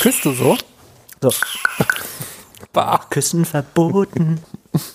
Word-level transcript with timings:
Küsst 0.00 0.24
du 0.24 0.32
so? 0.32 0.56
So, 1.20 1.32
Bah. 2.72 3.00
Küssen 3.10 3.44
verboten. 3.44 4.40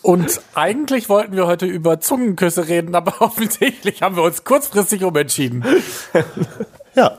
Und 0.01 0.39
eigentlich 0.53 1.09
wollten 1.09 1.35
wir 1.35 1.47
heute 1.47 1.65
über 1.65 1.99
Zungenküsse 1.99 2.67
reden, 2.67 2.95
aber 2.95 3.15
offensichtlich 3.21 4.01
haben 4.01 4.15
wir 4.15 4.23
uns 4.23 4.43
kurzfristig 4.43 5.03
umentschieden. 5.03 5.65
Ja. 6.95 7.17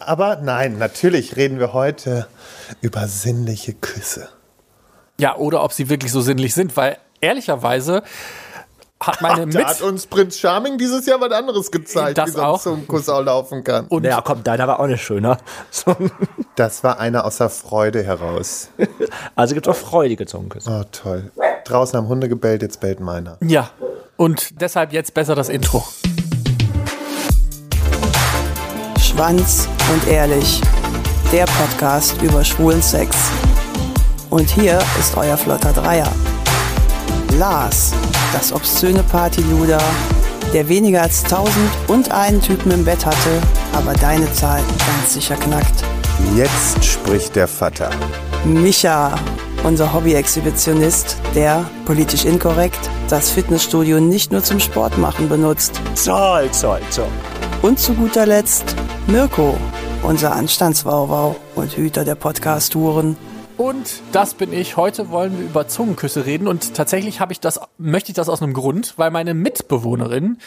Aber 0.00 0.36
nein, 0.42 0.76
natürlich 0.76 1.36
reden 1.36 1.60
wir 1.60 1.72
heute 1.72 2.26
über 2.80 3.06
sinnliche 3.06 3.74
Küsse. 3.74 4.28
Ja, 5.20 5.36
oder 5.36 5.62
ob 5.62 5.72
sie 5.72 5.88
wirklich 5.88 6.10
so 6.10 6.20
sinnlich 6.20 6.52
sind, 6.52 6.76
weil 6.76 6.98
ehrlicherweise 7.20 8.02
hat 9.00 9.20
meine 9.20 9.46
Da 9.46 9.60
hat 9.68 9.80
Mit... 9.80 9.88
uns 9.88 10.06
Prinz 10.06 10.38
Charming 10.38 10.78
dieses 10.78 11.06
Jahr 11.06 11.20
was 11.20 11.30
anderes 11.32 11.70
gezeigt, 11.70 12.18
Das 12.18 12.28
wie 12.28 12.32
so 12.32 12.38
ein 12.40 12.44
auch. 12.46 12.60
Zungenkuss 12.62 13.08
auch 13.08 13.22
laufen 13.22 13.62
kann. 13.64 13.86
Und 13.88 14.02
Naja, 14.04 14.20
komm, 14.24 14.42
deiner 14.42 14.66
war 14.66 14.80
auch 14.80 14.86
nicht 14.86 15.02
schöner. 15.02 15.38
So, 15.70 15.94
Das 16.54 16.82
war 16.82 16.98
einer 16.98 17.24
aus 17.24 17.36
der 17.38 17.50
Freude 17.50 18.02
heraus. 18.02 18.68
also 19.34 19.54
gibt 19.54 19.66
es 19.66 19.72
auch 19.72 19.76
freudige 19.78 20.26
Zungenküsse. 20.26 20.70
Oh, 20.70 20.84
toll. 20.90 21.30
Draußen 21.64 21.96
haben 21.98 22.08
Hunde 22.08 22.28
gebellt, 22.28 22.62
jetzt 22.62 22.80
bellt 22.80 23.00
meiner. 23.00 23.36
ja, 23.42 23.70
und 24.16 24.60
deshalb 24.62 24.92
jetzt 24.94 25.12
besser 25.12 25.34
das 25.34 25.50
Intro. 25.50 25.84
Schwanz 29.00 29.68
und 29.92 30.06
ehrlich. 30.08 30.60
Der 31.32 31.44
Podcast 31.44 32.20
über 32.22 32.44
schwulen 32.44 32.80
Sex. 32.80 33.16
Und 34.30 34.48
hier 34.48 34.78
ist 34.98 35.16
euer 35.16 35.36
flotter 35.36 35.72
Dreier. 35.72 36.10
Lars, 37.38 37.92
das 38.32 38.52
obszöne 38.52 39.02
Partyluder, 39.02 39.80
der 40.52 40.68
weniger 40.68 41.02
als 41.02 41.22
tausend 41.22 41.70
und 41.88 42.10
einen 42.10 42.40
Typen 42.40 42.70
im 42.70 42.84
Bett 42.84 43.04
hatte, 43.04 43.42
aber 43.72 43.94
deine 43.94 44.32
Zahl 44.32 44.62
ganz 44.86 45.14
sicher 45.14 45.36
knackt. 45.36 45.84
Jetzt 46.34 46.84
spricht 46.84 47.36
der 47.36 47.48
Vater. 47.48 47.90
Micha, 48.44 49.14
unser 49.64 49.92
Hobby-Exhibitionist, 49.92 51.16
der, 51.34 51.64
politisch 51.84 52.24
inkorrekt, 52.24 52.88
das 53.08 53.30
Fitnessstudio 53.30 54.00
nicht 54.00 54.32
nur 54.32 54.42
zum 54.42 54.60
Sport 54.60 54.98
machen 54.98 55.28
benutzt. 55.28 55.80
Zoll, 55.94 56.50
zoll, 56.52 56.80
zoll. 56.90 57.08
Und 57.62 57.78
zu 57.78 57.94
guter 57.94 58.26
Letzt 58.26 58.76
Mirko, 59.08 59.56
unser 60.02 60.32
Anstandswauwau 60.32 61.36
und 61.54 61.76
Hüter 61.76 62.04
der 62.04 62.14
Podcast-Touren. 62.14 63.16
Und 63.56 64.02
das 64.12 64.34
bin 64.34 64.52
ich. 64.52 64.76
Heute 64.76 65.10
wollen 65.10 65.38
wir 65.38 65.46
über 65.46 65.66
Zungenküsse 65.66 66.26
reden 66.26 66.46
und 66.46 66.74
tatsächlich 66.74 67.20
habe 67.20 67.32
ich 67.32 67.40
das, 67.40 67.58
möchte 67.78 68.10
ich 68.10 68.14
das 68.14 68.28
aus 68.28 68.42
einem 68.42 68.52
Grund, 68.52 68.94
weil 68.98 69.10
meine 69.10 69.32
Mitbewohnerin 69.32 70.38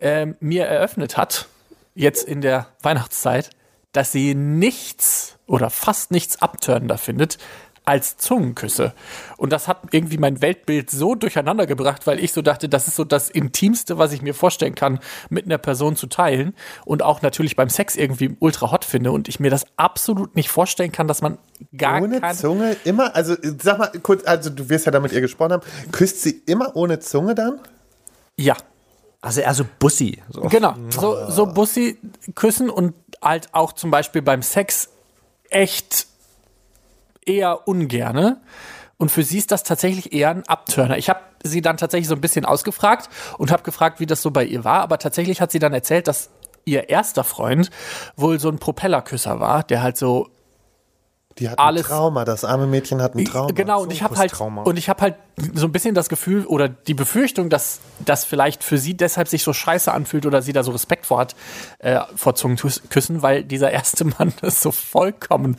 ähm, 0.00 0.36
mir 0.38 0.66
eröffnet 0.66 1.16
hat, 1.16 1.48
jetzt 1.94 2.26
in 2.26 2.40
der 2.40 2.68
Weihnachtszeit, 2.80 3.50
dass 3.90 4.12
sie 4.12 4.34
nichts 4.34 5.38
oder 5.46 5.70
fast 5.70 6.12
nichts 6.12 6.40
abtörender 6.40 6.98
findet 6.98 7.38
als 7.84 8.16
Zungenküsse. 8.16 8.92
Und 9.36 9.52
das 9.52 9.66
hat 9.66 9.78
irgendwie 9.90 10.18
mein 10.18 10.40
Weltbild 10.40 10.90
so 10.90 11.14
durcheinander 11.14 11.66
gebracht, 11.66 12.06
weil 12.06 12.20
ich 12.20 12.32
so 12.32 12.42
dachte, 12.42 12.68
das 12.68 12.86
ist 12.86 12.96
so 12.96 13.04
das 13.04 13.28
Intimste, 13.28 13.98
was 13.98 14.12
ich 14.12 14.22
mir 14.22 14.34
vorstellen 14.34 14.74
kann, 14.74 15.00
mit 15.30 15.46
einer 15.46 15.58
Person 15.58 15.96
zu 15.96 16.06
teilen. 16.06 16.54
Und 16.84 17.02
auch 17.02 17.22
natürlich 17.22 17.56
beim 17.56 17.68
Sex 17.68 17.96
irgendwie 17.96 18.36
ultra 18.38 18.70
hot 18.70 18.84
finde. 18.84 19.10
Und 19.10 19.28
ich 19.28 19.40
mir 19.40 19.50
das 19.50 19.66
absolut 19.76 20.36
nicht 20.36 20.48
vorstellen 20.48 20.92
kann, 20.92 21.08
dass 21.08 21.22
man 21.22 21.38
gar 21.76 22.00
Ohne 22.02 22.20
kein, 22.20 22.36
Zunge 22.36 22.76
immer, 22.84 23.14
also 23.16 23.36
sag 23.62 23.78
mal 23.78 23.90
kurz, 24.02 24.24
also 24.26 24.50
du 24.50 24.68
wirst 24.68 24.86
ja 24.86 24.92
da 24.92 25.00
mit 25.00 25.12
ihr 25.12 25.20
gesprochen 25.20 25.52
haben, 25.52 25.62
küsst 25.90 26.22
sie 26.22 26.42
immer 26.46 26.76
ohne 26.76 27.00
Zunge 27.00 27.34
dann? 27.34 27.60
Ja, 28.36 28.56
Also 29.22 29.40
eher 29.40 29.54
so 29.54 29.64
Bussi. 29.78 30.20
So. 30.30 30.42
genau. 30.42 30.74
So, 30.90 31.30
so 31.30 31.46
Bussi 31.46 31.98
küssen 32.34 32.70
und 32.70 32.94
halt 33.22 33.48
auch 33.52 33.72
zum 33.72 33.90
Beispiel 33.90 34.20
beim 34.20 34.42
Sex 34.42 34.88
echt 35.48 36.06
eher 37.26 37.66
ungerne. 37.68 38.40
Und 38.98 39.10
für 39.10 39.22
sie 39.24 39.38
ist 39.38 39.50
das 39.50 39.64
tatsächlich 39.64 40.12
eher 40.12 40.30
ein 40.30 40.46
Abturner. 40.46 40.96
Ich 40.96 41.08
habe 41.08 41.20
sie 41.42 41.60
dann 41.60 41.76
tatsächlich 41.76 42.06
so 42.08 42.14
ein 42.14 42.20
bisschen 42.20 42.44
ausgefragt 42.44 43.08
und 43.36 43.50
habe 43.50 43.62
gefragt, 43.64 43.98
wie 43.98 44.06
das 44.06 44.22
so 44.22 44.30
bei 44.30 44.44
ihr 44.44 44.62
war. 44.64 44.80
Aber 44.82 44.98
tatsächlich 44.98 45.40
hat 45.40 45.50
sie 45.50 45.58
dann 45.58 45.72
erzählt, 45.72 46.06
dass 46.06 46.30
ihr 46.64 46.88
erster 46.88 47.24
Freund 47.24 47.70
wohl 48.16 48.38
so 48.38 48.48
ein 48.48 48.58
Propellerküsser 48.60 49.40
war, 49.40 49.64
der 49.64 49.82
halt 49.82 49.96
so 49.96 50.28
Die 51.38 51.48
hat 51.48 51.58
Alles- 51.58 51.86
ein 51.86 51.88
Trauma, 51.88 52.24
das 52.24 52.44
arme 52.44 52.66
Mädchen 52.68 53.02
hat 53.02 53.16
ein 53.16 53.24
Trauma. 53.24 53.50
Genau, 53.52 53.82
und 53.82 53.92
ich 53.92 54.02
habe 54.04 54.16
halt 54.16 54.38
und 54.38 54.76
ich 54.76 54.88
habe 54.88 55.00
halt 55.00 55.14
so 55.54 55.66
ein 55.66 55.72
bisschen 55.72 55.94
das 55.96 56.08
Gefühl 56.08 56.44
oder 56.46 56.68
die 56.68 56.94
Befürchtung, 56.94 57.48
dass 57.48 57.80
das 58.04 58.24
vielleicht 58.24 58.62
für 58.62 58.76
sie 58.78 58.94
deshalb 58.94 59.26
sich 59.28 59.42
so 59.42 59.52
scheiße 59.52 59.90
anfühlt 59.90 60.26
oder 60.26 60.42
sie 60.42 60.52
da 60.52 60.62
so 60.62 60.70
Respekt 60.72 61.06
vor 61.06 61.18
hat 61.20 61.34
äh, 61.78 62.00
vor 62.14 62.34
Zungenküssen, 62.36 63.22
weil 63.22 63.42
dieser 63.42 63.70
erste 63.72 64.04
Mann 64.18 64.32
das 64.42 64.60
so 64.60 64.70
vollkommen 64.70 65.56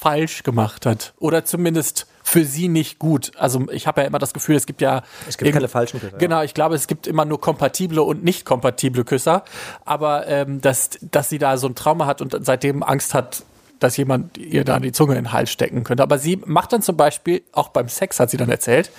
falsch 0.00 0.44
gemacht 0.44 0.86
hat 0.86 1.12
oder 1.18 1.44
zumindest 1.44 2.06
für 2.22 2.44
sie 2.44 2.68
nicht 2.68 3.00
gut. 3.00 3.32
Also 3.36 3.68
ich 3.72 3.88
habe 3.88 4.02
ja 4.02 4.06
immer 4.06 4.20
das 4.20 4.32
Gefühl, 4.32 4.54
es 4.54 4.66
gibt 4.66 4.80
ja 4.80 5.02
Es 5.26 5.38
gibt 5.38 5.52
keine 5.52 5.66
falschen 5.66 5.98
Küsser. 5.98 6.18
Genau, 6.18 6.42
ich 6.42 6.54
glaube, 6.54 6.76
es 6.76 6.86
gibt 6.86 7.08
immer 7.08 7.24
nur 7.24 7.40
kompatible 7.40 8.02
und 8.02 8.22
nicht 8.22 8.44
kompatible 8.44 9.04
Küsser, 9.04 9.44
aber 9.84 10.28
ähm, 10.28 10.60
dass 10.60 10.90
dass 11.00 11.30
sie 11.30 11.38
da 11.38 11.56
so 11.56 11.66
ein 11.66 11.74
Trauma 11.74 12.06
hat 12.06 12.20
und 12.20 12.36
seitdem 12.42 12.84
Angst 12.84 13.12
hat, 13.12 13.42
dass 13.80 13.96
jemand 13.96 14.38
ihr 14.38 14.64
da 14.64 14.78
die 14.78 14.92
Zunge 14.92 15.16
in 15.16 15.24
den 15.24 15.32
Hals 15.32 15.50
stecken 15.50 15.82
könnte. 15.82 16.04
Aber 16.04 16.18
sie 16.18 16.40
macht 16.44 16.72
dann 16.72 16.82
zum 16.82 16.96
Beispiel, 16.96 17.42
auch 17.52 17.70
beim 17.70 17.88
Sex 17.88 18.20
hat 18.20 18.30
sie 18.30 18.36
dann 18.36 18.50
erzählt, 18.50 18.92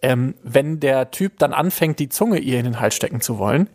ähm, 0.00 0.34
wenn 0.44 0.78
der 0.78 1.10
Typ 1.10 1.40
dann 1.40 1.52
anfängt, 1.54 1.98
die 1.98 2.08
Zunge 2.08 2.38
ihr 2.38 2.58
in 2.58 2.64
den 2.64 2.78
Hals 2.78 2.94
stecken 2.94 3.20
zu 3.20 3.38
wollen, 3.38 3.68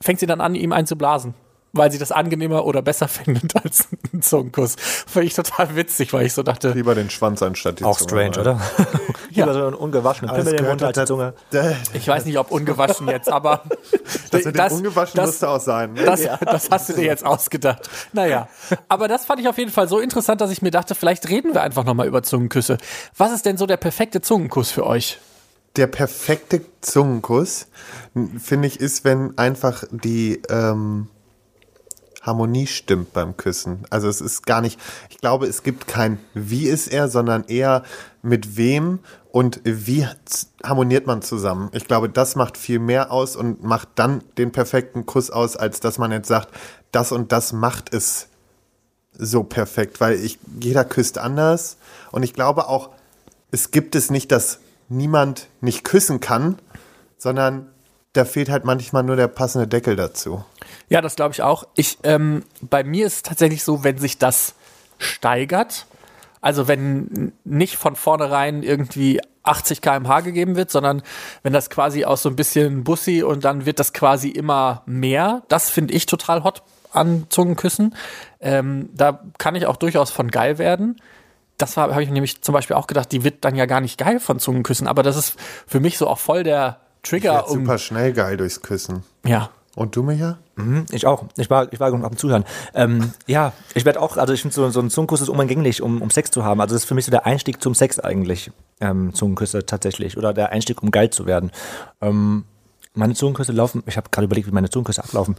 fängt 0.00 0.20
sie 0.20 0.26
dann 0.26 0.40
an, 0.40 0.54
ihm 0.54 0.72
einzublasen. 0.72 1.34
Weil 1.76 1.92
sie 1.92 1.98
das 1.98 2.12
angenehmer 2.12 2.64
oder 2.64 2.82
besser 2.82 3.08
findet 3.08 3.54
als 3.62 3.88
ein 4.12 4.22
Zungenkuss. 4.22 4.76
Fand 4.78 5.26
ich 5.26 5.34
total 5.34 5.76
witzig, 5.76 6.12
weil 6.12 6.26
ich 6.26 6.32
so 6.34 6.42
dachte, 6.42 6.70
Lieber 6.70 6.94
den 6.94 7.10
Schwanz 7.10 7.42
anstatt 7.42 7.80
die 7.80 7.84
Auch 7.84 7.98
Zunge. 7.98 8.32
strange, 8.32 8.40
oder? 8.40 8.60
Lieber 9.30 9.52
so 9.54 9.66
einen 9.66 9.74
ungewaschenen 9.74 10.34
Pimmel 10.34 10.54
im 10.54 10.64
Mund 10.66 10.82
als. 10.82 11.06
Zunge. 11.08 11.34
ich 11.92 12.08
weiß 12.08 12.24
nicht, 12.24 12.38
ob 12.38 12.50
ungewaschen 12.50 13.08
jetzt, 13.08 13.28
aber 13.30 13.62
Das 14.30 14.44
mit 14.44 14.56
dem 14.56 14.72
ungewaschen 14.72 15.16
das- 15.16 15.26
musste 15.26 15.48
auch 15.48 15.60
sein. 15.60 15.92
Ne? 15.92 16.04
Das, 16.04 16.22
das 16.40 16.70
hast 16.70 16.88
du 16.88 16.94
dir 16.94 17.04
jetzt 17.04 17.24
ausgedacht. 17.24 17.88
Naja, 18.12 18.48
aber 18.88 19.08
das 19.08 19.24
fand 19.26 19.40
ich 19.40 19.48
auf 19.48 19.58
jeden 19.58 19.70
Fall 19.70 19.88
so 19.88 19.98
interessant, 19.98 20.40
dass 20.40 20.50
ich 20.50 20.62
mir 20.62 20.70
dachte, 20.70 20.94
vielleicht 20.94 21.28
reden 21.28 21.52
wir 21.54 21.62
einfach 21.62 21.84
nochmal 21.84 22.06
über 22.06 22.22
Zungenküsse. 22.22 22.78
Was 23.16 23.32
ist 23.32 23.44
denn 23.46 23.56
so 23.56 23.66
der 23.66 23.76
perfekte 23.76 24.20
Zungenkuss 24.20 24.70
für 24.70 24.86
euch? 24.86 25.18
Der 25.76 25.86
perfekte 25.88 26.62
Zungenkuss, 26.80 27.66
finde 28.42 28.66
ich, 28.68 28.80
ist, 28.80 29.04
wenn 29.04 29.36
einfach 29.36 29.84
die 29.90 30.40
ähm, 30.48 31.08
Harmonie 32.26 32.66
stimmt 32.66 33.12
beim 33.12 33.36
Küssen. 33.36 33.84
Also 33.90 34.08
es 34.08 34.20
ist 34.20 34.46
gar 34.46 34.60
nicht, 34.60 34.78
ich 35.08 35.18
glaube, 35.18 35.46
es 35.46 35.62
gibt 35.62 35.86
kein 35.86 36.18
Wie 36.34 36.66
ist 36.68 36.88
er, 36.88 37.08
sondern 37.08 37.44
eher 37.44 37.84
mit 38.22 38.56
wem 38.56 38.98
und 39.30 39.60
wie 39.64 40.06
harmoniert 40.64 41.06
man 41.06 41.22
zusammen. 41.22 41.70
Ich 41.72 41.86
glaube, 41.86 42.08
das 42.08 42.36
macht 42.36 42.56
viel 42.56 42.78
mehr 42.78 43.12
aus 43.12 43.36
und 43.36 43.62
macht 43.62 43.88
dann 43.94 44.22
den 44.38 44.50
perfekten 44.50 45.06
Kuss 45.06 45.30
aus, 45.30 45.56
als 45.56 45.80
dass 45.80 45.98
man 45.98 46.10
jetzt 46.10 46.28
sagt, 46.28 46.48
das 46.90 47.12
und 47.12 47.32
das 47.32 47.52
macht 47.52 47.94
es 47.94 48.28
so 49.12 49.42
perfekt, 49.44 50.00
weil 50.00 50.14
ich, 50.14 50.38
jeder 50.60 50.84
küsst 50.84 51.18
anders 51.18 51.76
und 52.10 52.22
ich 52.22 52.34
glaube 52.34 52.68
auch, 52.68 52.90
es 53.50 53.70
gibt 53.70 53.94
es 53.94 54.10
nicht, 54.10 54.32
dass 54.32 54.58
niemand 54.88 55.48
nicht 55.60 55.84
küssen 55.84 56.20
kann, 56.20 56.58
sondern 57.16 57.68
da 58.12 58.24
fehlt 58.24 58.48
halt 58.48 58.64
manchmal 58.64 59.02
nur 59.02 59.16
der 59.16 59.28
passende 59.28 59.68
Deckel 59.68 59.96
dazu. 59.96 60.44
Ja, 60.88 61.00
das 61.00 61.16
glaube 61.16 61.32
ich 61.32 61.42
auch. 61.42 61.66
Ich, 61.74 61.98
ähm, 62.04 62.44
bei 62.60 62.84
mir 62.84 63.06
ist 63.06 63.14
es 63.16 63.22
tatsächlich 63.22 63.64
so, 63.64 63.82
wenn 63.84 63.98
sich 63.98 64.18
das 64.18 64.54
steigert, 64.98 65.86
also 66.40 66.68
wenn 66.68 67.32
nicht 67.44 67.76
von 67.76 67.96
vornherein 67.96 68.62
irgendwie 68.62 69.20
80 69.42 69.80
km/h 69.80 70.20
gegeben 70.20 70.56
wird, 70.56 70.70
sondern 70.70 71.02
wenn 71.42 71.52
das 71.52 71.70
quasi 71.70 72.04
aus 72.04 72.22
so 72.22 72.28
ein 72.28 72.36
bisschen 72.36 72.84
Bussi 72.84 73.22
und 73.22 73.44
dann 73.44 73.66
wird 73.66 73.78
das 73.78 73.92
quasi 73.92 74.28
immer 74.28 74.82
mehr, 74.86 75.42
das 75.48 75.70
finde 75.70 75.94
ich 75.94 76.06
total 76.06 76.44
hot 76.44 76.62
an 76.92 77.26
Zungenküssen. 77.28 77.94
Ähm, 78.40 78.88
da 78.94 79.20
kann 79.38 79.54
ich 79.54 79.66
auch 79.66 79.76
durchaus 79.76 80.10
von 80.10 80.30
geil 80.30 80.58
werden. 80.58 81.00
Das 81.58 81.76
habe 81.76 82.00
ich 82.02 82.08
mir 82.08 82.14
nämlich 82.14 82.42
zum 82.42 82.52
Beispiel 82.52 82.76
auch 82.76 82.86
gedacht, 82.86 83.10
die 83.12 83.24
wird 83.24 83.44
dann 83.44 83.54
ja 83.56 83.66
gar 83.66 83.80
nicht 83.80 83.98
geil 83.98 84.20
von 84.20 84.38
Zungenküssen, 84.38 84.86
aber 84.86 85.02
das 85.02 85.16
ist 85.16 85.34
für 85.66 85.80
mich 85.80 85.96
so 85.98 86.06
auch 86.06 86.18
voll 86.18 86.42
der 86.42 86.80
Trigger, 87.02 87.32
Ja, 87.34 87.40
um. 87.40 87.60
super 87.60 87.78
schnell 87.78 88.12
geil 88.12 88.36
durchs 88.36 88.60
Küssen. 88.62 89.04
Ja. 89.24 89.50
Und 89.76 89.94
du, 89.94 90.02
Micha? 90.02 90.38
Ich 90.90 91.06
auch. 91.06 91.26
Ich 91.36 91.50
war, 91.50 91.70
ich 91.70 91.78
war 91.78 91.90
genug 91.90 92.06
am 92.06 92.16
Zuhören. 92.16 92.44
Ähm, 92.74 93.12
ja, 93.26 93.52
ich 93.74 93.84
werde 93.84 94.00
auch, 94.00 94.16
also 94.16 94.32
ich 94.32 94.40
finde 94.40 94.54
so, 94.54 94.68
so 94.70 94.80
ein 94.80 94.88
Zungenkuss 94.88 95.20
ist 95.20 95.28
unumgänglich, 95.28 95.82
um, 95.82 96.00
um 96.00 96.08
Sex 96.08 96.30
zu 96.30 96.44
haben. 96.44 96.62
Also 96.62 96.74
das 96.74 96.82
ist 96.82 96.88
für 96.88 96.94
mich 96.94 97.04
so 97.04 97.10
der 97.10 97.26
Einstieg 97.26 97.62
zum 97.62 97.74
Sex 97.74 98.00
eigentlich. 98.00 98.50
Ähm, 98.80 99.12
Zungenküsse 99.12 99.66
tatsächlich. 99.66 100.16
Oder 100.16 100.32
der 100.32 100.50
Einstieg, 100.50 100.82
um 100.82 100.90
geil 100.90 101.10
zu 101.10 101.26
werden. 101.26 101.52
Ähm, 102.00 102.44
meine 102.94 103.12
Zungenküsse 103.12 103.52
laufen, 103.52 103.82
ich 103.84 103.98
habe 103.98 104.08
gerade 104.10 104.24
überlegt, 104.24 104.48
wie 104.48 104.52
meine 104.52 104.70
Zungenküsse 104.70 105.04
ablaufen. 105.04 105.36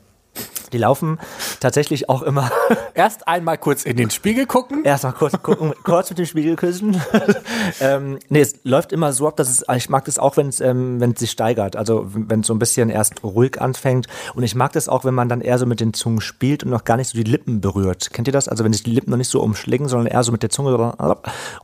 Die 0.73 0.77
laufen 0.77 1.19
tatsächlich 1.59 2.09
auch 2.09 2.21
immer 2.21 2.51
Erst 2.93 3.27
einmal 3.27 3.57
kurz 3.57 3.85
in 3.85 3.95
den 3.95 4.09
Spiegel 4.09 4.47
gucken. 4.47 4.83
erstmal 4.83 5.13
kurz 5.13 5.41
gucken, 5.43 5.73
kurz 5.83 6.09
mit 6.09 6.17
dem 6.19 6.25
Spiegel 6.25 6.55
küssen. 6.55 6.99
ähm, 7.79 8.17
nee, 8.29 8.41
es 8.41 8.55
läuft 8.63 8.91
immer 8.91 9.13
so 9.13 9.27
ab, 9.27 9.37
dass 9.37 9.49
es, 9.49 9.63
ich 9.75 9.89
mag 9.89 10.05
das 10.05 10.17
auch, 10.17 10.35
wenn 10.35 10.47
es, 10.47 10.59
ähm, 10.61 10.99
wenn 10.99 11.11
es 11.11 11.19
sich 11.19 11.31
steigert. 11.31 11.75
Also 11.75 12.07
wenn 12.11 12.39
es 12.39 12.47
so 12.47 12.53
ein 12.55 12.59
bisschen 12.59 12.89
erst 12.89 13.23
ruhig 13.23 13.61
anfängt. 13.61 14.07
Und 14.33 14.43
ich 14.43 14.55
mag 14.55 14.73
das 14.73 14.89
auch, 14.89 15.05
wenn 15.05 15.13
man 15.13 15.29
dann 15.29 15.41
eher 15.41 15.59
so 15.59 15.65
mit 15.67 15.79
den 15.79 15.93
Zungen 15.93 16.21
spielt 16.21 16.63
und 16.63 16.71
noch 16.71 16.85
gar 16.85 16.97
nicht 16.97 17.09
so 17.09 17.17
die 17.17 17.23
Lippen 17.23 17.61
berührt. 17.61 18.11
Kennt 18.11 18.27
ihr 18.27 18.33
das? 18.33 18.47
Also 18.47 18.63
wenn 18.63 18.73
sich 18.73 18.83
die 18.83 18.91
Lippen 18.91 19.11
noch 19.11 19.17
nicht 19.17 19.29
so 19.29 19.41
umschlingen, 19.41 19.87
sondern 19.87 20.07
eher 20.07 20.23
so 20.23 20.31
mit 20.31 20.41
der 20.41 20.49
Zunge 20.49 20.67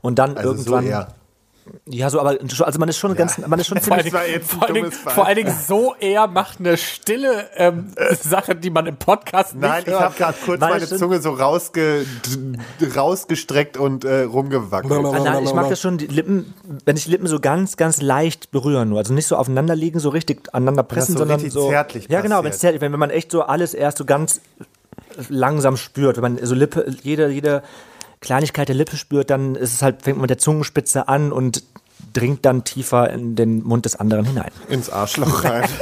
und 0.01 0.19
dann 0.19 0.37
Also 0.37 0.49
irgendwann. 0.51 0.83
so 0.83 0.89
eher. 0.89 1.07
Ja, 1.85 2.09
so, 2.09 2.19
aber 2.19 2.37
also 2.39 2.79
man 2.79 2.89
ist 2.89 2.97
schon 2.97 3.15
ganz, 3.15 3.37
man 3.37 3.59
ist 3.59 3.67
schon 3.67 3.77
Vor 3.81 3.93
allen, 3.95 4.03
ziemlich. 4.03 4.35
ein 4.35 4.41
vor, 4.41 4.63
allen 4.63 4.73
Dingen, 4.73 4.91
vor 4.91 5.25
allen 5.25 5.35
Dingen 5.35 5.55
so 5.67 5.95
eher 5.99 6.27
macht 6.27 6.59
eine 6.59 6.77
stille 6.77 7.49
ähm, 7.55 7.93
Sache, 8.21 8.55
die 8.55 8.69
man 8.69 8.85
im 8.85 8.97
Podcast 8.97 9.53
nicht 9.55 9.61
Nein, 9.61 9.83
ich 9.85 9.93
habe 9.93 10.15
gerade 10.15 10.37
kurz 10.45 10.61
Weil 10.61 10.71
meine 10.71 10.87
Zunge 10.87 11.21
so 11.21 11.31
rausge, 11.31 12.05
rausgestreckt 12.95 13.77
und 13.77 14.05
äh, 14.05 14.23
rumgewackelt. 14.23 14.91
Ah, 14.93 15.19
nein, 15.19 15.43
ich 15.43 15.53
mag 15.53 15.69
das 15.69 15.79
schon, 15.79 15.97
die 15.97 16.07
Lippen, 16.07 16.53
wenn 16.85 16.95
die 16.95 17.09
Lippen 17.09 17.27
so 17.27 17.39
ganz, 17.39 17.77
ganz 17.77 18.01
leicht 18.01 18.51
berühren 18.51 18.89
nur. 18.89 18.99
Also 18.99 19.13
nicht 19.13 19.27
so 19.27 19.35
aufeinander 19.35 19.75
liegen, 19.75 19.99
so 19.99 20.09
richtig 20.09 20.53
aneinander 20.53 20.83
pressen, 20.83 21.13
so 21.13 21.19
sondern 21.19 21.35
richtig 21.35 21.53
so. 21.53 21.69
zärtlich 21.69 22.07
ja, 22.09 22.21
genau, 22.21 22.43
wenn 22.43 22.53
zärtlich, 22.53 22.81
wenn, 22.81 22.91
wenn 22.91 22.99
man 22.99 23.09
echt 23.09 23.31
so 23.31 23.43
alles 23.43 23.73
erst 23.73 23.97
so 23.97 24.05
ganz 24.05 24.41
langsam 25.29 25.77
spürt, 25.77 26.17
wenn 26.17 26.23
man 26.23 26.45
so 26.45 26.55
Lippe, 26.55 26.85
jede, 27.03 27.29
jede 27.29 27.63
Kleinigkeit 28.23 28.69
der 28.69 28.75
Lippe 28.75 28.95
spürt, 28.95 29.29
dann 29.29 29.55
ist 29.55 29.73
es 29.73 29.81
halt, 29.81 30.01
fängt 30.01 30.17
man 30.17 30.23
mit 30.23 30.29
der 30.29 30.37
Zungenspitze 30.37 31.09
an 31.09 31.31
und 31.33 31.63
dringt 32.13 32.45
dann 32.45 32.63
tiefer 32.63 33.09
in 33.09 33.35
den 33.35 33.63
Mund 33.63 33.85
des 33.85 33.97
anderen 33.97 34.25
hinein. 34.25 34.51
Ins 34.69 34.89
Arschloch 34.89 35.43
rein. 35.43 35.69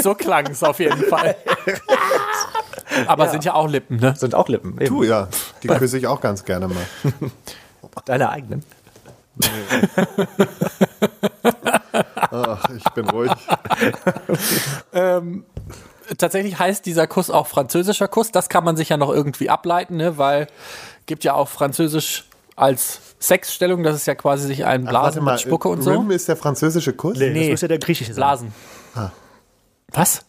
So 0.00 0.14
klang 0.14 0.46
es 0.46 0.62
auf 0.62 0.78
jeden 0.78 1.02
Fall. 1.06 1.34
Aber 3.08 3.28
sind 3.30 3.44
ja 3.44 3.54
auch 3.54 3.66
Lippen, 3.66 3.96
ne? 3.96 4.14
Sind 4.16 4.32
auch 4.32 4.48
Lippen. 4.48 4.80
Eben. 4.80 4.94
du, 4.94 5.02
ja. 5.02 5.26
Die 5.60 5.66
küsse 5.66 5.98
ich 5.98 6.06
auch 6.06 6.20
ganz 6.20 6.44
gerne 6.44 6.68
mal. 6.68 6.86
Deine 8.04 8.30
eigenen. 8.30 8.62
Ach, 12.30 12.64
ich 12.76 12.84
bin 12.90 13.08
ruhig. 13.08 13.32
Tatsächlich 16.16 16.60
heißt 16.60 16.86
dieser 16.86 17.08
Kuss 17.08 17.28
auch 17.28 17.48
französischer 17.48 18.06
Kuss. 18.06 18.30
Das 18.30 18.48
kann 18.48 18.62
man 18.62 18.76
sich 18.76 18.90
ja 18.90 18.96
noch 18.96 19.10
irgendwie 19.10 19.50
ableiten, 19.50 19.96
ne? 19.96 20.16
weil 20.16 20.46
gibt 21.08 21.24
ja 21.24 21.34
auch 21.34 21.48
Französisch 21.48 22.26
als 22.54 23.00
Sexstellung. 23.20 23.82
Das 23.82 23.96
ist 23.96 24.06
ja 24.06 24.14
quasi 24.14 24.46
sich 24.46 24.64
ein 24.64 24.84
Blasen 24.84 25.24
mal, 25.24 25.32
mit 25.32 25.40
Spucke 25.40 25.68
und 25.68 25.82
so. 25.82 25.90
Rim 25.90 26.12
ist 26.12 26.28
der 26.28 26.36
französische 26.36 26.92
Kuss? 26.92 27.18
Nee, 27.18 27.30
Nee. 27.30 27.40
das 27.40 27.50
muss 27.50 27.60
ja 27.62 27.68
der 27.68 27.78
griechische 27.78 28.12
sein. 28.14 28.20
Blasen. 28.20 28.52
Ah. 28.94 29.10
Was? 29.92 30.24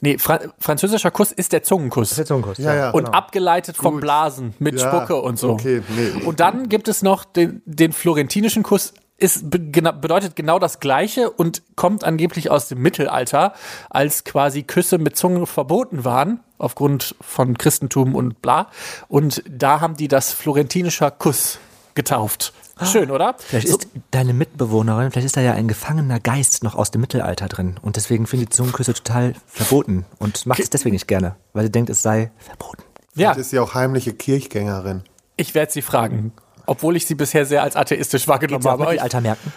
Nee, 0.00 0.18
Fra 0.18 0.40
französischer 0.58 1.10
Kuss 1.10 1.30
ist 1.32 1.52
der 1.52 1.62
Zungenkuss. 1.62 2.14
Der 2.16 2.26
Zungenkuss. 2.26 2.58
Ja, 2.58 2.74
ja. 2.74 2.90
und 2.90 3.06
abgeleitet 3.14 3.76
vom 3.76 3.94
Gut. 3.94 4.00
Blasen 4.02 4.54
mit 4.58 4.78
Ja, 4.80 4.88
Spucke 4.90 5.16
und 5.22 5.38
so. 5.38 5.50
okay, 5.52 5.82
nee. 5.96 6.24
Und 6.24 6.40
dann 6.40 6.68
gibt 6.68 6.88
es 6.88 7.02
noch 7.02 7.24
den, 7.24 7.62
den 7.64 7.92
florentinischen 7.92 8.62
Kuss. 8.62 8.92
Ist 9.16 9.48
bedeutet 9.48 10.34
genau 10.34 10.58
das 10.58 10.80
Gleiche 10.80 11.30
und 11.30 11.62
kommt 11.76 12.02
angeblich 12.02 12.50
aus 12.50 12.66
dem 12.68 12.80
Mittelalter, 12.82 13.54
als 13.88 14.24
quasi 14.24 14.64
Küsse 14.64 14.98
mit 14.98 15.16
Zunge 15.16 15.46
verboten 15.46 16.04
waren, 16.04 16.40
aufgrund 16.58 17.14
von 17.20 17.56
Christentum 17.56 18.16
und 18.16 18.42
bla. 18.42 18.68
Und 19.06 19.44
da 19.48 19.80
haben 19.80 19.96
die 19.96 20.08
das 20.08 20.32
florentinischer 20.32 21.12
Kuss 21.12 21.58
getauft. 21.94 22.52
Schön, 22.82 23.12
oder? 23.12 23.36
Vielleicht 23.38 23.68
So- 23.68 23.76
ist 23.76 23.88
deine 24.10 24.34
Mitbewohnerin, 24.34 25.12
vielleicht 25.12 25.26
ist 25.26 25.36
da 25.36 25.40
ja 25.40 25.52
ein 25.52 25.68
gefangener 25.68 26.18
Geist 26.18 26.64
noch 26.64 26.74
aus 26.74 26.90
dem 26.90 27.00
Mittelalter 27.00 27.46
drin 27.46 27.76
und 27.82 27.94
deswegen 27.94 28.26
findet 28.26 28.48
die 28.48 28.56
Zungenküsse 28.56 28.94
total 28.94 29.34
verboten 29.46 30.04
und 30.18 30.44
macht 30.44 30.58
es 30.58 30.70
deswegen 30.70 30.94
nicht 30.94 31.06
gerne, 31.06 31.36
weil 31.52 31.66
sie 31.66 31.70
denkt, 31.70 31.88
es 31.88 32.02
sei 32.02 32.32
verboten. 32.36 32.82
ja, 33.14 33.28
Vielleicht 33.28 33.38
ist 33.42 33.50
sie 33.50 33.60
auch 33.60 33.74
heimliche 33.74 34.12
Kirchgängerin. 34.12 35.04
ich 35.36 35.54
werde 35.54 35.70
sie 35.70 35.82
fragen. 35.82 36.32
Obwohl 36.66 36.96
ich 36.96 37.06
sie 37.06 37.14
bisher 37.14 37.46
sehr 37.46 37.62
als 37.62 37.76
atheistisch 37.76 38.28
wahrgenommen 38.28 38.60
Geht 38.60 38.62
sie 38.62 38.68
auf 38.68 38.80
habe. 38.80 38.90
Mittelaltermärkten? 38.90 39.52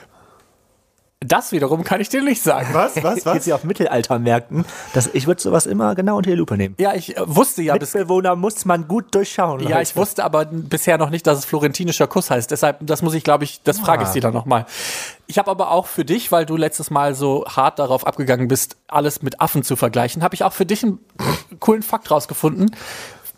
Das 1.20 1.52
wiederum 1.52 1.84
kann 1.84 2.00
ich 2.00 2.10
dir 2.10 2.22
nicht 2.22 2.44
sagen. 2.44 2.68
Was, 2.74 3.02
was, 3.02 3.16
Geht 3.16 3.26
was? 3.26 3.44
sie 3.44 3.52
auf 3.52 3.64
Mittelaltermärkten? 3.64 4.66
Das, 4.94 5.10
ich 5.14 5.26
würde 5.26 5.42
sowas 5.42 5.66
immer 5.66 5.96
genau 5.96 6.18
unter 6.18 6.30
die 6.30 6.36
Lupe 6.36 6.56
nehmen. 6.58 6.76
Ja, 6.78 6.94
ich 6.94 7.18
äh, 7.18 7.22
wusste 7.26 7.64
ja 7.64 7.76
bis 7.76 7.96
Mitbewohner 7.96 8.36
muss 8.36 8.66
man 8.66 8.88
gut 8.88 9.16
durchschauen. 9.16 9.68
Ja, 9.68 9.82
ich 9.82 9.96
wusste 9.96 10.24
aber 10.24 10.46
bisher 10.46 11.00
noch 11.00 11.10
nicht, 11.10 11.26
dass 11.26 11.40
es 11.40 11.46
florentinischer 11.46 12.06
Kuss 12.06 12.30
heißt. 12.30 12.52
Deshalb, 12.52 12.78
das 12.82 13.02
muss 13.02 13.16
ich, 13.16 13.24
glaube 13.24 13.46
ich, 13.46 13.64
das 13.64 13.80
frage 13.80 14.04
ich 14.04 14.10
sie 14.10 14.20
dann 14.20 14.34
nochmal. 14.34 14.68
Ich 15.26 15.40
habe 15.40 15.50
aber 15.50 15.72
auch 15.72 15.88
für 15.88 16.06
dich, 16.06 16.32
weil 16.32 16.46
du 16.46 16.56
letztes 16.56 16.92
Mal 16.92 17.16
so 17.16 17.46
hart 17.48 17.80
darauf 17.80 18.06
abgegangen 18.06 18.48
bist, 18.48 18.78
alles 18.88 19.24
mit 19.24 19.42
Affen 19.42 19.64
zu 19.64 19.76
vergleichen, 19.76 20.22
habe 20.22 20.36
ich 20.36 20.44
auch 20.44 20.54
für 20.54 20.68
dich 20.68 20.84
einen 20.84 21.00
coolen 21.60 21.82
Fakt 21.82 22.12
rausgefunden. 22.12 22.76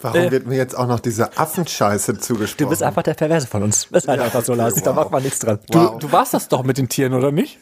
Warum 0.02 0.18
Äh. 0.22 0.32
wird 0.32 0.48
mir 0.48 0.56
jetzt 0.56 0.78
auch 0.78 0.88
noch 0.88 1.00
diese 1.02 1.38
Affenscheiße 1.38 2.18
zugesprochen? 2.20 2.66
Du 2.66 2.70
bist 2.70 2.84
einfach 2.84 3.04
der 3.04 3.14
Perverse 3.16 3.48
von 3.48 3.64
uns. 3.64 3.88
Das 3.92 4.04
ist 4.04 4.08
halt 4.10 4.22
einfach 4.22 4.44
so, 4.44 4.54
Lars. 4.54 4.76
Da 4.76 4.92
wow. 4.92 4.96
macht 5.04 5.12
man 5.12 5.24
nichts 5.24 5.40
dran. 5.40 5.60
Du, 5.70 5.78
Wow. 5.80 6.00
du 6.00 6.12
warst 6.12 6.34
das 6.34 6.48
doch 6.48 6.64
mit 6.64 6.78
den 6.78 6.88
Tieren, 6.88 7.14
oder 7.14 7.32
nicht? 7.32 7.60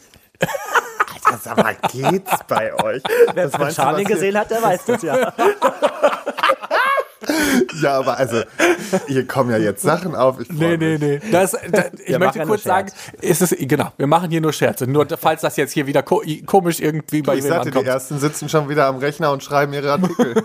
Sag 1.44 1.58
mal, 1.58 1.76
geht's 1.92 2.32
bei 2.48 2.74
euch? 2.84 3.02
Wer 3.34 3.50
du, 3.50 3.72
Charming 3.72 4.06
hier- 4.06 4.16
gesehen 4.16 4.38
hat, 4.38 4.50
der 4.52 4.62
weiß 4.62 4.86
das 4.86 5.02
ja. 5.02 5.34
Ja, 7.82 7.98
aber 8.00 8.18
also, 8.18 8.42
hier 9.08 9.28
kommen 9.28 9.52
ja 9.52 9.58
jetzt 9.58 9.82
Sachen 9.82 10.16
auf. 10.16 10.40
Ich 10.40 10.48
freu 10.48 10.78
mich. 10.78 11.00
nee. 11.00 11.20
Das, 11.32 11.52
da, 11.52 11.86
ich 12.00 12.08
Wir 12.08 12.20
möchte 12.20 12.40
kurz 12.46 12.64
sagen, 12.64 12.90
ist 13.22 13.42
es, 13.42 13.54
genau, 13.60 13.92
wir 13.98 14.08
machen 14.08 14.30
hier 14.32 14.40
nur 14.40 14.54
Scherze. 14.54 14.88
Nur 14.88 15.06
falls 15.20 15.42
das 15.42 15.58
jetzt 15.58 15.74
hier 15.74 15.88
wieder 15.88 16.04
ko 16.04 16.22
komisch 16.46 16.80
irgendwie 16.80 17.22
bei 17.22 17.36
Ich 17.36 17.44
wem 17.44 17.50
sagte, 17.50 17.72
die 17.72 17.78
ankommt. 17.78 17.88
ersten 17.88 18.20
sitzen 18.20 18.48
schon 18.50 18.70
wieder 18.70 18.86
am 18.86 18.98
Rechner 18.98 19.32
und 19.32 19.44
schreiben 19.44 19.74
ihre 19.74 19.92
Artikel. 19.92 20.36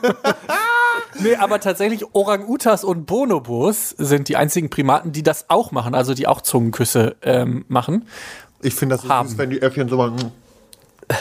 Nee, 1.18 1.36
aber 1.36 1.60
tatsächlich 1.60 2.14
Orang-Utas 2.14 2.84
und 2.84 3.06
Bonobos 3.06 3.90
sind 3.90 4.28
die 4.28 4.36
einzigen 4.36 4.70
Primaten, 4.70 5.12
die 5.12 5.22
das 5.22 5.46
auch 5.48 5.70
machen, 5.72 5.94
also 5.94 6.14
die 6.14 6.26
auch 6.26 6.40
Zungenküsse 6.40 7.16
ähm, 7.22 7.64
machen. 7.68 8.06
Ich 8.62 8.74
finde 8.74 8.94
das 8.96 9.02
so 9.02 9.08
Haben. 9.08 9.28
süß, 9.28 9.38
wenn 9.38 9.50
die 9.50 9.60
Äffchen 9.62 9.88
so 9.88 9.96
mal. 9.96 10.10
mm. 10.10 10.18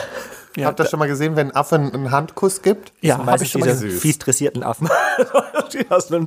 Ja, 0.57 0.65
Habt 0.67 0.79
ihr 0.81 0.83
das 0.83 0.91
schon 0.91 0.99
mal 0.99 1.07
gesehen, 1.07 1.37
wenn 1.37 1.51
ein 1.51 1.55
Affe 1.55 1.75
einen 1.75 2.11
Handkuss 2.11 2.61
gibt? 2.61 2.91
Ja, 2.99 3.25
habe 3.25 3.41
ich 3.41 3.51
schon 3.51 3.61
mal 3.61 3.67
diese 3.67 3.83
gesehen. 3.83 3.91
süß. 3.91 4.01
fies 4.01 4.19
dressierten 4.19 4.63
Affen. 4.63 4.89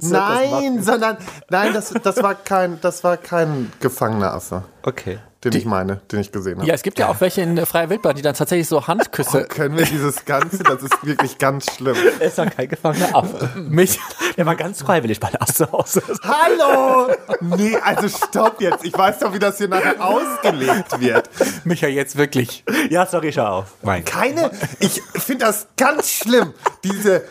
Nein, 0.01 0.51
machen. 0.51 0.83
sondern 0.83 1.19
nein, 1.51 1.75
das, 1.75 1.93
das 2.03 2.23
war 2.23 2.35
kein, 2.35 2.81
das 2.81 3.05
war 3.05 3.19
kein 3.19 3.71
gefangener 3.81 4.33
Affe, 4.33 4.63
Okay. 4.87 5.19
den 5.43 5.55
ich 5.55 5.65
meine, 5.65 6.03
den 6.13 6.21
ich 6.21 6.31
gesehen 6.31 6.59
habe. 6.59 6.69
Ja, 6.69 6.75
es 6.75 6.83
gibt 6.83 6.99
ja 6.99 7.09
auch 7.09 7.19
welche 7.23 7.41
in 7.41 7.57
der 7.57 7.65
freier 7.65 7.89
Wildbahn, 7.89 8.17
die 8.17 8.23
dann 8.23 8.35
tatsächlich 8.35 8.69
so 8.69 8.87
Handküsse 8.87 9.45
Können 9.45 9.79
wir 9.79 9.87
dieses 9.87 10.27
Ganze, 10.27 10.63
das 10.63 10.83
ist 10.83 11.07
wirklich 11.07 11.39
ganz 11.39 11.73
schlimm. 11.73 11.97
Er 12.21 12.27
ist 12.27 12.39
doch 12.39 12.51
kein 12.51 12.69
gefangener 12.69 13.15
Affe. 13.15 13.49
mich. 13.57 13.99
Er 14.37 14.45
war 14.45 14.57
ganz 14.57 14.83
freiwillig 14.83 15.21
bei 15.21 15.31
Lars 15.31 15.55
zu 15.55 15.73
Hause. 15.73 16.03
Hallo! 16.23 17.15
Nee, 17.41 17.77
also 17.83 18.09
stopp 18.09 18.61
jetzt. 18.61 18.85
Ich 18.85 18.93
weiß 18.93 19.21
doch, 19.21 19.33
wie 19.33 19.39
das 19.39 19.57
hier 19.57 19.69
nachher 19.69 20.05
ausgelegt 20.05 21.01
wird. 21.01 21.31
Micha, 21.65 21.87
jetzt 21.87 22.17
wirklich. 22.17 22.63
Ja, 22.91 23.07
sorry, 23.07 23.33
schau 23.33 23.47
auf. 23.47 23.73
Mein 23.83 24.05
Keine, 24.05 24.51
ich 24.81 25.01
finde 25.15 25.47
das 25.47 25.69
ganz 25.79 26.11
schlimm, 26.11 26.53
diese 26.83 27.25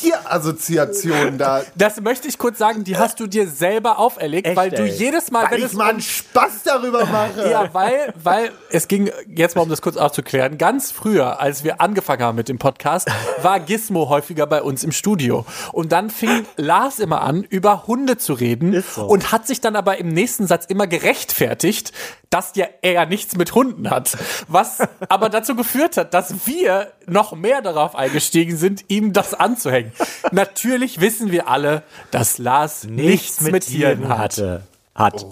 Tierassoziation 0.00 1.38
da. 1.38 1.62
Das 1.74 2.00
möchte 2.00 2.28
ich 2.28 2.38
kurz 2.38 2.58
sagen, 2.58 2.84
die 2.84 2.96
hast 2.96 3.20
du 3.20 3.26
dir 3.26 3.46
selber 3.48 3.98
auferlegt, 3.98 4.46
Echt, 4.48 4.56
weil 4.56 4.70
du 4.70 4.82
ey? 4.82 4.88
jedes 4.90 5.30
Mal, 5.30 5.44
Weil 5.44 5.50
wenn 5.52 5.58
ich 5.58 5.64
es 5.66 5.72
mal 5.74 5.90
einen 5.90 6.00
Spaß 6.00 6.62
darüber 6.64 7.04
mache. 7.06 7.50
Ja, 7.50 7.72
weil, 7.72 8.12
weil 8.22 8.50
es 8.70 8.88
ging, 8.88 9.10
jetzt 9.28 9.56
mal 9.56 9.62
um 9.62 9.68
das 9.68 9.82
kurz 9.82 9.96
aufzuklären, 9.96 10.58
ganz 10.58 10.90
früher, 10.90 11.40
als 11.40 11.64
wir 11.64 11.80
angefangen 11.80 12.22
haben 12.22 12.36
mit 12.36 12.48
dem 12.48 12.58
Podcast, 12.58 13.08
war 13.42 13.60
Gizmo 13.60 14.08
häufiger 14.08 14.46
bei 14.46 14.62
uns 14.62 14.84
im 14.84 14.92
Studio. 14.92 15.44
Und 15.72 15.92
dann 15.92 16.10
fing 16.10 16.46
Lars 16.56 16.98
immer 16.98 17.22
an, 17.22 17.42
über 17.42 17.86
Hunde 17.86 18.16
zu 18.16 18.32
reden 18.34 18.72
Ist 18.72 18.94
so. 18.94 19.06
und 19.06 19.32
hat 19.32 19.46
sich 19.46 19.60
dann 19.60 19.76
aber 19.76 19.98
im 19.98 20.08
nächsten 20.08 20.46
Satz 20.46 20.66
immer 20.66 20.86
gerechtfertigt, 20.86 21.92
dass 22.30 22.52
ja 22.54 22.66
er 22.82 22.92
ja 22.92 23.06
nichts 23.06 23.36
mit 23.36 23.54
Hunden 23.54 23.90
hat. 23.90 24.16
Was 24.48 24.78
aber 25.08 25.28
dazu 25.28 25.54
geführt 25.56 25.96
hat, 25.96 26.14
dass 26.14 26.46
wir 26.46 26.92
noch 27.06 27.32
mehr 27.32 27.60
darauf 27.60 27.96
eingestiegen 27.96 28.56
sind, 28.56 28.84
ihm 28.88 29.12
das 29.12 29.34
anzuhängen. 29.34 29.89
Natürlich 30.32 31.00
wissen 31.00 31.30
wir 31.30 31.48
alle, 31.48 31.82
dass 32.10 32.38
Lars 32.38 32.84
nichts, 32.84 33.40
mit, 33.40 33.64
Tieren 33.66 34.08
hat. 34.08 34.18
hatte. 34.18 34.62
Hat. 34.94 35.26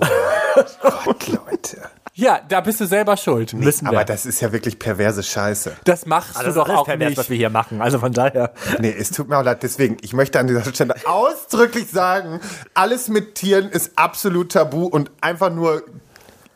Gott, 1.05 1.29
Leute. 1.29 1.79
Ja, 2.15 2.41
da 2.49 2.61
bist 2.61 2.81
du 2.81 2.87
selber 2.87 3.17
schuld. 3.17 3.53
Müssen 3.53 3.85
wir. 3.85 3.91
Aber 3.91 4.05
das 4.05 4.27
ist 4.27 4.41
ja 4.41 4.51
wirklich 4.51 4.81
perverse 4.81 5.23
Scheiße. 5.23 5.77
Das 5.85 6.05
machst 6.05 6.35
das 6.35 6.43
du 6.43 6.49
ist 6.49 6.57
doch 6.57 6.67
alles 6.69 6.79
auch 6.81 6.85
pervers, 6.85 7.11
nicht. 7.11 7.19
was 7.19 7.31
wir 7.31 7.37
hier 7.37 7.51
machen. 7.51 7.81
Also 7.81 8.01
von 8.01 8.13
daher. 8.13 8.53
Nee, 8.81 8.93
es 8.99 9.11
tut 9.11 9.29
mir 9.29 9.39
auch 9.39 9.45
leid. 9.45 9.63
Deswegen, 9.63 9.99
ich 10.01 10.15
möchte 10.15 10.41
an 10.41 10.49
dieser 10.49 10.65
Stelle 10.65 10.97
ausdrücklich 11.05 11.89
sagen, 11.91 12.41
alles 12.75 13.07
mit 13.09 13.37
Tieren 13.37 13.69
ist 13.69 13.93
absolut 13.95 14.51
tabu 14.51 14.87
und 14.87 15.13
einfach 15.21 15.53
nur 15.53 15.85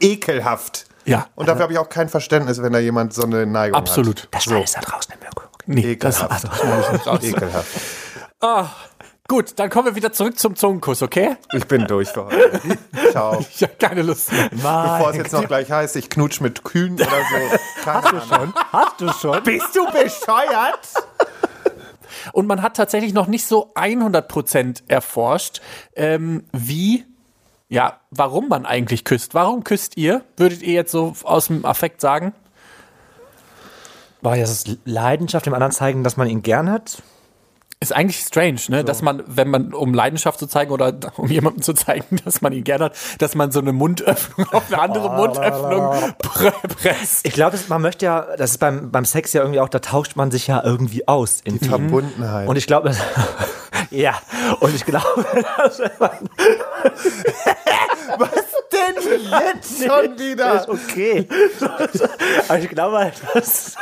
ekelhaft. 0.00 0.86
Ja. 1.04 1.28
Und 1.36 1.48
dafür 1.48 1.62
habe 1.62 1.72
ich 1.72 1.78
auch 1.78 1.88
kein 1.88 2.08
Verständnis, 2.08 2.60
wenn 2.60 2.72
da 2.72 2.80
jemand 2.80 3.14
so 3.14 3.22
eine 3.22 3.46
Neigung 3.46 3.78
Absolut. 3.78 4.28
Das 4.32 4.44
so. 4.44 4.60
ist 4.60 4.76
da 4.76 4.80
draußen 4.80 5.14
im 5.14 5.20
Mirko. 5.20 5.41
Nee, 5.66 5.96
das, 5.96 6.22
Ekelhaft. 6.22 6.50
also, 6.50 6.66
raus. 6.66 7.06
hat. 7.06 7.24
Ekelhaft. 7.24 7.70
Gut, 9.32 9.52
dann 9.56 9.70
kommen 9.70 9.86
wir 9.86 9.94
wieder 9.94 10.12
zurück 10.12 10.38
zum 10.38 10.56
Zungenkuss, 10.56 11.00
okay? 11.00 11.36
Ich 11.54 11.66
bin 11.66 11.86
durch 11.86 12.08
für 12.10 12.26
heute. 12.26 12.60
Ciao. 13.12 13.38
Ich 13.40 13.62
habe 13.62 13.72
keine 13.78 14.02
Lust 14.02 14.30
mehr. 14.30 14.50
Bevor 14.50 15.10
es 15.10 15.16
jetzt 15.16 15.32
noch 15.32 15.46
gleich 15.46 15.70
heißt, 15.70 15.96
ich 15.96 16.10
knutsch 16.10 16.42
mit 16.42 16.64
Kühen 16.64 16.96
oder 16.96 17.06
so. 17.06 17.58
Keine 17.82 18.22
Ahnung. 18.30 18.52
Hast 18.72 19.00
du 19.00 19.10
schon? 19.12 19.42
Bist 19.42 19.74
du 19.74 19.86
bescheuert? 19.86 20.80
Und 22.32 22.46
man 22.46 22.60
hat 22.60 22.76
tatsächlich 22.76 23.14
noch 23.14 23.26
nicht 23.26 23.46
so 23.46 23.72
100% 23.74 24.82
erforscht, 24.88 25.62
ähm, 25.96 26.44
wie, 26.52 27.06
ja, 27.70 28.00
warum 28.10 28.48
man 28.48 28.66
eigentlich 28.66 29.04
küsst. 29.04 29.32
Warum 29.34 29.64
küsst 29.64 29.96
ihr? 29.96 30.24
Würdet 30.36 30.60
ihr 30.60 30.74
jetzt 30.74 30.92
so 30.92 31.14
aus 31.22 31.46
dem 31.46 31.64
Affekt 31.64 32.02
sagen? 32.02 32.34
Boah, 34.22 34.36
das 34.36 34.50
ist 34.50 34.78
Leidenschaft 34.84 35.46
dem 35.46 35.54
anderen 35.54 35.72
zeigen, 35.72 36.04
dass 36.04 36.16
man 36.16 36.28
ihn 36.28 36.42
gern 36.42 36.70
hat. 36.70 37.02
Ist 37.80 37.92
eigentlich 37.92 38.20
strange, 38.20 38.60
ne? 38.68 38.84
Dass 38.84 39.02
man, 39.02 39.24
wenn 39.26 39.50
man, 39.50 39.74
um 39.74 39.92
Leidenschaft 39.92 40.38
zu 40.38 40.46
zeigen 40.46 40.70
oder 40.70 40.94
um 41.16 41.28
jemandem 41.28 41.62
zu 41.62 41.72
zeigen, 41.72 42.20
dass 42.24 42.40
man 42.40 42.52
ihn 42.52 42.62
gerne 42.62 42.84
hat, 42.84 42.96
dass 43.18 43.34
man 43.34 43.50
so 43.50 43.58
eine 43.58 43.72
Mundöffnung 43.72 44.46
auf 44.52 44.72
eine 44.72 44.80
andere 44.80 45.10
Mundöffnung 45.10 46.14
pre 46.18 46.52
presst. 46.78 47.26
Ich 47.26 47.32
glaube, 47.32 47.58
man 47.66 47.82
möchte 47.82 48.04
ja, 48.04 48.36
das 48.36 48.52
ist 48.52 48.58
beim, 48.58 48.92
beim 48.92 49.04
Sex 49.04 49.32
ja 49.32 49.40
irgendwie 49.40 49.58
auch, 49.58 49.68
da 49.68 49.80
tauscht 49.80 50.14
man 50.14 50.30
sich 50.30 50.46
ja 50.46 50.62
irgendwie 50.62 51.08
aus. 51.08 51.40
In 51.42 51.58
Die 51.58 51.68
Verbundenheit. 51.68 52.48
Und 52.48 52.54
ich 52.54 52.68
glaube, 52.68 52.94
ja, 53.90 54.14
und 54.60 54.76
ich 54.76 54.84
glaube, 54.84 55.26
dass 55.56 55.80
man 55.98 56.10
denn 58.86 59.20
jetzt 59.54 59.84
schon 59.84 60.18
wieder? 60.18 60.60
ist 60.60 60.68
okay. 60.68 61.28
Aber 62.48 62.58
ich 62.58 62.68
glaube 62.68 62.98
halt, 62.98 63.14
dass 63.34 63.76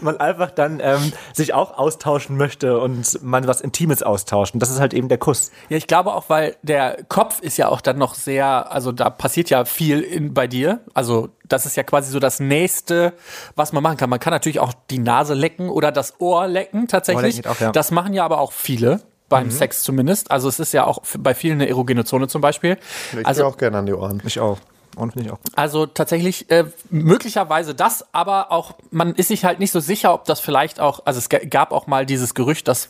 man 0.00 0.18
einfach 0.18 0.50
dann 0.50 0.80
ähm, 0.82 1.12
sich 1.32 1.54
auch 1.54 1.76
austauschen 1.76 2.36
möchte 2.36 2.78
und 2.78 3.22
man 3.22 3.46
was 3.46 3.60
Intimes 3.60 4.02
austauscht. 4.02 4.54
Und 4.54 4.60
das 4.60 4.70
ist 4.70 4.80
halt 4.80 4.94
eben 4.94 5.08
der 5.08 5.18
Kuss. 5.18 5.50
Ja, 5.68 5.76
ich 5.76 5.86
glaube 5.86 6.14
auch, 6.14 6.24
weil 6.28 6.56
der 6.62 6.98
Kopf 7.08 7.40
ist 7.40 7.56
ja 7.56 7.68
auch 7.68 7.80
dann 7.80 7.98
noch 7.98 8.14
sehr, 8.14 8.70
also 8.72 8.92
da 8.92 9.10
passiert 9.10 9.50
ja 9.50 9.64
viel 9.64 10.00
in, 10.00 10.34
bei 10.34 10.46
dir. 10.46 10.80
Also 10.94 11.30
das 11.48 11.66
ist 11.66 11.76
ja 11.76 11.82
quasi 11.82 12.10
so 12.10 12.18
das 12.20 12.40
Nächste, 12.40 13.12
was 13.56 13.72
man 13.72 13.82
machen 13.82 13.96
kann. 13.96 14.10
Man 14.10 14.20
kann 14.20 14.32
natürlich 14.32 14.60
auch 14.60 14.72
die 14.90 14.98
Nase 14.98 15.34
lecken 15.34 15.68
oder 15.68 15.92
das 15.92 16.20
Ohr 16.20 16.46
lecken 16.46 16.88
tatsächlich. 16.88 17.38
Ohr 17.38 17.42
lecken 17.42 17.50
auch, 17.50 17.60
ja. 17.60 17.72
Das 17.72 17.90
machen 17.90 18.14
ja 18.14 18.24
aber 18.24 18.38
auch 18.38 18.52
viele. 18.52 19.00
Beim 19.30 19.50
Sex 19.50 19.82
zumindest. 19.82 20.30
Also 20.30 20.48
es 20.48 20.60
ist 20.60 20.72
ja 20.74 20.84
auch 20.84 20.98
bei 21.18 21.34
vielen 21.34 21.54
eine 21.60 21.68
erogene 21.68 22.04
Zone 22.04 22.28
zum 22.28 22.42
Beispiel. 22.42 22.76
Ich 23.18 23.26
also, 23.26 23.46
auch 23.46 23.56
gerne 23.56 23.78
an 23.78 23.86
die 23.86 23.94
Ohren. 23.94 24.20
Ich 24.26 24.38
auch. 24.40 24.58
Und 24.96 25.12
finde 25.12 25.28
ich 25.28 25.32
auch. 25.32 25.38
also 25.54 25.86
tatsächlich 25.86 26.50
äh, 26.50 26.64
möglicherweise 26.90 27.74
das, 27.76 28.04
aber 28.12 28.50
auch 28.50 28.74
man 28.90 29.14
ist 29.14 29.28
sich 29.28 29.44
halt 29.44 29.60
nicht 29.60 29.70
so 29.70 29.78
sicher, 29.78 30.12
ob 30.12 30.24
das 30.24 30.40
vielleicht 30.40 30.80
auch, 30.80 31.00
also 31.04 31.18
es 31.18 31.28
ga- 31.28 31.38
gab 31.48 31.70
auch 31.70 31.86
mal 31.86 32.04
dieses 32.04 32.34
Gerücht, 32.34 32.66
dass, 32.66 32.88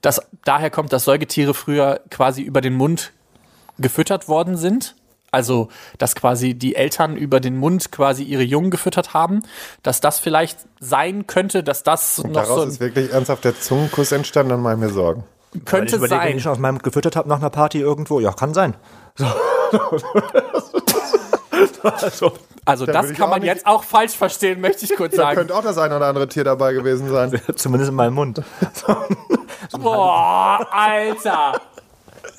dass 0.00 0.22
daher 0.44 0.70
kommt, 0.70 0.92
dass 0.94 1.04
Säugetiere 1.04 1.52
früher 1.52 2.00
quasi 2.10 2.40
über 2.40 2.62
den 2.62 2.72
Mund 2.74 3.12
gefüttert 3.78 4.26
worden 4.26 4.56
sind. 4.56 4.96
Also, 5.32 5.68
dass 5.98 6.14
quasi 6.14 6.54
die 6.54 6.76
Eltern 6.76 7.16
über 7.16 7.40
den 7.40 7.58
Mund 7.58 7.90
quasi 7.90 8.22
ihre 8.22 8.44
Jungen 8.44 8.70
gefüttert 8.70 9.14
haben, 9.14 9.42
dass 9.82 10.00
das 10.00 10.20
vielleicht 10.20 10.58
sein 10.78 11.26
könnte, 11.26 11.64
dass 11.64 11.82
das 11.82 12.22
noch 12.22 12.32
Daraus 12.32 12.62
so 12.62 12.68
ist 12.68 12.80
wirklich 12.80 13.12
ernsthaft 13.12 13.44
der 13.44 13.60
Zungenkuss 13.60 14.12
entstanden, 14.12 14.50
dann 14.50 14.62
mache 14.62 14.74
ich 14.74 14.80
mir 14.80 14.90
Sorgen. 14.90 15.24
Könnte 15.64 15.96
überlege, 15.96 16.20
wenn 16.20 16.28
sein. 16.28 16.36
ich 16.36 16.42
schon 16.42 16.52
aus 16.52 16.58
meinem 16.58 16.74
Mund 16.74 16.82
gefüttert 16.84 17.16
habe 17.16 17.28
nach 17.28 17.38
einer 17.38 17.50
Party 17.50 17.80
irgendwo, 17.80 18.20
ja, 18.20 18.32
kann 18.32 18.54
sein. 18.54 18.74
So. 19.16 19.26
also, 21.82 22.32
Also, 22.64 22.86
Da 22.86 22.92
das 22.92 23.12
kann 23.12 23.30
man 23.30 23.40
nicht- 23.40 23.48
jetzt 23.48 23.66
auch 23.66 23.84
falsch 23.84 24.12
verstehen, 24.12 24.60
möchte 24.60 24.84
ich 24.84 24.94
kurz 24.96 25.12
Da 25.16 25.22
sagen. 25.24 25.36
könnte 25.36 25.54
auch 25.54 25.62
das 25.62 25.78
eine 25.78 25.96
oder 25.96 26.06
andere 26.06 26.28
Tier 26.28 26.44
dabei 26.44 26.72
gewesen 26.72 27.08
sein. 27.10 27.38
zumindest 27.56 27.90
in 27.90 27.96
meinem 27.96 28.14
Mund. 28.14 28.42
Boah, 29.80 30.66
Alter. 30.70 31.60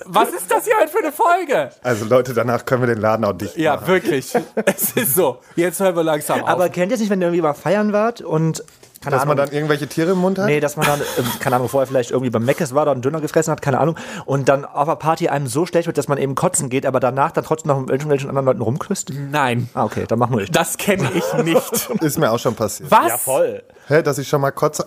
Was 0.08 0.30
ist 0.30 0.52
das 0.52 0.66
hier 0.66 0.74
heute 0.80 0.90
für 0.90 1.00
eine 1.00 1.12
Folge? 1.12 1.70
Also 1.84 2.06
Leute, 2.06 2.34
danach 2.34 2.66
können 2.66 2.82
wir 2.84 2.88
den 2.94 3.02
Laden 3.02 3.24
auch 3.26 3.34
dicht 3.34 3.58
Ja, 3.58 3.76
machen. 3.76 3.88
wirklich. 3.88 4.34
Es 4.66 4.92
ist 4.96 5.16
so. 5.16 5.40
Jetzt 5.56 5.80
hören 5.80 5.96
wir 5.96 6.04
langsam 6.04 6.42
auf. 6.44 6.50
Aber 6.50 6.70
kennt 6.70 6.92
ihr 6.92 6.96
es 6.96 7.02
nicht, 7.02 7.10
wenn 7.10 7.22
ihr 7.22 7.28
irgendwie 7.28 7.42
mal 7.42 7.54
feiern 7.54 7.94
wart 7.94 8.22
und 8.22 8.64
keine 9.06 9.16
Dass 9.16 9.22
Ahnung, 9.24 9.38
man 9.38 9.46
dann 9.46 9.56
irgendwelche 9.56 9.88
Tiere 9.88 10.12
im 10.12 10.18
Mund 10.18 10.38
hat? 10.38 10.46
Nee, 10.48 10.60
dass 10.60 10.76
man 10.76 10.86
dann, 10.86 11.00
ähm, 11.18 11.26
keine 11.40 11.56
Ahnung, 11.56 11.70
vorher 11.70 11.88
vielleicht 11.88 12.12
irgendwie 12.12 12.30
beim 12.30 12.44
Meckes 12.44 12.76
war, 12.76 12.86
da 12.86 12.92
einen 12.92 13.02
Döner 13.02 13.22
gefressen 13.22 13.52
hat, 13.52 13.62
keine 13.62 13.80
Ahnung, 13.80 13.96
und 14.26 14.50
dann 14.50 14.66
auf 14.66 14.88
der 14.88 14.96
Party 14.96 15.30
einem 15.30 15.48
so 15.48 15.66
schlecht 15.66 15.88
wird, 15.88 15.98
dass 15.98 16.08
man 16.10 16.18
eben 16.18 16.36
kotzen 16.36 16.70
geht, 16.70 16.86
aber 16.86 17.00
danach 17.00 17.32
dann 17.32 17.46
trotzdem 17.46 17.70
noch 17.70 17.80
mit 17.80 17.90
irgendwelchen 17.90 18.28
anderen 18.30 18.46
Leuten 18.48 18.62
rumküsst? 18.62 19.12
Nein, 19.32 19.70
Ah, 19.74 19.86
okay, 19.86 20.04
dann 20.08 20.20
mach 20.20 20.30
nur 20.30 20.42
ich. 20.42 20.52
das 20.52 20.78
kenne 20.78 21.10
ich 21.14 21.44
nicht. 21.44 21.90
Ist 22.02 22.18
mir 22.20 22.32
auch 22.32 22.40
schon 22.40 22.56
passiert. 22.56 22.92
Was? 22.92 23.22
voll. 23.22 23.64
Hä, 23.88 24.02
dass 24.02 24.18
ich 24.18 24.28
schon 24.28 24.42
mal 24.42 24.52
kotze? 24.52 24.86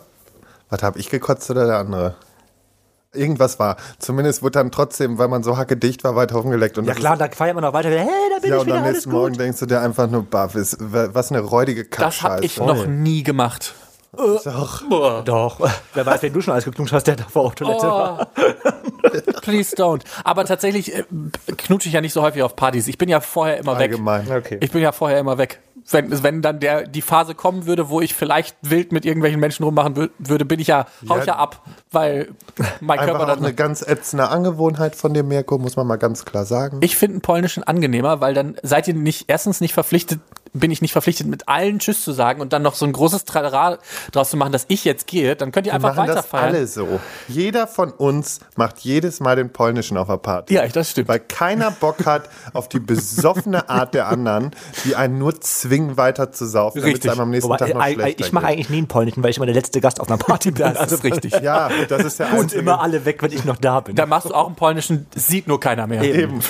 Was 0.68 0.82
habe 0.82 0.98
ich 0.98 1.08
gekotzt 1.08 1.50
oder 1.50 1.66
der 1.66 1.78
andere? 1.78 2.14
Irgendwas 3.14 3.58
war. 3.58 3.76
Zumindest 3.98 4.42
wurde 4.42 4.58
dann 4.58 4.70
trotzdem, 4.70 5.16
weil 5.16 5.28
man 5.28 5.42
so 5.42 5.56
hackedicht 5.56 6.04
war, 6.04 6.14
weiter 6.14 6.36
rumgeleckt. 6.36 6.76
Und 6.76 6.84
Ja 6.84 6.92
klar, 6.92 7.16
da 7.16 7.26
feiert 7.30 7.54
man 7.54 7.64
noch 7.64 7.72
weiter, 7.72 7.88
hey, 7.88 8.06
da 8.06 8.38
bin 8.40 8.44
Ist, 8.44 8.48
ja, 8.50 8.54
ich 8.56 8.60
und 8.60 8.66
wieder, 8.66 8.76
am 8.76 8.82
alles 8.84 8.92
nächsten 8.96 9.10
gut. 9.10 9.20
Morgen 9.20 9.38
denkst 9.38 9.60
du 9.60 9.66
dir 9.66 9.80
einfach 9.80 10.10
nur, 10.10 10.24
baff, 10.24 10.54
ist, 10.54 10.76
was 10.78 11.30
eine 11.32 11.40
räudige 11.40 11.86
Das 11.86 12.20
habe 12.22 12.44
ich 12.44 12.56
Kackscheiße. 12.56 12.80
noch 12.80 12.86
nie 12.86 13.22
gemacht. 13.22 13.74
Doch. 14.44 15.22
Doch, 15.24 15.70
wer 15.94 16.04
weiß, 16.06 16.22
wen 16.22 16.32
du 16.32 16.40
schon 16.40 16.52
alles 16.52 16.64
geknutscht 16.64 16.92
hast, 16.92 17.06
der 17.06 17.16
davor 17.16 17.44
auf 17.46 17.54
Toilette 17.54 17.86
war. 17.86 18.28
Please 19.42 19.76
don't. 19.76 20.02
Aber 20.24 20.44
tatsächlich 20.44 20.94
äh, 20.94 21.04
knutsche 21.56 21.88
ich 21.88 21.94
ja 21.94 22.00
nicht 22.00 22.12
so 22.12 22.22
häufig 22.22 22.42
auf 22.42 22.56
Partys. 22.56 22.88
Ich 22.88 22.98
bin 22.98 23.08
ja 23.08 23.20
vorher 23.20 23.58
immer 23.58 23.78
weg. 23.78 23.90
Allgemein. 23.92 24.30
Okay. 24.30 24.58
Ich 24.60 24.70
bin 24.70 24.82
ja 24.82 24.92
vorher 24.92 25.18
immer 25.18 25.38
weg. 25.38 25.60
Wenn, 25.90 26.22
wenn 26.22 26.42
dann 26.42 26.60
der, 26.60 26.86
die 26.86 27.00
Phase 27.00 27.34
kommen 27.34 27.64
würde, 27.64 27.88
wo 27.88 28.02
ich 28.02 28.12
vielleicht 28.14 28.56
wild 28.60 28.92
mit 28.92 29.06
irgendwelchen 29.06 29.40
Menschen 29.40 29.64
rummachen 29.64 29.94
wür- 29.94 30.10
würde, 30.18 30.44
bin 30.44 30.60
ich 30.60 30.66
ja, 30.66 30.84
hau 31.08 31.18
ich 31.18 31.24
ja 31.24 31.36
ab, 31.36 31.62
weil 31.90 32.28
mein 32.80 32.98
Körper 32.98 33.14
Einfach 33.14 33.28
auch 33.28 33.34
dann. 33.36 33.44
eine 33.44 33.54
ganz 33.54 33.80
ätzende 33.80 34.28
Angewohnheit 34.28 34.96
von 34.96 35.14
dir, 35.14 35.22
Mirko, 35.22 35.56
muss 35.56 35.76
man 35.76 35.86
mal 35.86 35.96
ganz 35.96 36.26
klar 36.26 36.44
sagen. 36.44 36.78
Ich 36.82 36.96
finde 36.96 37.14
einen 37.14 37.20
polnischen 37.22 37.62
angenehmer, 37.62 38.20
weil 38.20 38.34
dann 38.34 38.56
seid 38.62 38.86
ihr 38.88 38.92
nicht, 38.94 39.24
erstens 39.28 39.62
nicht 39.62 39.72
verpflichtet, 39.72 40.20
bin 40.58 40.70
ich 40.70 40.82
nicht 40.82 40.92
verpflichtet, 40.92 41.26
mit 41.26 41.48
allen 41.48 41.78
Tschüss 41.78 42.02
zu 42.02 42.12
sagen 42.12 42.40
und 42.40 42.52
dann 42.52 42.62
noch 42.62 42.74
so 42.74 42.84
ein 42.86 42.92
großes 42.92 43.24
Tralala 43.24 43.78
draus 44.12 44.30
zu 44.30 44.36
machen, 44.36 44.52
dass 44.52 44.64
ich 44.68 44.84
jetzt 44.84 45.06
gehe, 45.06 45.36
dann 45.36 45.52
könnt 45.52 45.66
ihr 45.66 45.72
Wir 45.72 45.76
einfach 45.76 45.94
machen 45.96 46.06
das 46.08 46.16
weiterfeiern. 46.16 46.54
alle 46.54 46.66
so. 46.66 47.00
Jeder 47.28 47.66
von 47.66 47.90
uns 47.92 48.40
macht 48.56 48.80
jedes 48.80 49.20
Mal 49.20 49.36
den 49.36 49.52
polnischen 49.52 49.96
auf 49.96 50.08
der 50.08 50.16
Party. 50.18 50.54
Ja, 50.54 50.66
das 50.66 50.90
stimmt. 50.90 51.08
Weil 51.08 51.20
keiner 51.20 51.70
Bock 51.70 52.06
hat 52.06 52.28
auf 52.52 52.68
die 52.68 52.80
besoffene 52.80 53.68
Art 53.68 53.94
der 53.94 54.08
anderen, 54.08 54.50
die 54.84 54.96
einen 54.96 55.18
nur 55.18 55.40
zwingen, 55.40 55.96
weiter 55.96 56.32
zu 56.32 56.46
saufen, 56.46 56.80
damit 56.80 56.94
es 56.94 56.94
Richtig. 56.96 57.10
einem 57.12 57.20
am 57.20 57.30
nächsten 57.30 57.48
Wobei, 57.48 57.56
Tag 57.58 57.74
noch 57.74 57.86
äh, 57.86 57.92
schlechter 57.94 58.24
ich 58.24 58.32
mache 58.32 58.46
eigentlich 58.46 58.70
nie 58.70 58.78
einen 58.78 58.88
polnischen, 58.88 59.22
weil 59.22 59.30
ich 59.30 59.36
immer 59.36 59.46
der 59.46 59.54
letzte 59.54 59.80
Gast 59.80 60.00
auf 60.00 60.08
einer 60.08 60.18
Party 60.18 60.50
bin. 60.50 60.72
Das 60.74 60.92
ist 60.92 61.04
richtig. 61.04 61.32
Ja, 61.40 61.70
das 61.88 62.04
ist 62.04 62.18
der 62.18 62.32
Und 62.32 62.40
einzige. 62.40 62.60
immer 62.60 62.80
alle 62.80 63.04
weg, 63.04 63.22
wenn 63.22 63.32
ich 63.32 63.44
noch 63.44 63.56
da 63.56 63.80
bin. 63.80 63.96
Da 63.96 64.06
machst 64.06 64.28
du 64.30 64.34
auch 64.34 64.46
einen 64.46 64.56
polnischen, 64.56 65.06
sieht 65.14 65.46
nur 65.48 65.60
keiner 65.60 65.86
mehr. 65.86 66.02
Eben. 66.02 66.40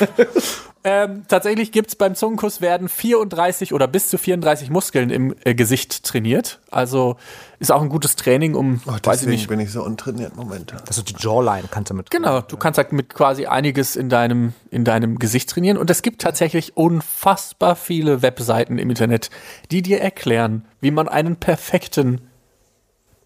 Ähm, 0.85 1.25
tatsächlich 1.29 1.73
gibt's 1.73 1.97
beim 1.97 2.15
Zungenkuss 2.15 2.61
werden 2.61 2.89
34 2.89 3.75
oder 3.75 3.89
bis 3.89 4.09
zu 4.11 4.17
34 4.17 4.71
Muskeln 4.71 5.11
im 5.11 5.35
äh, 5.45 5.55
Gesicht 5.55 6.05
trainiert. 6.05 6.61
Also 6.71 7.17
ist 7.59 7.73
auch 7.73 7.83
ein 7.83 7.89
gutes 7.89 8.15
Training, 8.17 8.55
um, 8.55 8.81
Oh, 8.87 8.93
weiß 9.03 9.23
ich 9.23 9.29
nicht. 9.29 9.49
bin 9.49 9.59
ich 9.59 9.73
so 9.73 9.83
untrainiert 9.83 10.37
momentan. 10.37 10.81
Das 10.87 10.97
ist 10.97 11.09
die 11.11 11.15
Jawline, 11.19 11.69
kannst 11.71 11.91
du 11.91 11.95
mit. 11.95 12.11
Genau, 12.11 12.41
du 12.41 12.57
kannst 12.57 12.79
halt 12.79 12.93
mit 12.93 13.13
quasi 13.13 13.47
einiges 13.47 13.97
in 13.97 14.09
deinem, 14.09 14.53
in 14.71 14.85
deinem 14.85 15.19
Gesicht 15.19 15.51
trainieren. 15.51 15.79
Und 15.79 15.91
es 15.91 16.03
gibt 16.03 16.21
tatsächlich 16.23 16.77
unfassbar 16.77 17.75
viele 17.75 18.23
Webseiten 18.23 18.79
im 18.79 18.89
Internet, 18.89 19.31
die 19.73 19.83
dir 19.83 20.01
erklären, 20.01 20.65
wie 20.81 20.93
man 20.93 21.09
einen 21.09 21.37
perfekten 21.37 22.21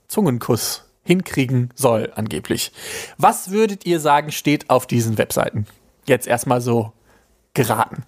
Zungenkuss 0.09 0.85
hinkriegen 1.05 1.71
soll, 1.75 2.13
angeblich. 2.15 2.73
Was 3.19 3.51
würdet 3.51 3.87
ihr 3.87 4.01
sagen, 4.01 4.31
steht 4.33 4.71
auf 4.71 4.87
diesen 4.87 5.19
Webseiten? 5.19 5.67
Jetzt 6.07 6.27
erstmal 6.27 6.61
so 6.61 6.93
geraten. 7.55 8.05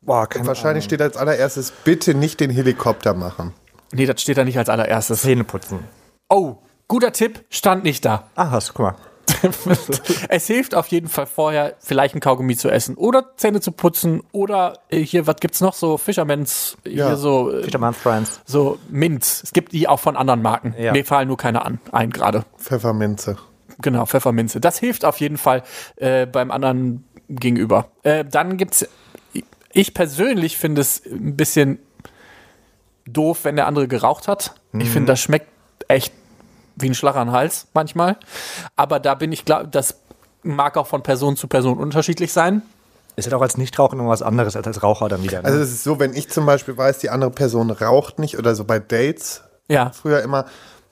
Boah, 0.00 0.28
Wahrscheinlich 0.40 0.84
steht 0.84 1.02
als 1.02 1.16
allererstes, 1.16 1.70
bitte 1.84 2.14
nicht 2.14 2.40
den 2.40 2.50
Helikopter 2.50 3.14
machen. 3.14 3.52
Nee, 3.92 4.06
das 4.06 4.20
steht 4.22 4.38
da 4.38 4.44
nicht 4.44 4.58
als 4.58 4.68
allererstes. 4.68 5.22
Zähne 5.22 5.44
putzen. 5.44 5.80
Oh, 6.28 6.56
guter 6.88 7.12
Tipp, 7.12 7.44
stand 7.50 7.84
nicht 7.84 8.04
da. 8.04 8.28
Ach, 8.34 8.50
hast, 8.50 8.74
guck 8.74 8.86
mal. 8.86 8.94
es 10.30 10.46
hilft 10.46 10.74
auf 10.74 10.86
jeden 10.88 11.08
Fall 11.08 11.26
vorher, 11.26 11.74
vielleicht 11.80 12.14
ein 12.14 12.20
Kaugummi 12.20 12.56
zu 12.56 12.70
essen 12.70 12.94
oder 12.96 13.36
Zähne 13.36 13.60
zu 13.60 13.72
putzen 13.72 14.22
oder 14.32 14.78
äh, 14.88 15.00
hier, 15.00 15.26
was 15.26 15.36
gibt's 15.36 15.60
noch? 15.60 15.74
So 15.74 15.98
Fisherman's, 15.98 16.76
Ja. 16.84 17.08
hier 17.08 17.16
so, 17.16 17.52
äh, 17.52 17.62
Fisherman's 17.64 17.98
Friends. 17.98 18.40
so 18.46 18.78
Minz. 18.88 19.42
Es 19.44 19.52
gibt 19.52 19.72
die 19.72 19.86
auch 19.86 20.00
von 20.00 20.16
anderen 20.16 20.40
Marken. 20.42 20.74
Ja. 20.78 20.92
Mir 20.92 21.04
fallen 21.04 21.28
nur 21.28 21.36
keine 21.36 21.64
an, 21.64 21.78
ein 21.92 22.10
gerade. 22.10 22.44
Pfefferminze. 22.56 23.36
Genau, 23.80 24.06
Pfefferminze. 24.06 24.60
Das 24.60 24.78
hilft 24.78 25.04
auf 25.04 25.20
jeden 25.20 25.36
Fall 25.36 25.62
äh, 25.96 26.26
beim 26.26 26.50
anderen 26.50 27.04
gegenüber. 27.28 27.86
Äh, 28.02 28.24
dann 28.24 28.56
gibt's, 28.56 28.86
ich 29.72 29.94
persönlich 29.94 30.56
finde 30.58 30.80
es 30.80 31.02
ein 31.06 31.36
bisschen 31.36 31.78
doof, 33.06 33.40
wenn 33.44 33.56
der 33.56 33.66
andere 33.66 33.88
geraucht 33.88 34.28
hat. 34.28 34.54
Ich 34.78 34.90
finde, 34.90 35.12
das 35.12 35.20
schmeckt 35.20 35.48
echt 35.88 36.12
wie 36.76 36.88
ein 36.90 36.94
Schlag 36.94 37.16
an 37.16 37.28
den 37.28 37.34
Hals 37.34 37.66
manchmal. 37.74 38.16
Aber 38.76 39.00
da 39.00 39.14
bin 39.14 39.32
ich 39.32 39.44
glaube, 39.44 39.68
das 39.68 39.96
mag 40.42 40.76
auch 40.76 40.86
von 40.86 41.02
Person 41.02 41.36
zu 41.36 41.48
Person 41.48 41.78
unterschiedlich 41.78 42.32
sein. 42.32 42.62
Ist 43.16 43.24
ja 43.24 43.30
doch 43.30 43.42
als 43.42 43.56
Nichtraucher 43.56 43.96
noch 43.96 44.06
was 44.08 44.22
anderes 44.22 44.54
als 44.54 44.66
als 44.66 44.82
Raucher 44.82 45.08
dann 45.08 45.22
wieder. 45.24 45.42
Ne? 45.42 45.48
Also 45.48 45.58
es 45.58 45.70
ist 45.70 45.82
so, 45.82 45.98
wenn 45.98 46.14
ich 46.14 46.28
zum 46.28 46.46
Beispiel 46.46 46.76
weiß, 46.76 46.98
die 46.98 47.10
andere 47.10 47.30
Person 47.30 47.70
raucht 47.70 48.18
nicht 48.20 48.38
oder 48.38 48.54
so 48.54 48.64
bei 48.64 48.78
Dates, 48.78 49.42
Ja. 49.68 49.90
früher 49.90 50.22
immer, 50.22 50.44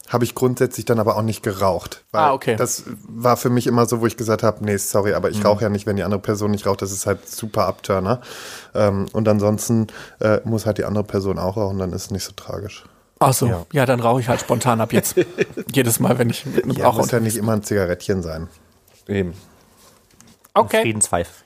habe 0.08 0.24
ich 0.24 0.34
grundsätzlich 0.34 0.84
dann 0.84 0.98
aber 0.98 1.16
auch 1.16 1.22
nicht 1.22 1.42
geraucht. 1.42 2.04
Weil 2.12 2.22
Ah, 2.22 2.32
okay. 2.32 2.56
Das 2.56 2.84
war 3.08 3.36
für 3.36 3.50
mich 3.50 3.66
immer 3.66 3.86
so, 3.86 4.00
wo 4.00 4.06
ich 4.06 4.16
gesagt 4.16 4.42
habe, 4.42 4.64
nee, 4.64 4.76
sorry, 4.76 5.14
aber 5.14 5.30
ich 5.30 5.44
rauche 5.44 5.62
ja 5.62 5.68
nicht, 5.68 5.86
wenn 5.86 5.96
die 5.96 6.02
andere 6.04 6.20
Person 6.20 6.50
nicht 6.50 6.66
raucht. 6.66 6.82
Das 6.82 6.92
ist 6.92 7.06
halt 7.06 7.28
super 7.28 7.66
Abturner. 7.66 8.20
Ähm, 8.74 9.06
und 9.12 9.28
ansonsten 9.28 9.88
äh, 10.20 10.40
muss 10.44 10.66
halt 10.66 10.78
die 10.78 10.84
andere 10.84 11.04
Person 11.04 11.38
auch 11.38 11.56
rauchen, 11.56 11.78
dann 11.78 11.92
ist 11.92 12.06
es 12.06 12.10
nicht 12.10 12.24
so 12.24 12.32
tragisch. 12.32 12.84
Ach 13.18 13.32
so, 13.32 13.66
ja, 13.72 13.86
dann 13.86 14.00
rauche 14.00 14.20
ich 14.20 14.28
halt 14.28 14.40
spontan 14.40 14.80
ab 14.80 14.92
jetzt. 14.92 15.16
Jedes 15.72 16.00
Mal, 16.00 16.18
wenn 16.18 16.28
ich 16.28 16.44
mit 16.44 16.64
einem 16.64 16.72
Ja, 16.74 16.86
Raucher 16.86 16.98
muss 16.98 17.10
ja 17.10 17.20
nicht 17.20 17.36
immer 17.36 17.52
ein 17.52 17.62
Zigarettchen 17.62 18.22
sein. 18.22 18.48
Eben. 19.08 19.32
Okay. 20.56 20.94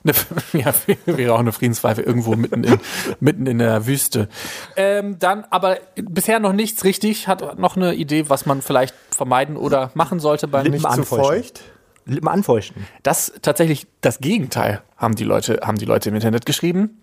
Eine, 0.03 0.13
ja, 0.53 0.73
wäre 1.05 1.33
auch 1.33 1.39
eine 1.39 1.51
Friedenspfeife 1.51 2.01
irgendwo 2.01 2.35
mitten 2.35 2.63
in, 2.63 2.79
mitten 3.19 3.45
in 3.45 3.57
der 3.59 3.85
Wüste. 3.85 4.29
Ähm, 4.75 5.19
dann, 5.19 5.45
aber 5.49 5.77
bisher 5.95 6.39
noch 6.39 6.53
nichts 6.53 6.83
richtig. 6.83 7.27
Hat 7.27 7.59
noch 7.59 7.75
eine 7.75 7.93
Idee, 7.93 8.29
was 8.29 8.45
man 8.45 8.61
vielleicht 8.61 8.95
vermeiden 9.11 9.57
oder 9.57 9.91
machen 9.93 10.19
sollte 10.19 10.47
beim 10.47 10.63
Lippen 10.63 10.75
Nicht 10.75 10.83
zu 10.83 10.89
anfeuchten. 10.89 11.25
feucht? 11.25 11.63
Lippen 12.05 12.27
anfeuchten. 12.27 12.87
Das 13.03 13.31
tatsächlich 13.41 13.87
das 14.01 14.19
Gegenteil 14.19 14.81
haben 14.97 15.15
die 15.15 15.23
Leute, 15.23 15.59
haben 15.63 15.77
die 15.77 15.85
Leute 15.85 16.09
im 16.09 16.15
Internet 16.15 16.45
geschrieben. 16.45 16.97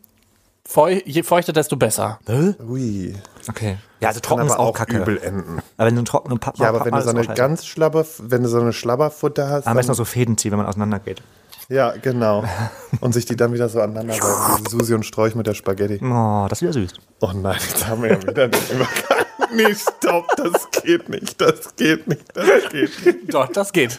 Feu, 0.64 1.00
je 1.06 1.22
feuchter, 1.22 1.54
desto 1.54 1.76
besser. 1.76 2.18
Ui. 2.28 3.14
Okay. 3.48 3.78
Ja, 4.00 4.08
also 4.08 4.20
trocken 4.20 4.44
ist 4.44 4.52
aber 4.52 4.60
auch 4.60 4.68
auch 4.68 4.74
kacke. 4.74 4.98
übel 4.98 5.16
enden. 5.16 5.62
Aber 5.78 5.86
wenn 5.86 5.94
du 5.94 6.00
einen 6.00 6.04
trockenen 6.04 6.38
Papp 6.38 6.58
Ja, 6.58 6.68
aber 6.68 6.84
wenn 6.84 6.92
du 6.92 7.00
so 7.00 7.08
eine 7.08 7.26
ganz 7.26 7.64
schlabber, 7.64 8.04
wenn 8.18 8.42
du 8.42 8.50
so 8.50 8.60
eine 8.60 8.74
Schlabberfutter 8.74 9.48
hast, 9.48 9.64
besten 9.64 9.78
noch 9.78 9.86
dann, 9.86 9.94
so 9.94 10.04
Fäden 10.04 10.36
ziehen, 10.36 10.50
wenn 10.50 10.58
man 10.58 10.66
auseinander 10.66 10.98
geht. 10.98 11.22
Ja, 11.68 11.92
genau. 12.00 12.44
Und 13.00 13.12
sich 13.12 13.24
die 13.26 13.36
dann 13.36 13.52
wieder 13.52 13.68
so 13.68 13.80
aneinander 13.80 14.14
reiben, 14.22 14.64
wie 14.64 14.70
Susi 14.70 14.94
und 14.94 15.04
Strolch 15.04 15.34
mit 15.34 15.46
der 15.46 15.54
Spaghetti. 15.54 16.00
Oh, 16.02 16.46
das 16.48 16.58
ist 16.58 16.62
wieder 16.62 16.72
süß. 16.72 16.92
Oh 17.20 17.32
nein, 17.34 17.58
jetzt 17.68 17.86
haben 17.86 18.02
wir 18.02 18.12
ja 18.12 18.22
wieder 18.22 18.48
den 18.48 18.60
Übergang. 18.70 19.18
Nee, 19.50 19.74
stopp, 19.74 20.26
das 20.36 20.68
geht 20.82 21.08
nicht, 21.08 21.40
das 21.40 21.74
geht 21.76 22.06
nicht, 22.06 22.22
das 22.34 22.70
geht 22.70 23.06
nicht. 23.06 23.34
Doch, 23.34 23.48
das 23.48 23.72
geht. 23.72 23.98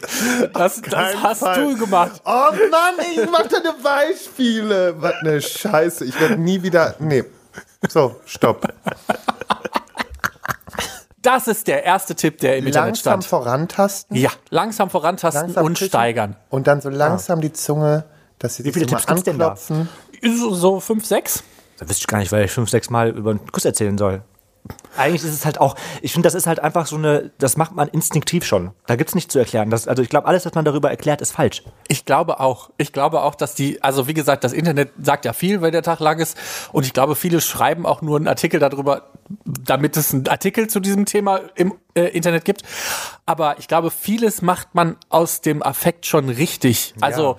Das, 0.52 0.80
das 0.82 1.16
hast 1.22 1.40
Fall. 1.40 1.74
du 1.74 1.76
gemacht. 1.76 2.20
Oh 2.24 2.52
Mann, 2.70 2.94
ich 3.12 3.28
mach 3.30 3.46
deine 3.48 3.74
Beispiele. 3.82 4.94
Was 4.98 5.14
eine 5.20 5.40
Scheiße. 5.40 6.04
Ich 6.04 6.20
werde 6.20 6.36
nie 6.36 6.62
wieder. 6.62 6.94
Nee. 7.00 7.24
So, 7.88 8.20
stopp. 8.26 8.68
Das 11.22 11.48
ist 11.48 11.66
der 11.68 11.84
erste 11.84 12.14
Tipp, 12.14 12.38
der 12.38 12.56
im 12.56 12.66
Internet 12.66 12.88
Langsam 12.96 13.20
stand. 13.20 13.24
vorantasten. 13.26 14.16
Ja, 14.16 14.30
langsam 14.48 14.88
vorantasten 14.88 15.42
langsam 15.42 15.64
und 15.66 15.78
steigern. 15.78 16.36
Und 16.48 16.66
dann 16.66 16.80
so 16.80 16.88
langsam 16.88 17.40
die 17.42 17.52
Zunge, 17.52 18.04
dass 18.38 18.56
sie 18.56 18.64
Wie 18.64 18.72
viele 18.72 18.86
Tipps 18.86 19.06
gibt's 19.06 19.24
denn 19.24 19.38
da? 19.38 19.48
anklopfen. 19.48 19.88
So, 20.22 20.54
so 20.54 20.80
fünf, 20.80 21.04
sechs? 21.04 21.42
Da 21.78 21.88
wüsste 21.88 22.02
ich 22.02 22.06
gar 22.06 22.18
nicht, 22.18 22.32
weil 22.32 22.44
ich 22.46 22.50
fünf, 22.50 22.70
sechs 22.70 22.88
Mal 22.90 23.10
über 23.10 23.30
einen 23.30 23.46
Kuss 23.52 23.64
erzählen 23.64 23.96
soll. 23.98 24.22
Eigentlich 24.96 25.22
ist 25.24 25.32
es 25.32 25.44
halt 25.44 25.58
auch, 25.58 25.76
ich 26.02 26.12
finde, 26.12 26.26
das 26.26 26.34
ist 26.34 26.46
halt 26.46 26.60
einfach 26.60 26.86
so 26.86 26.96
eine, 26.96 27.30
das 27.38 27.56
macht 27.56 27.74
man 27.74 27.88
instinktiv 27.88 28.44
schon. 28.44 28.72
Da 28.86 28.96
gibt's 28.96 29.14
nichts 29.14 29.32
zu 29.32 29.38
erklären. 29.38 29.70
Das, 29.70 29.88
also 29.88 30.02
ich 30.02 30.08
glaube, 30.08 30.26
alles, 30.26 30.44
was 30.44 30.54
man 30.54 30.64
darüber 30.64 30.90
erklärt, 30.90 31.20
ist 31.20 31.32
falsch. 31.32 31.62
Ich 31.88 32.04
glaube 32.04 32.40
auch. 32.40 32.70
Ich 32.76 32.92
glaube 32.92 33.22
auch, 33.22 33.34
dass 33.34 33.54
die, 33.54 33.82
also 33.82 34.06
wie 34.08 34.14
gesagt, 34.14 34.44
das 34.44 34.52
Internet 34.52 34.90
sagt 35.00 35.24
ja 35.24 35.32
viel, 35.32 35.62
wenn 35.62 35.72
der 35.72 35.82
Tag 35.82 36.00
lang 36.00 36.18
ist. 36.18 36.36
Und 36.72 36.84
ich 36.84 36.92
glaube, 36.92 37.14
viele 37.14 37.40
schreiben 37.40 37.86
auch 37.86 38.02
nur 38.02 38.16
einen 38.16 38.28
Artikel 38.28 38.60
darüber, 38.60 39.10
damit 39.44 39.96
es 39.96 40.12
einen 40.12 40.28
Artikel 40.28 40.68
zu 40.68 40.80
diesem 40.80 41.06
Thema 41.06 41.40
im 41.54 41.74
äh, 41.94 42.02
Internet 42.06 42.44
gibt. 42.44 42.62
Aber 43.26 43.58
ich 43.58 43.68
glaube, 43.68 43.90
vieles 43.90 44.42
macht 44.42 44.74
man 44.74 44.96
aus 45.08 45.40
dem 45.40 45.62
Affekt 45.62 46.06
schon 46.06 46.28
richtig. 46.28 46.94
Also 47.00 47.38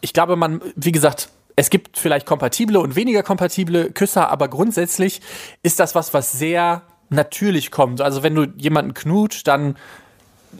ich 0.00 0.12
glaube, 0.12 0.36
man, 0.36 0.60
wie 0.74 0.92
gesagt, 0.92 1.28
es 1.58 1.70
gibt 1.70 1.98
vielleicht 1.98 2.24
kompatible 2.24 2.78
und 2.78 2.94
weniger 2.94 3.24
kompatible 3.24 3.90
Küsser, 3.90 4.30
aber 4.30 4.46
grundsätzlich 4.46 5.20
ist 5.64 5.80
das 5.80 5.96
was, 5.96 6.14
was 6.14 6.30
sehr 6.30 6.82
natürlich 7.08 7.72
kommt. 7.72 8.00
Also 8.00 8.22
wenn 8.22 8.36
du 8.36 8.44
jemanden 8.56 8.94
knutscht, 8.94 9.48
dann 9.48 9.76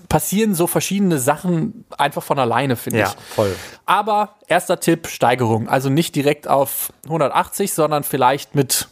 passieren 0.08 0.56
so 0.56 0.66
verschiedene 0.66 1.20
Sachen 1.20 1.84
einfach 1.96 2.24
von 2.24 2.40
alleine, 2.40 2.74
finde 2.74 3.02
ich. 3.02 3.34
voll. 3.36 3.54
Aber 3.86 4.34
erster 4.48 4.80
Tipp, 4.80 5.06
Steigerung. 5.06 5.68
Also 5.68 5.88
nicht 5.88 6.16
direkt 6.16 6.48
auf 6.48 6.92
180, 7.04 7.72
sondern 7.72 8.02
vielleicht 8.02 8.56
mit 8.56 8.88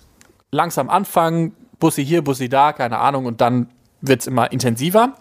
langsam 0.53 0.89
anfangen, 0.89 1.57
Bussi 1.81 2.07
hier, 2.07 2.23
Bussi 2.23 2.49
da, 2.49 2.73
keine 2.73 2.99
Ahnung, 2.99 3.27
und 3.27 3.41
dann 3.41 3.69
wird's 4.01 4.29
immer 4.29 4.53
intensiver. 4.53 5.17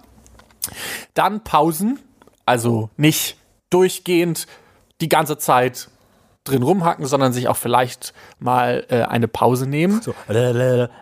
Dann 1.16 1.44
Pausen, 1.44 1.98
also 2.46 2.92
nicht 2.96 3.38
durchgehend 3.72 4.46
die 5.02 5.10
ganze 5.10 5.40
Zeit 5.40 5.90
drin 6.46 6.64
rumhacken, 6.64 7.06
sondern 7.06 7.34
sich 7.34 7.48
auch 7.50 7.58
vielleicht 7.58 8.14
mal 8.40 8.86
äh, 8.90 9.02
eine 9.02 9.28
Pause 9.28 9.68
nehmen. 9.68 10.02
So, 10.02 10.14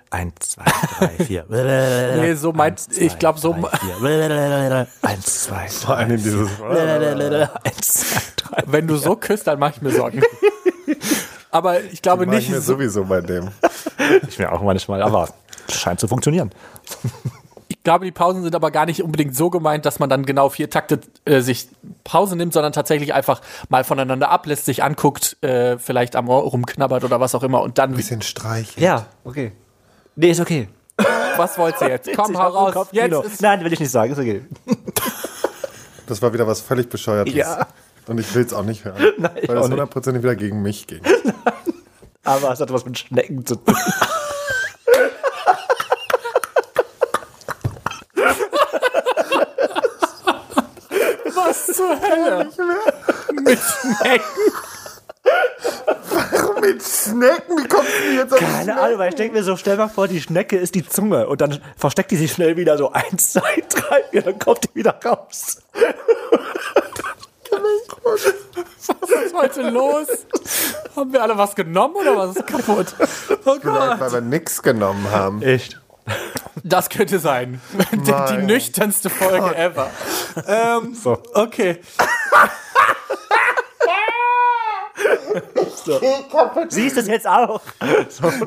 eins, 0.10 0.34
zwei, 0.40 0.64
drei, 0.98 1.24
vier. 1.24 1.46
Nee, 1.50 2.34
so 2.34 2.54
meint, 2.54 2.88
ich 2.96 3.20
glaube, 3.20 3.40
so, 3.40 3.54
Eins, 5.02 5.44
zwei, 5.44 5.68
Vor 5.68 5.98
allem 5.98 6.18
dieses. 6.18 6.50
drei. 6.58 7.50
Eins, 7.64 7.88
zwei, 7.94 8.22
drei. 8.38 8.64
wenn 8.68 8.88
du 8.88 8.96
so 8.96 9.16
küsst, 9.16 9.46
dann 9.48 9.60
mache 9.60 9.74
ich 9.76 9.82
mir 9.82 9.92
Sorgen. 9.92 10.22
Aber 11.52 11.82
ich 11.82 12.02
glaube 12.02 12.26
Mach 12.26 12.34
ich 12.34 12.40
nicht, 12.40 12.50
mir 12.50 12.62
so, 12.62 12.74
sowieso 12.74 13.04
bei 13.04 13.22
dem. 13.22 13.50
Ich 14.28 14.40
mir 14.40 14.52
auch 14.52 14.62
manchmal, 14.62 15.04
aber 15.04 15.30
scheint 15.70 16.00
zu 16.00 16.08
funktionieren. 16.08 16.52
Ich 17.84 17.86
glaube, 17.86 18.06
die 18.06 18.14
Pausen 18.14 18.44
sind 18.44 18.56
aber 18.56 18.72
gar 18.72 18.86
nicht 18.86 19.04
unbedingt 19.04 19.36
so 19.36 19.50
gemeint, 19.50 19.86
dass 19.86 20.00
man 20.00 20.10
dann 20.10 20.26
genau 20.26 20.48
vier 20.48 20.70
Takte 20.70 21.02
äh, 21.26 21.42
sich 21.42 21.68
Pause 22.06 22.38
nimmt, 22.38 22.54
sondern 22.54 22.72
tatsächlich 22.72 23.14
einfach 23.14 23.42
mal 23.68 23.84
voneinander 23.84 24.30
ablässt, 24.30 24.64
sich 24.64 24.84
anguckt, 24.84 25.36
äh, 25.44 25.78
vielleicht 25.78 26.16
am 26.16 26.30
Ohr 26.30 26.44
rumknabbert 26.44 27.04
oder 27.04 27.20
was 27.20 27.36
auch 27.36 27.44
immer 27.44 27.62
und 27.62 27.80
dann, 27.80 27.94
Bisschen 27.94 28.22
streicheln. 28.22 28.82
Ja, 28.82 29.08
okay. 29.26 29.52
Nee, 30.16 30.30
ist 30.30 30.40
okay. 30.40 30.70
was 31.36 31.58
wollt's 31.58 31.82
ihr 31.82 31.90
jetzt? 31.90 32.10
Komm, 32.16 32.38
hau 32.38 32.68
ein 32.68 32.74
raus. 32.74 32.88
Jetzt 32.94 33.26
ist, 33.26 33.42
Nein, 33.42 33.62
will 33.66 33.74
ich 33.74 33.82
nicht 33.82 33.92
sagen, 33.92 34.14
ist 34.14 34.20
okay. 34.20 34.46
Das 36.08 36.22
war 36.22 36.34
wieder 36.34 36.48
was 36.48 36.62
völlig 36.62 36.88
Bescheuertes. 36.88 37.34
Ja. 37.34 37.68
Und 38.08 38.18
ich 38.18 38.34
will 38.34 38.46
es 38.46 38.54
auch 38.54 38.64
nicht 38.64 38.86
hören. 38.86 38.96
Nein, 39.18 39.32
weil 39.46 39.58
nicht. 39.58 39.72
hundertprozentig 39.72 40.24
wieder 40.24 40.38
gegen 40.38 40.62
mich 40.62 40.88
ging. 40.88 41.02
Aber 42.24 42.54
es 42.54 42.62
hat 42.62 42.72
was 42.72 42.86
mit 42.86 42.98
Schnecken 42.98 43.46
zu 43.46 43.56
tun. 43.56 43.76
Hölle? 52.02 52.50
Mit 53.44 53.60
Schnecken. 53.60 54.54
Mit 56.62 56.84
Schnecken, 56.84 57.58
wie 57.64 57.68
kommst 57.68 57.92
du 58.08 58.14
jetzt 58.14 58.34
auf 58.34 58.40
Keine 58.40 58.80
Ahnung, 58.80 59.00
weil 59.00 59.10
ich 59.10 59.16
denke 59.16 59.36
mir 59.38 59.44
so, 59.44 59.56
stell 59.58 59.78
mal 59.78 59.88
vor, 59.90 60.08
die 60.08 60.22
Schnecke 60.22 60.58
ist 60.58 60.76
die 60.76 60.88
Zunge 60.88 61.28
und 61.28 61.42
dann 61.42 61.60
versteckt 61.78 62.12
die 62.12 62.16
sich 62.18 62.32
schnell 62.32 62.58
wieder 62.58 62.78
so 62.78 62.92
eins, 62.92 63.34
zwei, 63.34 63.64
drei, 63.70 64.04
vier, 64.12 64.22
dann 64.22 64.40
kommt 64.40 64.64
die 64.66 64.76
wieder 64.76 64.98
raus. 65.04 65.58
Was 68.02 69.10
ist 69.26 69.34
heute 69.34 69.70
los? 69.70 70.08
Haben 70.96 71.14
wir 71.14 71.22
alle 71.24 71.38
was 71.38 71.56
genommen 71.56 71.96
oder 71.96 72.16
was 72.18 72.36
ist 72.36 72.48
kaputt? 72.48 72.88
Oh 73.46 73.56
Vielleicht, 73.60 73.64
Gott. 73.64 74.00
weil 74.00 74.12
wir 74.12 74.22
nichts 74.22 74.62
genommen 74.62 75.10
haben. 75.12 75.42
Echt? 75.42 75.80
Das 76.64 76.90
könnte 76.90 77.20
sein. 77.20 77.62
Die, 77.92 78.14
die 78.36 78.44
nüchternste 78.44 79.10
Folge 79.10 79.56
ever. 79.56 79.90
Ähm, 80.48 80.96
So. 80.96 81.22
Okay. 81.34 81.80
Siehst 86.70 86.96
du 86.98 87.02
es 87.02 87.08
jetzt 87.08 87.28
auch? 87.28 87.62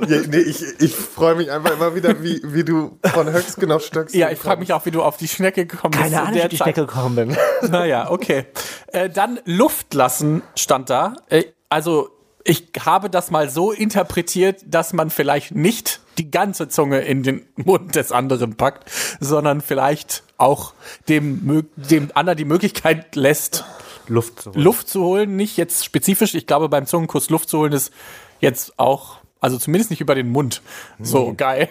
Ja, 0.08 0.20
nee, 0.28 0.36
ich 0.38 0.62
ich 0.80 0.94
freue 0.94 1.34
mich 1.34 1.50
einfach 1.50 1.72
immer 1.72 1.94
wieder, 1.94 2.22
wie, 2.22 2.40
wie 2.44 2.64
du 2.64 2.98
von 3.12 3.30
Höchstgen 3.30 3.70
auf 3.72 3.84
Stöcksken 3.84 4.20
Ja, 4.20 4.30
ich 4.30 4.38
frage 4.38 4.60
mich 4.60 4.72
auch, 4.72 4.84
wie 4.86 4.90
du 4.90 5.02
auf 5.02 5.16
die 5.16 5.28
Schnecke 5.28 5.66
gekommen 5.66 5.92
bist. 5.92 6.02
Keine 6.04 6.14
in 6.14 6.20
Ahnung, 6.20 6.34
der 6.34 6.44
wie 6.44 6.48
die 6.48 6.56
Zeit. 6.56 6.64
Schnecke 6.74 6.86
gekommen 6.86 7.16
bin. 7.16 7.36
Naja, 7.70 8.10
okay. 8.10 8.46
Äh, 8.88 9.10
dann 9.10 9.40
Luft 9.44 9.94
lassen 9.94 10.42
stand 10.54 10.90
da. 10.90 11.16
Äh, 11.28 11.44
also 11.68 12.10
ich 12.44 12.68
habe 12.84 13.10
das 13.10 13.30
mal 13.30 13.48
so 13.50 13.72
interpretiert, 13.72 14.60
dass 14.66 14.92
man 14.92 15.10
vielleicht 15.10 15.54
nicht 15.54 16.00
die 16.18 16.30
ganze 16.30 16.68
Zunge 16.68 17.00
in 17.00 17.22
den 17.22 17.46
Mund 17.56 17.94
des 17.94 18.12
anderen 18.12 18.56
packt, 18.56 18.90
sondern 19.20 19.60
vielleicht 19.60 20.22
auch 20.38 20.74
dem, 21.08 21.66
dem 21.76 22.10
anderen 22.14 22.36
die 22.36 22.44
Möglichkeit 22.44 23.16
lässt, 23.16 23.64
Luft 24.08 24.40
zu 24.42 24.50
holen. 24.52 24.62
Luft 24.62 24.88
zu 24.88 25.02
holen. 25.02 25.36
Nicht 25.36 25.56
jetzt 25.56 25.84
spezifisch. 25.84 26.34
Ich 26.34 26.46
glaube, 26.46 26.68
beim 26.68 26.86
Zungenkuss 26.86 27.28
Luft 27.30 27.48
zu 27.48 27.58
holen 27.58 27.72
ist 27.72 27.92
jetzt 28.40 28.78
auch, 28.78 29.18
also 29.40 29.58
zumindest 29.58 29.90
nicht 29.90 30.00
über 30.00 30.14
den 30.14 30.30
Mund. 30.30 30.62
So 31.00 31.34
geil. 31.36 31.68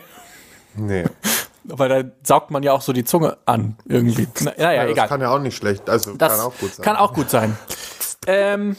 Nee. 0.75 1.05
Weil 1.63 1.89
da 2.03 2.09
saugt 2.23 2.51
man 2.51 2.61
ja 2.61 2.73
auch 2.73 2.81
so 2.81 2.93
die 2.93 3.05
Zunge 3.05 3.37
an 3.45 3.75
irgendwie. 3.85 4.27
Na, 4.41 4.51
naja, 4.57 4.71
Ja, 4.73 4.81
das 4.83 4.91
egal. 4.91 5.07
kann 5.07 5.21
ja 5.21 5.29
auch 5.33 5.39
nicht 5.39 5.55
schlecht. 5.55 5.89
Also 5.89 6.13
Das 6.15 6.33
kann 6.33 6.41
auch 6.41 6.53
gut 6.59 6.73
sein. 6.75 6.83
Kann 6.85 6.95
auch 6.97 7.13
gut 7.13 7.29
sein. 7.29 7.57
ähm, 8.27 8.75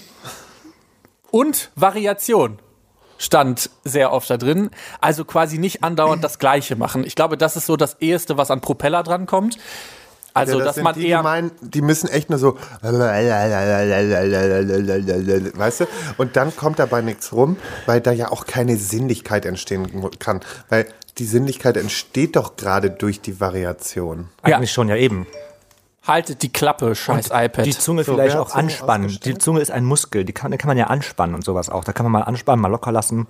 und 1.31 1.71
Variation 1.75 2.59
stand 3.19 3.71
sehr 3.85 4.13
oft 4.13 4.29
da 4.31 4.37
drin. 4.37 4.71
Also 5.01 5.25
quasi 5.25 5.59
nicht 5.59 5.85
andauernd 5.85 6.23
das 6.23 6.39
Gleiche 6.39 6.77
machen. 6.77 7.05
Ich 7.05 7.15
glaube, 7.15 7.37
das 7.37 7.57
ist 7.57 7.67
so 7.67 7.77
das 7.77 7.97
Eheste, 8.01 8.37
was 8.37 8.51
an 8.51 8.61
Propeller 8.61 9.03
dran 9.03 9.27
kommt. 9.27 9.59
Also, 10.37 10.53
ja, 10.53 10.59
das 10.59 10.67
dass 10.67 10.75
sind 10.75 10.85
man 10.85 10.95
die, 10.95 11.09
eher. 11.09 11.19
die 11.19 11.23
meinen, 11.23 11.51
die 11.63 11.81
müssen 11.81 12.11
echt 12.11 12.29
nur 12.29 12.39
so, 12.39 12.59
weißt 12.83 15.81
du? 15.81 15.87
Und 16.19 16.37
dann 16.37 16.55
kommt 16.55 16.79
dabei 16.79 17.01
nichts 17.01 17.33
rum, 17.33 17.57
weil 17.87 18.03
da 18.03 18.13
ja 18.13 18.31
auch 18.31 18.45
keine 18.45 18.77
Sinnlichkeit 18.77 19.47
entstehen 19.47 20.11
kann. 20.19 20.41
Weil 20.69 20.85
die 21.17 21.25
Sinnlichkeit 21.25 21.79
entsteht 21.79 22.37
doch 22.37 22.57
gerade 22.57 22.91
durch 22.91 23.23
die 23.23 23.41
Variation. 23.41 24.29
Ja. 24.47 24.57
Eigentlich 24.57 24.73
schon, 24.73 24.91
ja 24.91 24.97
eben. 24.97 25.27
Haltet 26.07 26.43
die 26.43 26.53
Klappe, 26.53 26.95
scheiß 26.95 27.31
iPad. 27.33 27.67
Die 27.67 27.77
Zunge 27.77 28.05
So, 28.05 28.15
vielleicht 28.15 28.37
auch 28.37 28.49
Zunge 28.49 28.63
anspannen. 28.63 29.19
Die? 29.25 29.39
Zunge 29.39 29.61
ist 29.61 29.71
ein 29.71 29.85
Muskel, 29.85 30.25
die 30.25 30.33
kann, 30.33 30.51
den 30.51 30.59
kann 30.59 30.69
man 30.69 30.77
ja 30.77 30.87
anspannen 30.87 31.35
und 31.35 31.45
sowas 31.45 31.69
auch. 31.69 31.85
Da 31.85 31.93
kann 31.93 32.05
man 32.05 32.13
mal 32.13 32.23
anspannen, 32.23 32.61
mal 32.61 32.69
locker 32.69 32.93
lassen. 32.93 33.27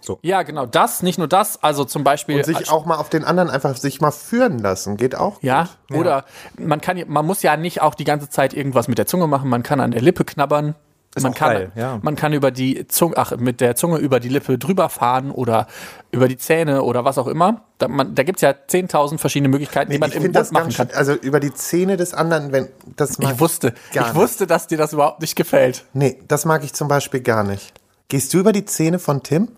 So. 0.00 0.18
ja, 0.22 0.42
genau, 0.42 0.66
das, 0.66 1.02
nicht 1.02 1.18
nur 1.18 1.28
das, 1.28 1.62
also 1.62 1.84
zum 1.84 2.04
Beispiel. 2.04 2.36
Und 2.36 2.44
sich 2.44 2.70
auch 2.70 2.86
mal 2.86 2.96
auf 2.96 3.10
den 3.10 3.24
anderen 3.24 3.50
einfach 3.50 3.76
sich 3.76 4.00
mal 4.00 4.10
führen 4.10 4.58
lassen. 4.58 4.96
Geht 4.96 5.14
auch. 5.14 5.42
ja, 5.42 5.68
oder 5.92 6.24
man 6.58 6.80
kann, 6.80 7.02
man 7.08 7.26
muss 7.26 7.42
ja 7.42 7.56
nicht 7.56 7.82
auch 7.82 7.94
die 7.94 8.04
ganze 8.04 8.30
Zeit 8.30 8.54
irgendwas 8.54 8.88
mit 8.88 8.98
der 8.98 9.06
Zunge 9.06 9.26
machen, 9.26 9.48
man 9.50 9.62
kann 9.62 9.80
an 9.80 9.90
der 9.90 10.00
Lippe 10.00 10.24
knabbern. 10.24 10.74
Man 11.16 11.32
auch 11.32 11.36
kann, 11.36 11.52
geil, 11.54 11.72
ja. 11.74 11.98
man 12.02 12.14
kann 12.14 12.32
über 12.32 12.50
die 12.52 12.86
Zunge, 12.86 13.16
ach, 13.16 13.32
mit 13.36 13.60
der 13.60 13.74
Zunge 13.74 13.98
über 13.98 14.20
die 14.20 14.28
Lippe 14.28 14.58
drüber 14.58 14.88
fahren 14.88 15.32
oder 15.32 15.66
über 16.12 16.28
die 16.28 16.36
Zähne 16.36 16.82
oder 16.82 17.04
was 17.04 17.18
auch 17.18 17.26
immer. 17.26 17.62
Da, 17.78 17.88
man, 17.88 18.14
da 18.14 18.22
gibt's 18.22 18.42
ja 18.42 18.50
10.000 18.50 19.18
verschiedene 19.18 19.48
Möglichkeiten, 19.48 19.90
die 19.90 19.98
man 19.98 20.10
ich 20.10 20.16
im 20.16 20.22
Mund 20.22 20.36
das 20.36 20.52
machen 20.52 20.72
kann. 20.72 20.88
Also 20.94 21.14
über 21.14 21.40
die 21.40 21.52
Zähne 21.52 21.96
des 21.96 22.14
anderen, 22.14 22.52
wenn 22.52 22.68
das 22.96 23.18
mag 23.18 23.34
Ich 23.34 23.40
wusste, 23.40 23.72
gar 23.92 24.06
ich 24.08 24.12
nicht. 24.12 24.14
wusste, 24.22 24.46
dass 24.46 24.68
dir 24.68 24.78
das 24.78 24.92
überhaupt 24.92 25.20
nicht 25.20 25.34
gefällt. 25.34 25.84
Nee, 25.94 26.20
das 26.28 26.44
mag 26.44 26.62
ich 26.62 26.74
zum 26.74 26.86
Beispiel 26.86 27.20
gar 27.20 27.42
nicht. 27.42 27.72
Gehst 28.08 28.32
du 28.32 28.38
über 28.38 28.52
die 28.52 28.64
Zähne 28.64 28.98
von 29.00 29.22
Tim? 29.24 29.48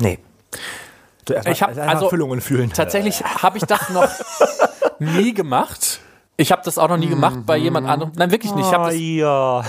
Nee. 0.00 0.18
Du 1.24 1.32
erst 1.34 1.46
mal- 1.46 1.52
Ich 1.52 1.62
hab- 1.62 1.68
erst 1.70 1.80
mal 1.80 1.88
also- 1.88 2.08
Füllungen 2.08 2.40
fühlen. 2.40 2.72
Tatsächlich 2.72 3.22
habe 3.24 3.58
ich 3.58 3.64
das 3.64 3.88
noch 3.90 4.08
nie 5.00 5.34
gemacht. 5.34 6.00
Ich 6.40 6.50
habe 6.52 6.62
das 6.64 6.78
auch 6.78 6.88
noch 6.88 6.96
nie 6.96 7.08
gemacht 7.08 7.40
bei 7.44 7.58
jemand 7.58 7.86
anderem. 7.86 8.12
Nein, 8.16 8.30
wirklich 8.30 8.54
nicht. 8.54 8.66
Ich 8.66 8.72
hab 8.72 8.80
Ah, 8.80 8.86
das, 8.86 8.94
ja. 8.98 9.62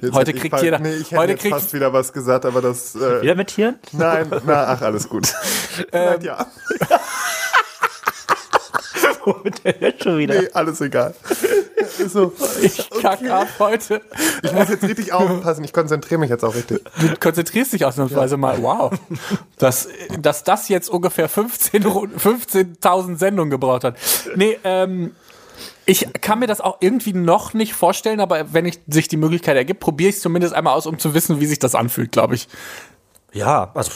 Jetzt 0.00 0.14
Heute 0.14 0.32
kriegt 0.32 0.50
fast- 0.52 0.64
jeder- 0.64 0.78
Nee, 0.78 0.94
ich 0.94 1.10
hätte 1.10 1.18
heute 1.20 1.32
jetzt 1.32 1.42
kriegt- 1.42 1.54
fast 1.54 1.74
wieder 1.74 1.92
was 1.92 2.12
gesagt, 2.14 2.46
aber 2.46 2.62
das. 2.62 2.94
Äh, 2.94 3.20
Wieder 3.22 3.34
mit 3.34 3.48
Tieren? 3.48 3.78
Nein, 3.92 4.30
na, 4.46 4.64
ach, 4.68 4.80
alles 4.80 5.06
gut. 5.08 5.32
Ähm, 5.92 6.20
ja. 6.22 6.46
Womit 9.24 9.64
der 9.64 9.74
jetzt 9.80 10.04
schon 10.04 10.18
wieder? 10.18 10.40
Nee, 10.40 10.48
alles 10.52 10.80
egal. 10.80 11.14
So, 12.08 12.32
ich 12.62 12.88
kack 13.00 13.28
ab 13.30 13.48
heute. 13.58 14.00
ich 14.42 14.52
muss 14.52 14.68
jetzt 14.68 14.82
richtig 14.84 15.12
aufpassen. 15.12 15.64
Ich 15.64 15.72
konzentriere 15.72 16.20
mich 16.20 16.30
jetzt 16.30 16.44
auch 16.44 16.54
richtig. 16.54 16.80
Du 17.00 17.16
konzentrierst 17.18 17.72
dich 17.72 17.84
ausnahmsweise 17.84 18.36
mal. 18.36 18.62
Wow. 18.62 18.92
Dass, 19.58 19.88
dass 20.18 20.44
das 20.44 20.68
jetzt 20.68 20.88
ungefähr 20.90 21.28
15 21.28 21.82
Ru- 21.84 22.08
15.000 22.16 23.18
Sendungen 23.18 23.50
gebraucht 23.50 23.84
hat. 23.84 23.96
Nee, 24.36 24.58
ähm, 24.64 25.14
ich 25.86 26.06
kann 26.20 26.38
mir 26.38 26.46
das 26.46 26.60
auch 26.60 26.78
irgendwie 26.80 27.12
noch 27.12 27.54
nicht 27.54 27.74
vorstellen, 27.74 28.20
aber 28.20 28.52
wenn 28.52 28.66
ich, 28.66 28.80
sich 28.86 29.08
die 29.08 29.16
Möglichkeit 29.16 29.56
ergibt, 29.56 29.80
probiere 29.80 30.10
ich 30.10 30.16
es 30.16 30.22
zumindest 30.22 30.54
einmal 30.54 30.74
aus, 30.74 30.86
um 30.86 30.98
zu 30.98 31.14
wissen, 31.14 31.40
wie 31.40 31.46
sich 31.46 31.58
das 31.58 31.74
anfühlt, 31.74 32.12
glaube 32.12 32.34
ich. 32.34 32.48
Ja, 33.32 33.70
also 33.74 33.90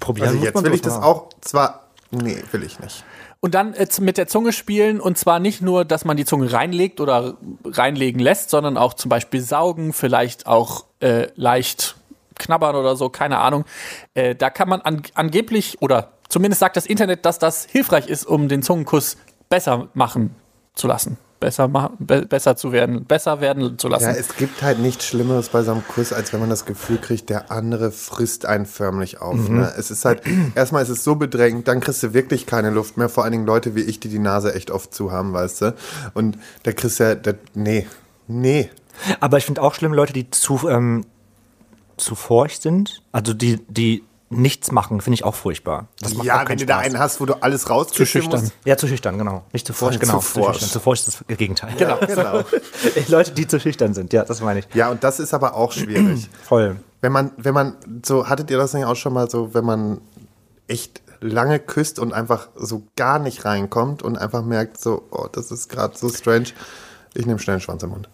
probieren 0.00 0.28
Also 0.28 0.38
muss 0.38 0.46
jetzt 0.46 0.54
man 0.54 0.64
will 0.64 0.74
ich 0.74 0.82
das 0.82 0.98
mal. 0.98 1.06
auch 1.06 1.28
zwar. 1.40 1.88
Nee, 2.10 2.42
will 2.50 2.62
ich 2.62 2.78
nicht. 2.80 3.04
Und 3.40 3.54
dann 3.54 3.74
äh, 3.74 3.86
mit 4.00 4.18
der 4.18 4.28
Zunge 4.28 4.52
spielen 4.52 5.00
und 5.00 5.18
zwar 5.18 5.40
nicht 5.40 5.62
nur, 5.62 5.84
dass 5.84 6.04
man 6.04 6.16
die 6.16 6.24
Zunge 6.24 6.52
reinlegt 6.52 7.00
oder 7.00 7.36
reinlegen 7.64 8.20
lässt, 8.20 8.50
sondern 8.50 8.76
auch 8.76 8.94
zum 8.94 9.08
Beispiel 9.08 9.40
saugen, 9.40 9.92
vielleicht 9.92 10.46
auch 10.46 10.84
äh, 11.00 11.28
leicht 11.34 11.96
knabbern 12.38 12.76
oder 12.76 12.96
so, 12.96 13.08
keine 13.08 13.38
Ahnung. 13.38 13.64
Äh, 14.14 14.34
da 14.34 14.50
kann 14.50 14.68
man 14.68 14.80
an, 14.82 15.02
angeblich 15.14 15.80
oder 15.80 16.12
zumindest 16.28 16.60
sagt 16.60 16.76
das 16.76 16.86
Internet, 16.86 17.24
dass 17.24 17.38
das 17.38 17.64
hilfreich 17.64 18.06
ist, 18.08 18.26
um 18.26 18.48
den 18.48 18.62
Zungenkuss 18.62 19.16
besser 19.48 19.88
machen 19.94 20.34
zu 20.74 20.86
lassen. 20.86 21.18
Besser, 21.40 21.66
machen, 21.66 21.96
be 21.98 22.24
besser 22.24 22.54
zu 22.54 22.70
werden, 22.70 23.04
besser 23.04 23.40
werden 23.40 23.76
zu 23.76 23.88
lassen. 23.88 24.04
Ja, 24.04 24.12
es 24.12 24.36
gibt 24.36 24.62
halt 24.62 24.78
nichts 24.78 25.06
Schlimmeres 25.06 25.48
bei 25.48 25.64
so 25.64 25.72
einem 25.72 25.84
Kuss, 25.88 26.12
als 26.12 26.32
wenn 26.32 26.38
man 26.38 26.50
das 26.50 26.66
Gefühl 26.66 26.98
kriegt, 26.98 27.30
der 27.30 27.50
andere 27.50 27.90
frisst 27.90 28.46
einen 28.46 28.64
förmlich 28.64 29.20
auf. 29.20 29.48
Mhm. 29.48 29.58
Ne? 29.58 29.72
Es 29.76 29.90
ist 29.90 30.04
halt, 30.04 30.22
erstmal 30.54 30.84
ist 30.84 30.88
es 30.88 31.02
so 31.02 31.16
bedrängt, 31.16 31.66
dann 31.66 31.80
kriegst 31.80 32.00
du 32.04 32.14
wirklich 32.14 32.46
keine 32.46 32.70
Luft 32.70 32.96
mehr. 32.96 33.08
Vor 33.08 33.24
allen 33.24 33.32
Dingen 33.32 33.46
Leute 33.46 33.74
wie 33.74 33.80
ich, 33.80 33.98
die 33.98 34.08
die 34.08 34.20
Nase 34.20 34.54
echt 34.54 34.70
oft 34.70 34.94
zu 34.94 35.10
haben, 35.10 35.32
weißt 35.32 35.62
du. 35.62 35.74
Und 36.14 36.38
da 36.62 36.72
kriegst 36.72 37.00
du 37.00 37.04
ja, 37.04 37.14
da, 37.16 37.32
nee, 37.54 37.88
nee. 38.28 38.70
Aber 39.18 39.36
ich 39.38 39.44
finde 39.44 39.62
auch 39.62 39.74
schlimm, 39.74 39.92
Leute, 39.92 40.12
die 40.12 40.30
zu, 40.30 40.68
ähm, 40.68 41.04
zu 41.96 42.14
feucht 42.14 42.62
sind. 42.62 43.02
Also 43.10 43.34
die, 43.34 43.60
die 43.68 44.04
nichts 44.32 44.72
machen, 44.72 45.00
finde 45.00 45.14
ich 45.14 45.24
auch 45.24 45.34
furchtbar. 45.34 45.88
Das 46.00 46.14
macht 46.14 46.22
auch 46.22 46.24
Ja, 46.24 46.48
wenn 46.48 46.58
du 46.58 46.66
da 46.66 46.78
einen 46.78 46.98
hast, 46.98 47.20
wo 47.20 47.26
du 47.26 47.34
alles 47.42 47.70
rauskriegst, 47.70 48.12
schüchtern. 48.12 48.50
Ja, 48.64 48.76
zu 48.76 48.86
schüchtern, 48.88 49.18
genau. 49.18 49.44
Nicht 49.52 49.66
zu 49.66 49.72
Zu 49.72 49.90
genau. 49.98 50.20
forsch. 50.20 50.58
schüchtern. 50.58 50.70
Zu 50.70 50.80
feucht 50.80 51.08
ist 51.08 51.22
das 51.28 51.38
Gegenteil. 51.38 51.74
Genau. 51.78 51.98
Genau. 51.98 52.42
Leute, 53.08 53.32
die 53.32 53.46
zu 53.46 53.58
schüchtern 53.58 53.94
sind, 53.94 54.12
ja, 54.12 54.24
das 54.24 54.40
meine 54.40 54.60
ich. 54.60 54.68
Ja, 54.74 54.90
und 54.90 55.02
das 55.02 55.20
ist 55.20 55.34
aber 55.34 55.54
auch 55.54 55.72
schwierig. 55.72 56.28
Voll. 56.42 56.76
Wenn 57.00 57.12
man, 57.12 57.32
wenn 57.36 57.54
man, 57.54 57.76
so, 58.04 58.28
hattet 58.28 58.50
ihr 58.50 58.58
das 58.58 58.72
nicht 58.74 58.84
auch 58.84 58.94
schon 58.94 59.12
mal 59.12 59.28
so, 59.28 59.54
wenn 59.54 59.64
man 59.64 60.00
echt 60.68 61.02
lange 61.20 61.58
küsst 61.58 61.98
und 61.98 62.12
einfach 62.12 62.48
so 62.54 62.84
gar 62.96 63.18
nicht 63.18 63.44
reinkommt 63.44 64.02
und 64.02 64.18
einfach 64.18 64.44
merkt, 64.44 64.80
so, 64.80 65.02
oh, 65.10 65.26
das 65.30 65.50
ist 65.50 65.68
gerade 65.68 65.96
so 65.96 66.08
strange. 66.08 66.48
Ich 67.14 67.26
nehme 67.26 67.38
schnell 67.38 67.54
einen 67.54 67.60
Schwanz 67.60 67.82
im 67.82 67.90
Mund. 67.90 68.08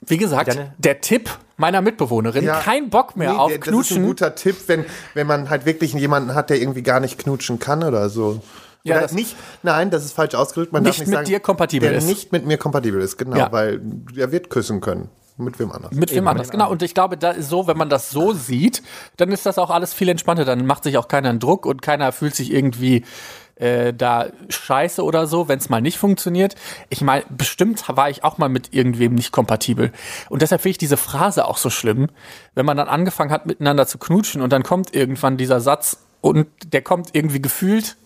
Wie 0.00 0.16
gesagt, 0.16 0.48
Janne? 0.48 0.74
der 0.78 1.00
Tipp 1.00 1.30
meiner 1.62 1.80
Mitbewohnerin, 1.80 2.44
Ja. 2.44 2.60
kein 2.60 2.90
Bock 2.90 3.16
mehr 3.16 3.32
Nee, 3.32 3.38
auf 3.38 3.48
der- 3.50 3.58
Das 3.58 3.66
ist 3.68 3.72
ein 3.72 3.74
Knutschen. 3.74 4.06
guter 4.06 4.34
Tipp, 4.34 4.56
wenn, 4.66 4.84
wenn 5.14 5.26
man 5.26 5.48
halt 5.48 5.64
wirklich 5.64 5.94
jemanden 5.94 6.34
hat, 6.34 6.50
der 6.50 6.60
irgendwie 6.60 6.82
gar 6.82 7.00
nicht 7.00 7.18
knutschen 7.18 7.58
kann 7.58 7.82
oder 7.82 8.10
so. 8.10 8.42
Ja, 8.84 8.96
oder 8.96 9.02
das- 9.02 9.12
nicht, 9.12 9.36
nein, 9.62 9.90
das 9.90 10.04
ist 10.04 10.12
falsch 10.12 10.34
ausgedrückt. 10.34 10.72
Man 10.72 10.82
Nicht 10.82 10.98
darf 11.00 11.06
mit 11.06 11.14
sagen, 11.14 11.26
dir 11.26 11.40
kompatibel 11.40 11.88
der 11.88 11.98
ist. 11.98 12.06
nicht 12.06 12.32
mit 12.32 12.44
mir 12.46 12.58
kompatibel 12.58 13.00
ist, 13.00 13.16
genau, 13.16 13.36
Ja. 13.36 13.52
weil 13.52 13.80
er 14.16 14.32
wird 14.32 14.50
küssen 14.50 14.80
können. 14.80 15.08
Mit 15.38 15.58
wem 15.58 15.72
anders. 15.72 15.92
Mit 15.92 16.14
wem 16.14 16.28
anders, 16.28 16.50
genau. 16.50 16.70
Und 16.70 16.82
ich 16.82 16.92
glaube, 16.92 17.16
da 17.16 17.30
ist 17.30 17.48
so, 17.48 17.66
wenn 17.66 17.78
man 17.78 17.88
das 17.88 18.10
so 18.10 18.34
sieht, 18.34 18.82
dann 19.16 19.32
ist 19.32 19.46
das 19.46 19.56
auch 19.56 19.70
alles 19.70 19.94
viel 19.94 20.10
entspannter. 20.10 20.44
Dann 20.44 20.66
macht 20.66 20.82
sich 20.84 20.98
auch 20.98 21.08
keiner 21.08 21.30
einen 21.30 21.38
Druck 21.40 21.64
und 21.64 21.80
keiner 21.80 22.12
fühlt 22.12 22.34
sich 22.36 22.52
irgendwie 22.52 23.04
äh, 23.56 23.92
da 23.92 24.26
scheiße 24.48 25.02
oder 25.02 25.26
so, 25.26 25.48
wenn 25.48 25.58
es 25.58 25.68
mal 25.68 25.80
nicht 25.80 25.98
funktioniert. 25.98 26.54
Ich 26.88 27.00
meine, 27.00 27.24
bestimmt 27.28 27.84
war 27.88 28.10
ich 28.10 28.24
auch 28.24 28.38
mal 28.38 28.48
mit 28.48 28.72
irgendwem 28.74 29.14
nicht 29.14 29.32
kompatibel. 29.32 29.92
Und 30.28 30.42
deshalb 30.42 30.62
finde 30.62 30.72
ich 30.72 30.78
diese 30.78 30.96
Phrase 30.96 31.46
auch 31.46 31.56
so 31.56 31.70
schlimm, 31.70 32.08
wenn 32.54 32.66
man 32.66 32.76
dann 32.76 32.88
angefangen 32.88 33.30
hat, 33.30 33.46
miteinander 33.46 33.86
zu 33.86 33.98
knutschen 33.98 34.42
und 34.42 34.52
dann 34.52 34.62
kommt 34.62 34.94
irgendwann 34.94 35.36
dieser 35.36 35.60
Satz 35.60 35.98
und 36.20 36.48
der 36.72 36.82
kommt 36.82 37.10
irgendwie 37.12 37.42
gefühlt 37.42 37.96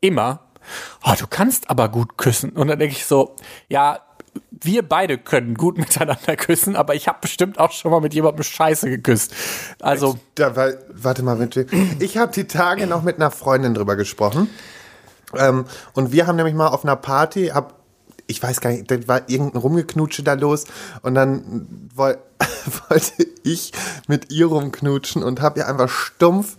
immer, 0.00 0.40
oh, 1.04 1.14
du 1.18 1.26
kannst 1.26 1.70
aber 1.70 1.88
gut 1.88 2.16
küssen. 2.16 2.50
Und 2.50 2.68
dann 2.68 2.78
denke 2.78 2.96
ich 2.96 3.06
so, 3.06 3.36
ja, 3.68 4.00
wir 4.50 4.86
beide 4.86 5.18
können 5.18 5.54
gut 5.54 5.78
miteinander 5.78 6.36
küssen, 6.36 6.76
aber 6.76 6.94
ich 6.94 7.08
habe 7.08 7.18
bestimmt 7.20 7.58
auch 7.58 7.72
schon 7.72 7.90
mal 7.90 8.00
mit 8.00 8.14
jemandem 8.14 8.42
Scheiße 8.42 8.88
geküsst. 8.88 9.34
Also, 9.80 10.18
Da 10.34 10.56
war, 10.56 10.70
warte 10.92 11.22
mal, 11.22 11.48
ich 11.98 12.16
habe 12.16 12.32
die 12.32 12.46
Tage 12.46 12.86
noch 12.86 13.02
mit 13.02 13.16
einer 13.16 13.30
Freundin 13.30 13.74
drüber 13.74 13.96
gesprochen. 13.96 14.48
Ähm, 15.36 15.64
und 15.94 16.12
wir 16.12 16.26
haben 16.26 16.36
nämlich 16.36 16.54
mal 16.54 16.68
auf 16.68 16.84
einer 16.84 16.96
Party, 16.96 17.48
hab, 17.48 17.80
ich 18.26 18.42
weiß 18.42 18.60
gar 18.60 18.70
nicht, 18.70 18.90
da 18.90 18.96
war 19.08 19.28
irgendein 19.28 19.60
Rumgeknutsche 19.60 20.22
da 20.22 20.34
los 20.34 20.66
und 21.02 21.14
dann 21.14 21.88
woll, 21.94 22.18
wollte 22.88 23.26
ich 23.42 23.72
mit 24.08 24.30
ihr 24.30 24.46
rumknutschen 24.46 25.22
und 25.22 25.40
habe 25.40 25.60
ihr 25.60 25.68
einfach 25.68 25.88
stumpf 25.88 26.56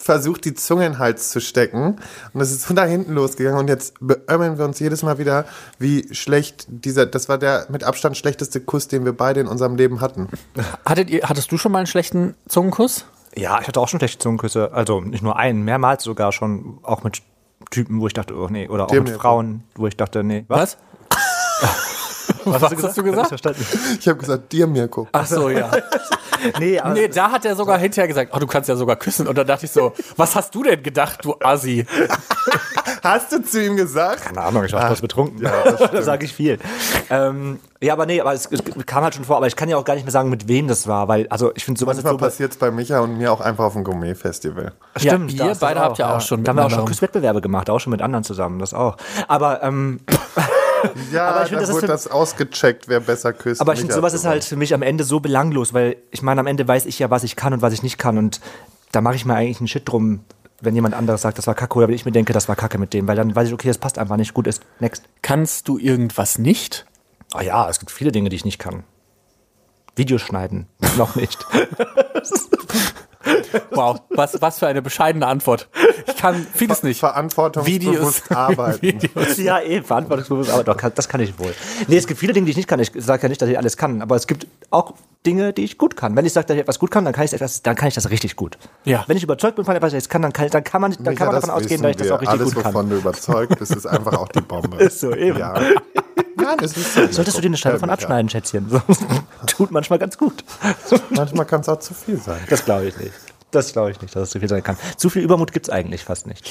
versucht, 0.00 0.44
die 0.46 0.54
Zunge 0.54 0.86
in 0.86 0.92
den 0.92 0.98
Hals 0.98 1.30
zu 1.30 1.40
stecken. 1.40 1.96
Und 2.32 2.40
das 2.40 2.50
ist 2.50 2.62
so 2.62 2.74
da 2.74 2.84
hinten 2.84 3.12
losgegangen. 3.12 3.60
Und 3.60 3.68
jetzt 3.68 3.94
beömmeln 4.00 4.58
wir 4.58 4.64
uns 4.64 4.78
jedes 4.80 5.02
Mal 5.02 5.18
wieder, 5.18 5.44
wie 5.78 6.08
schlecht 6.12 6.66
dieser, 6.68 7.06
das 7.06 7.28
war 7.28 7.36
der 7.38 7.66
mit 7.68 7.84
Abstand 7.84 8.16
schlechteste 8.16 8.60
Kuss, 8.60 8.88
den 8.88 9.04
wir 9.04 9.12
beide 9.12 9.40
in 9.40 9.46
unserem 9.46 9.76
Leben 9.76 10.00
hatten. 10.00 10.28
hattet 10.86 11.10
ihr, 11.10 11.28
hattest 11.28 11.52
du 11.52 11.58
schon 11.58 11.72
mal 11.72 11.78
einen 11.78 11.86
schlechten 11.86 12.34
Zungenkuss? 12.48 13.04
Ja, 13.36 13.60
ich 13.60 13.68
hatte 13.68 13.78
auch 13.78 13.88
schon 13.88 14.00
schlechte 14.00 14.18
Zungenküsse. 14.18 14.72
Also 14.72 15.00
nicht 15.00 15.22
nur 15.22 15.36
einen, 15.36 15.62
mehrmals 15.62 16.02
sogar 16.02 16.32
schon. 16.32 16.78
Auch 16.82 17.04
mit 17.04 17.22
Typen, 17.70 18.00
wo 18.00 18.06
ich 18.06 18.14
dachte, 18.14 18.34
oh 18.34 18.48
nee. 18.48 18.68
Oder 18.68 18.86
auch 18.86 18.90
Dem 18.90 19.04
mit. 19.04 19.14
Frauen, 19.14 19.64
wo 19.74 19.86
ich 19.86 19.96
dachte, 19.96 20.24
nee. 20.24 20.44
Was? 20.48 20.78
Was, 22.44 22.62
hast 22.62 22.72
du 22.72 22.82
Hab 22.82 22.96
ich 22.96 23.04
gesagt? 23.04 23.28
verstanden? 23.28 23.66
Ich 24.00 24.08
habe 24.08 24.18
gesagt, 24.18 24.50
dir, 24.52 24.66
Mirko. 24.66 25.08
Ach 25.12 25.26
so, 25.26 25.50
ja. 25.50 25.70
Nee, 26.58 26.78
aber 26.78 26.94
Nee, 26.94 27.08
da 27.08 27.30
hat 27.30 27.44
er 27.44 27.56
sogar 27.56 27.78
hinterher 27.78 28.08
gesagt, 28.08 28.32
oh, 28.34 28.38
du 28.38 28.46
kannst 28.46 28.68
ja 28.68 28.76
sogar 28.76 28.96
küssen. 28.96 29.26
Und 29.26 29.36
da 29.36 29.44
dachte 29.44 29.66
ich 29.66 29.72
so, 29.72 29.92
was 30.16 30.34
hast 30.36 30.54
du 30.54 30.62
denn 30.62 30.82
gedacht, 30.82 31.24
du 31.24 31.34
Assi? 31.40 31.86
Hast 33.02 33.32
du 33.32 33.42
zu 33.42 33.64
ihm 33.64 33.76
gesagt? 33.76 34.24
keine 34.26 34.42
Ahnung, 34.42 34.62
ich 34.64 34.72
war 34.74 34.84
etwas 34.84 35.00
betrunken. 35.00 35.40
ja, 35.40 35.52
da 35.92 36.02
sage 36.02 36.26
ich 36.26 36.34
viel. 36.34 36.58
Ähm, 37.08 37.58
ja, 37.80 37.94
aber 37.94 38.04
nee, 38.04 38.20
aber 38.20 38.34
es, 38.34 38.46
es 38.50 38.60
kam 38.84 39.02
halt 39.04 39.14
schon 39.14 39.24
vor. 39.24 39.36
Aber 39.38 39.46
ich 39.46 39.56
kann 39.56 39.70
ja 39.70 39.78
auch 39.78 39.84
gar 39.84 39.94
nicht 39.94 40.04
mehr 40.04 40.12
sagen, 40.12 40.28
mit 40.28 40.48
wem 40.48 40.68
das 40.68 40.86
war, 40.86 41.08
weil, 41.08 41.26
also 41.28 41.50
ich 41.54 41.64
finde 41.64 41.80
sowas 41.80 41.96
Manchmal 41.96 42.12
so 42.12 42.18
passiert 42.18 42.52
es 42.52 42.58
bei 42.58 42.70
Micha 42.70 43.00
und 43.00 43.16
mir 43.16 43.32
auch 43.32 43.40
einfach 43.40 43.64
auf 43.64 43.72
dem 43.72 43.84
Gourmet-Festival. 43.84 44.72
Stimmt, 44.96 45.32
Ja, 45.32 45.46
ihr 45.46 45.56
beide 45.58 45.80
habt 45.80 45.96
ja 45.96 46.14
auch 46.14 46.20
schon 46.20 46.44
Da 46.44 46.50
haben 46.50 46.58
wir 46.58 46.66
auch 46.66 46.70
schon 46.70 46.84
Kusswettbewerbe 46.84 47.40
gemacht, 47.40 47.70
auch 47.70 47.78
schon 47.78 47.92
mit 47.92 48.02
anderen 48.02 48.22
zusammen, 48.24 48.58
das 48.58 48.74
auch. 48.74 48.98
Aber, 49.28 49.62
ähm, 49.62 50.00
Ja, 51.12 51.28
Aber 51.28 51.42
ich 51.42 51.48
find, 51.48 51.56
da 51.56 51.60
das 51.60 51.68
ist 51.70 51.74
wurde 51.74 51.86
das 51.86 52.06
ausgecheckt, 52.08 52.88
wer 52.88 53.00
besser 53.00 53.32
küsst. 53.32 53.60
aber 53.60 53.72
ich 53.72 53.80
finde, 53.80 53.94
sowas 53.94 54.14
ist 54.14 54.24
halt 54.24 54.44
für 54.44 54.56
mich 54.56 54.74
am 54.74 54.82
Ende 54.82 55.04
so 55.04 55.20
belanglos, 55.20 55.74
weil 55.74 55.96
ich 56.10 56.22
meine, 56.22 56.40
am 56.40 56.46
Ende 56.46 56.66
weiß 56.66 56.86
ich 56.86 56.98
ja, 56.98 57.10
was 57.10 57.24
ich 57.24 57.36
kann 57.36 57.52
und 57.52 57.62
was 57.62 57.72
ich 57.72 57.82
nicht 57.82 57.98
kann. 57.98 58.18
Und 58.18 58.40
da 58.92 59.00
mache 59.00 59.14
ich 59.16 59.24
mir 59.24 59.34
eigentlich 59.34 59.60
einen 59.60 59.68
Shit 59.68 59.88
drum, 59.88 60.20
wenn 60.60 60.74
jemand 60.74 60.94
anderes 60.94 61.22
sagt, 61.22 61.38
das 61.38 61.46
war 61.46 61.54
kacke, 61.54 61.76
oder 61.78 61.88
wenn 61.88 61.94
ich 61.94 62.04
mir 62.04 62.12
denke, 62.12 62.32
das 62.32 62.48
war 62.48 62.56
kacke 62.56 62.78
mit 62.78 62.92
dem, 62.92 63.08
weil 63.08 63.16
dann 63.16 63.34
weiß 63.34 63.48
ich, 63.48 63.54
okay, 63.54 63.68
das 63.68 63.78
passt 63.78 63.98
einfach 63.98 64.16
nicht, 64.16 64.34
gut 64.34 64.46
ist, 64.46 64.62
next. 64.78 65.04
Kannst 65.22 65.68
du 65.68 65.78
irgendwas 65.78 66.38
nicht? 66.38 66.86
Oh 67.34 67.40
ja, 67.40 67.68
es 67.68 67.78
gibt 67.78 67.90
viele 67.90 68.12
Dinge, 68.12 68.28
die 68.28 68.36
ich 68.36 68.44
nicht 68.44 68.58
kann. 68.58 68.84
Videos 69.96 70.22
schneiden, 70.22 70.66
noch 70.96 71.16
nicht. 71.16 71.44
Wow, 73.72 74.00
was, 74.10 74.40
was 74.40 74.58
für 74.58 74.66
eine 74.66 74.82
bescheidene 74.82 75.26
Antwort. 75.26 75.68
Ich 76.06 76.16
kann 76.16 76.46
vieles 76.54 76.82
nicht. 76.82 76.98
Verantwortungsbewusst 77.00 78.30
arbeiten. 78.34 78.82
Videos. 78.82 79.36
Ja, 79.38 79.60
eh, 79.60 79.82
verantwortungsbewusst, 79.82 80.50
aber 80.50 80.64
doch, 80.64 80.76
kann- 80.76 80.92
das 80.94 81.08
kann 81.08 81.20
ich 81.20 81.38
wohl. 81.38 81.54
Nee, 81.86 81.96
es 81.96 82.06
gibt 82.06 82.18
viele 82.20 82.32
Dinge, 82.32 82.46
die 82.46 82.50
ich 82.52 82.56
nicht 82.56 82.68
kann. 82.68 82.80
Ich 82.80 82.92
sage 82.96 83.22
ja 83.22 83.28
nicht, 83.28 83.40
dass 83.40 83.48
ich 83.48 83.58
alles 83.58 83.76
kann, 83.76 84.02
aber 84.02 84.16
es 84.16 84.26
gibt 84.26 84.46
auch 84.70 84.94
Dinge, 85.26 85.52
die 85.52 85.64
ich 85.64 85.78
gut 85.78 85.96
kann. 85.96 86.16
Wenn 86.16 86.24
ich 86.26 86.32
sage, 86.32 86.46
dass 86.46 86.54
ich 86.56 86.60
etwas 86.62 86.78
gut 86.78 86.90
kann, 86.90 87.04
dann 87.04 87.12
kann 87.14 87.24
ich 87.24 87.32
etwas, 87.32 87.62
dann 87.62 87.76
kann 87.76 87.88
ich 87.88 87.94
das 87.94 88.10
richtig 88.10 88.36
gut. 88.36 88.58
Ja. 88.84 89.04
Wenn 89.06 89.16
ich 89.16 89.22
überzeugt 89.22 89.56
bin 89.56 89.64
von 89.64 89.76
etwas, 89.76 89.92
das 89.92 90.04
ich 90.04 90.08
kann, 90.08 90.22
dann 90.22 90.32
kann, 90.32 90.48
dann 90.48 90.64
kann 90.64 90.80
man, 90.80 90.92
dann 90.92 91.14
kann 91.14 91.26
man 91.28 91.36
Micha, 91.36 91.46
davon 91.46 91.50
ausgehen, 91.50 91.82
dass 91.82 91.90
ich 91.92 91.96
das 91.98 92.10
auch 92.10 92.20
richtig. 92.20 92.40
Alles, 92.40 92.54
gut 92.54 92.62
kann. 92.62 92.74
wovon 92.74 92.90
du 92.90 92.96
überzeugt 92.96 93.58
bist, 93.58 93.74
ist 93.74 93.86
einfach 93.86 94.14
auch 94.14 94.28
die 94.28 94.40
Bombe. 94.40 94.76
Ist 94.82 95.00
so, 95.00 95.14
eben. 95.14 95.38
Ja. 95.38 95.60
Nein, 96.42 96.58
es 96.62 96.76
ist 96.76 96.94
so. 96.94 97.06
Solltest 97.10 97.36
du 97.36 97.40
dir 97.42 97.48
eine 97.48 97.56
Scheibe 97.56 97.78
von 97.78 97.88
Ja, 97.88 97.94
abschneiden, 97.94 98.28
Schätzchen. 98.28 98.70
Tut 99.46 99.70
manchmal 99.70 99.98
ganz 99.98 100.16
gut. 100.18 100.44
Manchmal 101.10 101.46
kann 101.46 101.60
es 101.60 101.68
auch 101.68 101.78
zu 101.78 101.94
viel 101.94 102.16
sein. 102.18 102.40
Das 102.48 102.64
glaube 102.64 102.86
ich 102.86 102.96
nicht. 102.98 103.12
Das 103.50 103.72
glaube 103.72 103.90
ich 103.90 104.00
nicht, 104.00 104.14
dass 104.14 104.24
es 104.24 104.30
zu 104.30 104.38
viel 104.40 104.48
sein 104.48 104.62
kann. 104.62 104.76
Zu 104.96 105.10
viel 105.10 105.22
Übermut 105.22 105.52
gibt 105.52 105.66
es 105.66 105.70
eigentlich 105.70 106.04
fast 106.04 106.26
nicht. 106.26 106.48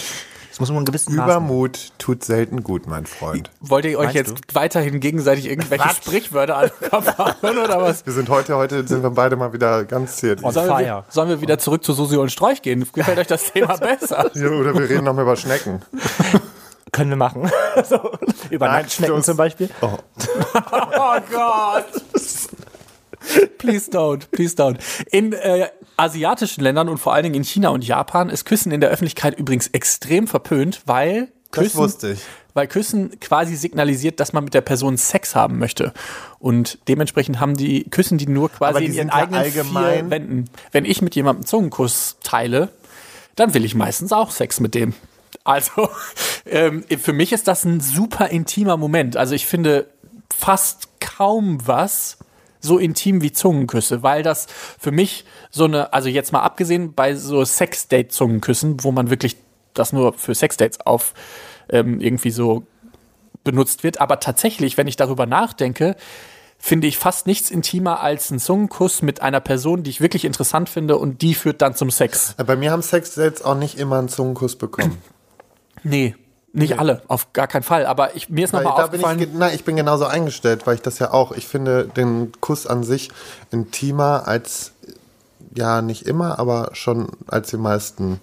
Es 0.52 0.60
muss 0.60 0.68
nur 0.70 0.78
einen 0.80 0.86
gewissen 0.86 1.16
Maß 1.16 1.26
Übermut 1.26 1.94
tut 2.00 2.26
selten 2.26 2.64
gut, 2.64 2.86
mein 2.86 3.06
Freund. 3.06 3.50
Wollt 3.62 3.86
ihr 3.86 3.98
euch 3.98 4.14
Meinst 4.14 4.16
jetzt 4.16 4.56
weiterhin 4.56 5.00
gegenseitig 5.00 5.46
irgendwelche 5.46 5.88
Sprichwörter 5.90 6.58
an 6.58 6.70
den 6.82 6.90
Kopf 6.90 7.18
hauen 7.18 7.58
oder 7.58 7.82
was? 7.82 8.06
Wir 8.06 8.12
sind 8.12 8.28
heute, 8.28 8.58
heute 8.58 8.86
sind 8.86 9.02
wir 9.02 9.12
beide 9.12 9.38
mal 9.38 9.54
wieder 9.54 9.86
ganz 9.86 10.20
hier. 10.20 10.36
Sollen 10.38 10.54
wir, 10.80 11.06
sollen 11.08 11.30
wir 11.30 11.40
wieder 11.40 11.60
zurück 11.60 11.86
zu 11.86 11.94
Susi 11.94 12.18
und 12.18 12.30
Strolch 12.30 12.62
gehen? 12.62 12.86
Gefällt 12.94 13.20
euch 13.20 13.28
das 13.28 13.54
Thema 13.54 13.78
besser? 13.78 14.30
Ja, 14.34 14.50
Oder 14.50 14.74
wir 14.74 14.90
reden 14.90 15.06
nochmal 15.06 15.24
über 15.24 15.38
Schnecken. 15.38 15.82
Können 16.92 17.10
wir 17.12 17.18
machen. 17.18 17.50
so, 17.90 18.12
über 18.50 18.68
Nacktschnecken 18.68 19.22
zum 19.24 19.38
Beispiel. 19.38 19.70
Oh 19.82 21.18
Gott. 21.32 21.86
Please 23.58 23.92
don't, 23.92 24.28
please 24.32 24.56
don't. 24.56 24.78
In 25.12 25.34
äh, 25.34 25.68
asiatischen 25.98 26.62
Ländern 26.64 26.88
und 26.90 26.98
vor 26.98 27.14
allen 27.14 27.24
Dingen 27.24 27.36
in 27.36 27.44
China 27.44 27.70
und 27.70 27.84
Japan 27.86 28.30
ist 28.30 28.46
Küssen 28.46 28.72
in 28.72 28.80
der 28.82 28.90
Öffentlichkeit 28.90 29.38
übrigens 29.38 29.68
extrem 29.68 30.26
verpönt, 30.28 30.82
weil 30.86 31.28
Das 31.52 31.64
Küssen, 31.66 31.78
wusste 31.78 32.12
ich. 32.14 32.22
weil 32.54 32.68
Küssen 32.68 33.20
quasi 33.20 33.56
signalisiert, 33.56 34.20
dass 34.20 34.32
man 34.34 34.46
mit 34.46 34.54
der 34.54 34.62
Person 34.62 34.96
Sex 34.98 35.36
haben 35.36 35.60
möchte. 35.60 35.94
Und 36.40 36.80
dementsprechend 36.88 37.40
haben 37.40 37.58
die 37.58 37.90
Küssen 37.90 38.18
die 38.18 38.28
nur 38.28 38.50
quasi 38.50 38.80
die 38.80 38.86
in 38.88 38.94
ihren 38.94 39.10
eigenen 39.10 39.42
allgemein- 39.42 39.94
vier 40.02 40.10
Wänden. 40.12 40.50
Wenn 40.72 40.86
ich 40.86 41.02
mit 41.02 41.14
jemandem 41.16 41.42
einen 41.42 41.48
Zungenkuss 41.48 42.18
teile, 42.24 42.70
dann 43.36 43.54
will 43.54 43.66
ich 43.66 43.76
meistens 43.76 44.14
auch 44.14 44.32
Sex 44.32 44.60
mit 44.62 44.74
dem. 44.76 44.94
Also 45.50 45.90
ähm, 46.46 46.84
für 46.84 47.12
mich 47.12 47.34
ist 47.34 47.48
das 47.48 47.66
ein 47.66 47.80
super 47.80 48.28
intimer 48.28 48.78
Moment. 48.78 49.18
Also 49.18 49.34
ich 49.34 49.48
finde 49.48 49.90
fast 50.32 50.90
kaum 51.00 51.58
was 51.66 52.20
so 52.60 52.78
intim 52.78 53.24
wie 53.24 53.32
Zungenküsse, 53.32 54.04
weil 54.04 54.22
das 54.22 54.46
für 54.78 54.92
mich 54.92 55.26
so 55.50 55.64
eine, 55.64 55.92
also 55.92 56.08
jetzt 56.08 56.32
mal 56.34 56.42
abgesehen 56.42 56.94
bei 56.94 57.16
so 57.16 57.44
Sex-Date-Zungenküssen, 57.44 58.84
wo 58.84 58.92
man 58.92 59.10
wirklich 59.10 59.38
das 59.74 59.92
nur 59.92 60.14
für 60.14 60.36
Sexdates 60.36 60.82
auf 60.82 61.14
ähm, 61.70 62.00
irgendwie 62.00 62.32
so 62.32 62.64
benutzt 63.44 63.84
wird, 63.84 64.02
aber 64.02 64.20
tatsächlich, 64.20 64.78
wenn 64.78 64.88
ich 64.88 64.98
darüber 64.98 65.26
nachdenke, 65.26 65.96
finde 66.60 66.88
ich 66.88 66.98
fast 66.98 67.26
nichts 67.26 67.50
intimer 67.50 68.02
als 68.02 68.30
ein 68.30 68.38
Zungenkuss 68.40 69.02
mit 69.02 69.22
einer 69.22 69.40
Person, 69.40 69.82
die 69.82 69.90
ich 69.90 70.02
wirklich 70.02 70.26
interessant 70.26 70.70
finde 70.70 70.98
und 70.98 71.22
die 71.22 71.34
führt 71.34 71.62
dann 71.62 71.74
zum 71.74 71.90
Sex. 71.90 72.36
Bei 72.46 72.58
mir 72.58 72.72
haben 72.72 72.82
Sex 72.82 73.16
selbst 73.16 73.44
auch 73.44 73.56
nicht 73.56 73.80
immer 73.80 73.98
einen 73.98 74.10
Zungenkuss 74.10 74.58
bekommen. 74.58 74.98
Nee, 75.84 76.16
nicht 76.52 76.80
alle, 76.80 77.02
auf 77.08 77.32
gar 77.34 77.48
keinen 77.48 77.64
Fall. 77.64 77.86
Aber 77.86 78.16
ich, 78.16 78.30
mir 78.30 78.46
ist 78.46 78.54
nochmal 78.54 78.74
ich, 78.74 78.84
aufgefallen, 78.84 79.18
ge- 79.20 79.30
na, 79.34 79.54
ich 79.54 79.64
bin 79.64 79.76
genauso 79.76 80.06
eingestellt, 80.06 80.66
weil 80.66 80.76
ich 80.76 80.82
das 80.82 81.00
ja 81.00 81.12
auch, 81.14 81.32
ich 81.32 81.48
finde 81.48 81.86
den 81.88 82.32
Kuss 82.42 82.66
an 82.66 82.84
sich 82.84 83.12
intimer 83.52 84.28
als, 84.28 84.72
ja, 85.56 85.82
nicht 85.82 86.08
immer, 86.08 86.40
aber 86.40 86.72
schon 86.74 87.10
als 87.28 87.50
die 87.50 87.58
meisten, 87.58 88.20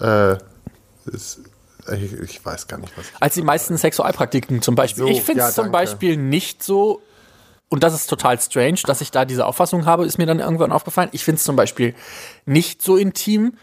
äh, 0.00 0.34
ist, 1.06 1.40
ich, 1.92 2.12
ich 2.12 2.44
weiß 2.44 2.68
gar 2.68 2.78
nicht, 2.78 2.96
was 2.96 3.06
ich 3.06 3.12
als 3.20 3.34
die 3.34 3.42
meisten 3.42 3.76
Sexualpraktiken 3.76 4.62
zum 4.62 4.76
Beispiel. 4.76 5.04
So, 5.04 5.10
ich 5.10 5.22
finde 5.22 5.42
es 5.42 5.56
ja, 5.56 5.62
zum. 5.64 5.72
Beispiel 5.72 6.16
nicht 6.16 6.62
so, 6.62 7.02
und 7.68 7.82
das 7.82 7.92
ist 7.92 8.06
total 8.06 8.40
strange, 8.40 8.78
dass 8.84 9.00
ich 9.00 9.10
da 9.10 9.24
diese 9.24 9.46
Auffassung 9.46 9.84
habe, 9.84 10.06
ist 10.06 10.16
mir 10.18 10.26
dann 10.26 10.38
irgendwann 10.38 10.70
aufgefallen. 10.70 11.08
Ich 11.10 11.24
finde 11.24 11.38
es 11.38 11.44
zum 11.44 11.56
Beispiel 11.56 11.94
nicht 12.46 12.82
so 12.82 12.96
intim, 12.96 13.54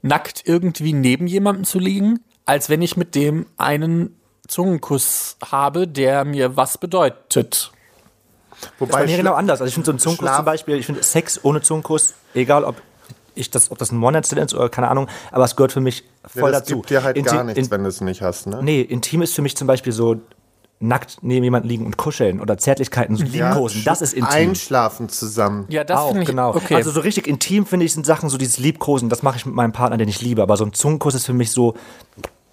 nackt 0.00 0.42
irgendwie 0.46 0.94
neben 0.94 1.26
jemandem 1.26 1.64
zu 1.64 1.78
liegen, 1.78 2.20
als 2.48 2.70
wenn 2.70 2.80
ich 2.80 2.96
mit 2.96 3.14
dem 3.14 3.44
einen 3.58 4.16
Zungenkuss 4.48 5.36
habe, 5.44 5.86
der 5.86 6.24
mir 6.24 6.56
was 6.56 6.78
bedeutet. 6.78 7.70
Wobei 8.78 8.92
Bei 8.92 9.04
mir 9.06 9.12
Schla- 9.12 9.16
genau 9.18 9.34
anders. 9.34 9.60
Also 9.60 9.68
ich 9.68 9.74
finde 9.74 9.84
so 9.86 9.92
einen 9.92 9.98
Zungenkuss 9.98 10.34
zum 10.34 10.44
Beispiel, 10.46 10.76
ich 10.76 10.86
finde 10.86 11.02
Sex 11.02 11.40
ohne 11.44 11.60
Zungenkuss, 11.60 12.14
egal 12.34 12.64
ob 12.64 12.76
ich 13.34 13.50
das, 13.50 13.70
ob 13.70 13.76
das 13.76 13.92
ein 13.92 14.02
One-Night-Stand 14.02 14.40
ist 14.40 14.54
oder 14.54 14.70
keine 14.70 14.88
Ahnung, 14.88 15.08
aber 15.30 15.44
es 15.44 15.54
gehört 15.56 15.72
für 15.72 15.80
mich 15.82 16.04
ja, 16.22 16.40
voll 16.40 16.50
das 16.52 16.62
dazu. 16.62 16.76
gibt 16.76 16.90
dir 16.90 17.02
halt 17.04 17.22
gar 17.22 17.34
Inti- 17.42 17.44
nichts, 17.44 17.58
in- 17.66 17.70
wenn 17.70 17.82
du 17.82 17.88
es 17.90 18.00
nicht 18.00 18.22
hast, 18.22 18.46
ne? 18.46 18.60
Nee, 18.62 18.80
intim 18.80 19.20
ist 19.22 19.34
für 19.34 19.42
mich 19.42 19.54
zum 19.56 19.66
Beispiel 19.66 19.92
so 19.92 20.16
nackt 20.80 21.18
neben 21.22 21.44
jemandem 21.44 21.68
liegen 21.68 21.86
und 21.86 21.96
kuscheln 21.96 22.40
oder 22.40 22.56
Zärtlichkeiten, 22.56 23.16
so 23.16 23.24
liebkosen. 23.24 23.82
das 23.84 24.00
ist 24.00 24.12
intim. 24.14 24.30
Einschlafen 24.32 25.08
zusammen. 25.08 25.66
Ja, 25.68 25.84
das 25.84 25.98
auch, 26.00 26.08
finde 26.08 26.22
ich 26.22 26.28
genau. 26.28 26.54
okay. 26.54 26.76
Also 26.76 26.90
so 26.92 27.00
richtig 27.00 27.26
intim 27.26 27.66
finde 27.66 27.84
ich 27.84 27.92
sind 27.92 28.06
Sachen, 28.06 28.28
so 28.28 28.38
dieses 28.38 28.58
Liebkosen, 28.58 29.08
das 29.08 29.22
mache 29.22 29.36
ich 29.36 29.44
mit 29.46 29.54
meinem 29.56 29.72
Partner, 29.72 29.98
den 29.98 30.08
ich 30.08 30.20
liebe. 30.22 30.40
Aber 30.42 30.56
so 30.56 30.64
ein 30.64 30.72
Zungenkuss 30.72 31.14
ist 31.14 31.26
für 31.26 31.32
mich 31.32 31.50
so, 31.50 31.74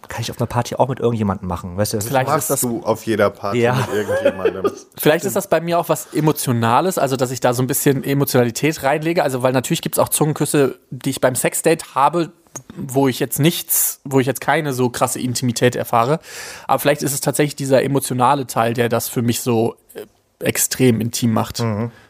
kann 0.07 0.21
ich 0.21 0.31
auf 0.31 0.39
einer 0.39 0.47
Party 0.47 0.75
auch 0.75 0.87
mit 0.87 0.99
irgendjemandem 0.99 1.47
machen. 1.47 1.77
Weißt 1.77 1.93
du, 1.93 1.97
das 1.97 2.05
Vielleicht 2.07 2.27
ist 2.27 2.33
Machst 2.33 2.49
das 2.49 2.61
du 2.61 2.81
auf 2.83 3.05
jeder 3.05 3.29
Party 3.29 3.59
Ja. 3.61 3.75
mit 3.75 3.93
irgendjemandem. 3.93 4.71
Vielleicht 4.97 5.25
ist 5.25 5.35
das 5.35 5.47
bei 5.49 5.61
mir 5.61 5.79
auch 5.79 5.89
was 5.89 6.13
Emotionales, 6.13 6.97
also 6.97 7.15
dass 7.15 7.31
ich 7.31 7.39
da 7.39 7.53
so 7.53 7.61
ein 7.63 7.67
bisschen 7.67 8.03
Emotionalität 8.03 8.83
reinlege. 8.83 9.23
Also, 9.23 9.43
weil 9.43 9.53
natürlich 9.53 9.81
gibt 9.81 9.95
es 9.95 9.99
auch 9.99 10.09
Zungenküsse, 10.09 10.77
die 10.89 11.09
ich 11.11 11.21
beim 11.21 11.35
Sexdate 11.35 11.95
habe, 11.95 12.31
wo 12.77 13.07
ich 13.07 13.19
jetzt 13.19 13.39
nichts, 13.39 13.99
wo 14.05 14.19
ich 14.19 14.27
jetzt 14.27 14.41
keine 14.41 14.73
so 14.73 14.89
krasse 14.89 15.19
Intimität 15.19 15.75
erfahre. 15.75 16.19
Aber 16.67 16.79
vielleicht 16.79 17.03
ist 17.03 17.13
es 17.13 17.21
tatsächlich 17.21 17.55
dieser 17.55 17.83
emotionale 17.83 18.47
Teil, 18.47 18.73
der 18.73 18.87
das 18.89 19.09
für 19.09 19.21
mich 19.21 19.41
so 19.41 19.75
äh, 19.93 20.05
extrem 20.45 21.01
intim 21.01 21.33
macht. 21.33 21.61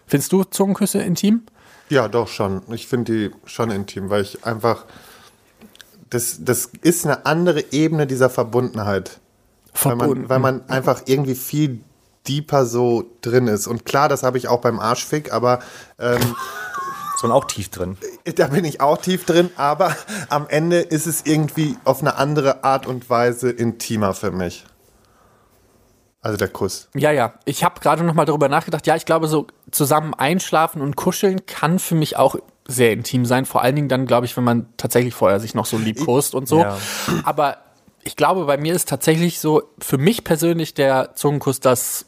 Findest 0.08 0.31
du 0.31 0.43
Zungenküsse 0.43 1.01
intim? 1.01 1.43
Ja, 1.89 2.08
doch 2.08 2.27
schon. 2.27 2.62
Ich 2.73 2.88
finde 2.88 3.12
die 3.12 3.31
schon 3.45 3.71
intim, 3.71 4.10
weil 4.10 4.21
ich 4.23 4.43
einfach. 4.45 4.86
Das, 6.15 6.38
das 6.39 6.69
ist 6.82 7.06
eine 7.06 7.25
andere 7.25 7.73
Ebene 7.73 8.08
dieser 8.08 8.30
Verbundenheit. 8.30 9.19
Weil 9.84 9.97
man, 9.97 10.30
weil 10.30 10.39
man 10.39 10.69
einfach 10.69 11.01
irgendwie 11.08 11.36
viel 11.36 11.82
deeper 12.25 12.65
so 12.65 13.04
drin 13.19 13.47
ist. 13.47 13.67
Und 13.67 13.84
klar, 13.84 14.08
das 14.08 14.23
habe 14.23 14.38
ich 14.38 14.47
auch 14.47 14.62
beim 14.62 14.80
Arschfick, 14.80 15.34
aber 15.34 15.60
ähm, 15.99 16.21
so 17.17 17.30
auch 17.34 17.43
tief 17.43 17.67
drin. 17.67 17.97
da 18.36 18.47
bin 18.47 18.63
ich 18.63 18.80
auch 18.80 18.97
tief 18.97 19.25
drin. 19.25 19.49
Aber 19.58 19.93
am 20.30 20.47
Ende 20.47 20.80
ist 20.80 21.06
es 21.06 21.25
irgendwie 21.25 21.75
auf 21.84 21.99
eine 21.99 22.15
andere 22.15 22.63
Art 22.63 22.88
und 22.88 23.10
Weise 23.10 23.49
intimer 23.49 24.13
für 24.13 24.32
mich. 24.32 24.63
Also 26.21 26.38
der 26.38 26.47
Kuss. 26.47 26.88
Ja, 26.95 27.12
ja. 27.12 27.34
Ich 27.43 27.65
habe 27.65 27.82
gerade 27.82 28.06
noch 28.06 28.13
mal 28.13 28.23
darüber 28.23 28.47
nachgedacht. 28.47 28.88
Ja, 28.88 28.95
ich 28.95 29.06
glaube, 29.06 29.28
so 29.28 29.47
zusammen 29.69 30.13
einschlafen 30.13 30.82
und 30.82 30.95
kuscheln 30.95 31.45
kann 31.45 31.78
für 31.78 31.95
mich 31.95 32.15
auch 32.15 32.38
sehr 32.67 32.91
intim 32.91 33.25
sein. 33.25 33.45
Vor 33.45 33.62
allen 33.62 33.75
Dingen 33.75 33.89
dann, 33.89 34.06
glaube 34.06 34.25
ich, 34.25 34.36
wenn 34.38 34.43
man 34.43 34.67
tatsächlich 34.78 35.13
vorher 35.13 35.39
sich 35.39 35.54
noch 35.54 35.65
so 35.65 35.78
liebkost 35.78 36.34
und 36.36 36.47
so. 36.47 36.60
Ja. 36.60 36.78
Aber 37.23 37.58
ich 38.04 38.15
glaube, 38.15 38.45
bei 38.45 38.58
mir 38.58 38.73
ist 38.73 38.89
tatsächlich 38.89 39.39
so, 39.39 39.63
für 39.80 39.97
mich 39.97 40.23
persönlich 40.23 40.73
der 40.73 41.15
Zungenkuss 41.15 41.60
das, 41.60 42.06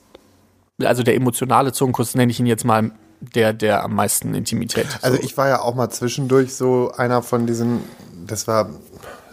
also 0.84 1.04
der 1.04 1.15
emotionale 1.15 1.74
Zungenkuss, 1.74 2.15
nenne 2.15 2.32
ich 2.32 2.39
ihn 2.39 2.46
jetzt 2.46 2.65
mal, 2.65 2.91
der, 3.20 3.54
der 3.54 3.84
am 3.84 3.96
meisten 3.96 4.36
Intimität. 4.36 4.86
Also 5.02 5.17
ich 5.20 5.36
war 5.38 5.48
ja 5.48 5.62
auch 5.62 5.74
mal 5.74 5.89
zwischendurch 5.89 6.54
so 6.54 6.91
einer 6.96 7.24
von 7.24 7.48
diesen, 7.48 7.84
das 8.28 8.48
war, 8.48 8.70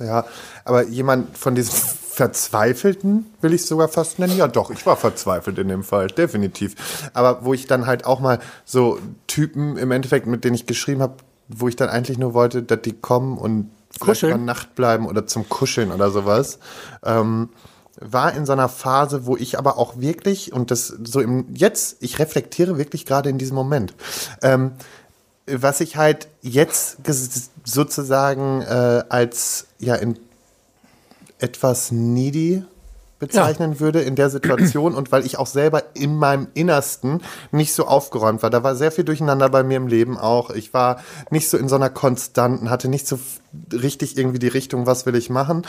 ja, 0.01 0.25
aber 0.65 0.85
jemand 0.85 1.37
von 1.37 1.55
diesen 1.55 1.75
Verzweifelten, 2.15 3.27
will 3.41 3.53
ich 3.55 3.67
sogar 3.67 3.89
fast 3.89 4.21
nennen. 4.21 4.37
Ja, 4.37 4.47
doch, 4.47 4.71
ich 4.71 4.87
war 4.87 4.97
verzweifelt 4.97 5.59
in 5.59 5.67
dem 5.67 5.83
Fall, 5.83 6.07
definitiv. 6.07 7.11
Aber 7.13 7.45
wo 7.45 7.55
ich 7.55 7.67
dann 7.67 7.87
halt 7.87 8.07
auch 8.07 8.21
mal 8.21 8.39
so 8.65 9.01
Typen 9.27 9.77
im 9.77 9.91
Endeffekt, 9.91 10.29
mit 10.29 10.45
denen 10.45 10.55
ich 10.55 10.67
geschrieben 10.67 11.03
habe, 11.03 11.15
wo 11.49 11.67
ich 11.67 11.75
dann 11.75 11.89
eigentlich 11.89 12.17
nur 12.17 12.33
wollte, 12.33 12.63
dass 12.63 12.83
die 12.83 12.93
kommen 12.93 13.37
und 13.37 13.71
Kuscheln? 13.99 14.33
mal 14.33 14.45
Nacht 14.45 14.77
bleiben 14.77 15.09
oder 15.09 15.27
zum 15.27 15.49
Kuscheln 15.49 15.91
oder 15.91 16.13
sowas. 16.13 16.61
Ähm, 17.05 17.49
war 18.01 18.33
in 18.35 18.47
so 18.47 18.53
einer 18.53 18.69
Phase, 18.69 19.27
wo 19.27 19.37
ich 19.37 19.59
aber 19.59 19.77
auch 19.77 19.99
wirklich, 19.99 20.53
und 20.53 20.71
das 20.71 20.95
so 21.03 21.21
im, 21.21 21.47
jetzt, 21.53 21.97
ich 22.01 22.21
reflektiere 22.21 22.79
wirklich 22.79 23.07
gerade 23.07 23.29
in 23.29 23.39
diesem 23.39 23.57
Moment, 23.57 23.95
ähm, 24.43 24.73
was 25.47 25.81
ich 25.81 25.97
halt 25.97 26.29
jetzt 26.43 26.99
sozusagen 27.65 28.63
äh, 28.63 29.03
als 29.09 29.67
ja 29.79 29.97
in 29.97 30.19
etwas 31.45 31.93
needy 31.93 32.65
bezeichnen 33.19 33.81
würde 33.81 34.01
in 34.01 34.17
der 34.17 34.29
Situation 34.29 34.95
und 34.95 35.13
weil 35.13 35.25
ich 35.25 35.39
auch 35.39 35.47
selber 35.47 35.83
in 35.95 36.17
meinem 36.17 36.49
Innersten 36.55 37.23
nicht 37.53 37.73
so 37.73 37.87
aufgeräumt 37.87 38.43
war. 38.43 38.51
Da 38.51 38.63
war 38.63 38.75
sehr 38.75 38.91
viel 38.91 39.05
Durcheinander 39.05 39.49
bei 39.49 39.63
mir 39.63 39.77
im 39.77 39.87
Leben 39.87 40.19
auch. 40.19 40.51
Ich 40.51 40.75
war 40.75 41.01
nicht 41.31 41.49
so 41.49 41.57
in 41.57 41.69
so 41.69 41.77
einer 41.77 41.91
konstanten, 41.91 42.71
hatte 42.71 42.89
nicht 42.89 43.07
so 43.07 43.19
richtig 43.73 44.19
irgendwie 44.19 44.39
die 44.39 44.49
Richtung, 44.49 44.87
was 44.87 45.07
will 45.07 45.15
ich 45.15 45.31
machen. 45.31 45.63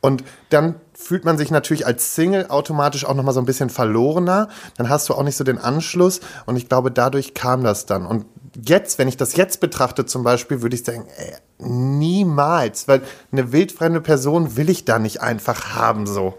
Und 0.00 0.22
dann 0.50 0.76
fühlt 0.94 1.24
man 1.24 1.38
sich 1.38 1.50
natürlich 1.50 1.86
als 1.86 2.14
Single 2.14 2.46
automatisch 2.48 3.04
auch 3.04 3.14
nochmal 3.14 3.34
so 3.34 3.40
ein 3.40 3.46
bisschen 3.46 3.70
verlorener. 3.70 4.48
Dann 4.76 4.88
hast 4.88 5.08
du 5.08 5.14
auch 5.14 5.24
nicht 5.24 5.36
so 5.36 5.44
den 5.44 5.58
Anschluss 5.58 6.20
und 6.46 6.56
ich 6.56 6.68
glaube, 6.68 6.90
dadurch 6.90 7.34
kam 7.34 7.64
das 7.64 7.84
dann. 7.84 8.06
Und 8.06 8.26
jetzt, 8.66 8.98
wenn 8.98 9.08
ich 9.08 9.16
das 9.16 9.36
jetzt 9.36 9.60
betrachte 9.60 10.04
zum 10.06 10.22
Beispiel, 10.24 10.62
würde 10.62 10.74
ich 10.76 10.84
sagen, 10.84 11.06
ey, 11.16 11.34
niemals, 11.58 12.88
weil 12.88 13.02
eine 13.30 13.52
wildfremde 13.52 14.00
Person 14.00 14.56
will 14.56 14.68
ich 14.70 14.84
da 14.84 14.98
nicht 14.98 15.20
einfach 15.20 15.74
haben 15.74 16.06
so. 16.06 16.34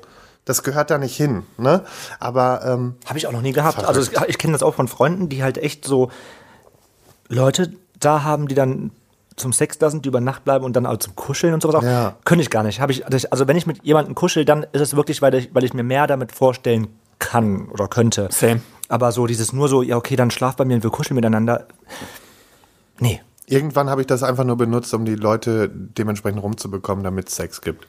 Das 0.46 0.62
gehört 0.64 0.92
da 0.92 0.98
nicht 0.98 1.16
hin, 1.16 1.44
ne? 1.58 1.84
Aber 2.20 2.62
ähm, 2.66 2.96
Habe 3.06 3.18
ich 3.18 3.28
auch 3.28 3.32
noch 3.32 3.42
nie 3.42 3.54
gehabt. 3.54 3.78
Also 3.80 4.02
Verrückt. 4.02 4.18
es- 4.24 4.30
ich 4.30 4.38
kenne 4.38 4.52
das 4.54 4.62
auch 4.64 4.76
von 4.76 4.88
Freunden, 4.90 5.30
die 5.30 5.42
halt 5.42 5.58
echt 5.58 5.86
so 5.86 6.12
Leute 7.30 7.72
da 8.00 8.24
haben, 8.24 8.48
die 8.48 8.56
dann 8.56 8.92
zum 9.36 9.54
Sex 9.54 9.78
da 9.80 9.90
sind, 9.90 10.06
die 10.06 10.10
über 10.10 10.20
Nacht 10.22 10.44
bleiben 10.44 10.64
und 10.66 10.76
dann 10.76 10.86
auch 10.86 10.98
zum 10.98 11.16
Kuscheln 11.16 11.54
und 11.54 11.62
sowas. 11.64 11.76
auch. 11.76 11.84
Ja. 11.84 12.16
Könnte 12.26 12.44
ich 12.44 12.50
gar 12.50 12.62
nicht. 12.64 12.82
Hab 12.82 12.90
ich, 12.90 13.04
also 13.32 13.48
wenn 13.48 13.56
ich 13.58 13.66
mit 13.66 13.84
jemandem 13.84 14.16
kuschel, 14.16 14.46
dann 14.46 14.64
ist 14.74 14.82
es 14.82 14.96
wirklich, 14.96 15.22
weil 15.22 15.34
ich, 15.34 15.56
weil 15.56 15.64
ich 15.64 15.74
mir 15.74 15.84
mehr 15.84 16.06
damit 16.08 16.32
vorstellen 16.34 16.88
kann 17.24 17.70
oder 17.70 17.88
könnte. 17.88 18.30
Same. 18.32 18.62
Aber 18.90 19.12
so 19.12 19.26
dieses 19.28 19.54
nur 19.54 19.70
so, 19.70 19.82
ja 19.82 19.98
okay, 19.98 20.16
dann 20.16 20.30
schlaf 20.32 20.56
bei 20.56 20.66
mir 20.66 20.76
und 20.76 20.84
wir 20.84 20.92
kuscheln 20.92 21.16
miteinander. 21.16 21.68
Nee. 23.00 23.22
irgendwann 23.48 23.90
habe 23.90 24.02
ich 24.02 24.08
das 24.08 24.24
einfach 24.24 24.44
nur 24.44 24.58
benutzt, 24.58 24.94
um 24.94 25.04
die 25.06 25.16
Leute 25.16 25.70
dementsprechend 25.70 26.42
rumzubekommen, 26.44 27.04
damit 27.04 27.30
es 27.30 27.36
Sex 27.36 27.62
gibt. 27.62 27.88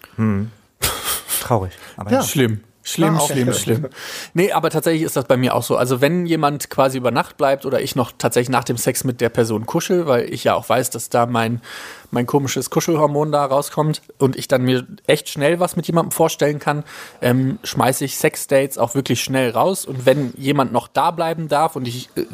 Traurig. 1.41 1.73
Aber 1.97 2.11
Ja. 2.11 2.23
Schlimm. 2.23 2.61
Schlimm, 2.87 3.17
auch 3.17 3.31
schlimm, 3.31 3.51
schlimm. 3.55 3.89
Nee, 4.35 4.53
aber 4.53 4.69
tatsächlich 4.69 5.05
ist 5.05 5.17
das 5.17 5.25
bei 5.25 5.39
mir 5.39 5.55
auch 5.55 5.63
so. 5.63 5.75
Also 5.79 6.03
wenn 6.03 6.27
jemand 6.27 6.69
quasi 6.69 6.99
über 6.99 7.11
Nacht 7.11 7.39
bleibt 7.39 7.65
oder 7.65 7.81
ich 7.81 7.97
noch 7.97 8.13
tatsächlich 8.19 8.51
nach 8.51 8.63
dem 8.63 8.77
Sex 8.77 9.05
mit 9.05 9.23
der 9.23 9.31
Person 9.31 9.65
kuschel, 9.65 10.07
weil 10.07 10.31
ich 10.31 10.45
ja 10.45 10.55
auch 10.55 10.69
weiß, 10.69 10.91
dass 10.91 11.09
da 11.09 11.25
mein, 11.25 11.63
mein 12.11 12.27
komisches 12.27 12.69
Kuschelhormon 12.69 13.33
da 13.33 13.47
rauskommt 13.47 14.03
und 14.19 14.37
ich 14.37 14.49
dann 14.49 14.65
mir 14.65 14.87
echt 15.07 15.31
schnell 15.31 15.61
was 15.61 15.77
mit 15.77 15.87
jemandem 15.87 16.13
vorstellen 16.13 16.59
kann, 16.59 16.85
ähm, 17.23 17.59
schmeiße 17.65 18.05
ich 18.05 18.19
Sexdates 18.19 18.77
auch 18.77 18.95
wirklich 18.95 19.23
schnell 19.23 19.51
raus. 19.53 19.87
Und 19.87 20.05
wenn 20.05 20.35
jemand 20.37 20.71
noch 20.71 20.87
da 20.87 21.11
bleiben 21.11 21.49
darf 21.49 21.77
und 21.77 21.89
ich 21.89 22.11
äh, 22.17 22.27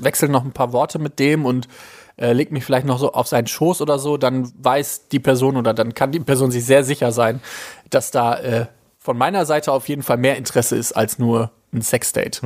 wechsle 0.00 0.28
noch 0.28 0.44
ein 0.44 0.52
paar 0.52 0.74
Worte 0.74 0.98
mit 0.98 1.18
dem 1.18 1.46
und 1.46 1.66
äh, 2.18 2.34
legt 2.34 2.52
mich 2.52 2.66
vielleicht 2.66 2.86
noch 2.86 2.98
so 2.98 3.12
auf 3.12 3.26
seinen 3.26 3.46
Schoß 3.46 3.80
oder 3.80 3.98
so, 3.98 4.18
dann 4.18 4.52
weiß 4.62 5.08
die 5.08 5.18
Person 5.18 5.56
oder 5.56 5.72
dann 5.72 5.94
kann 5.94 6.12
die 6.12 6.20
Person 6.20 6.50
sich 6.50 6.66
sehr 6.66 6.84
sicher 6.84 7.10
sein, 7.10 7.40
dass 7.88 8.10
da 8.10 8.38
äh, 8.38 8.66
von 9.02 9.18
meiner 9.18 9.46
Seite 9.46 9.72
auf 9.72 9.88
jeden 9.88 10.02
Fall 10.02 10.16
mehr 10.16 10.36
Interesse 10.36 10.76
ist 10.76 10.92
als 10.92 11.18
nur 11.18 11.50
ein 11.72 11.82
Sexdate. 11.82 12.40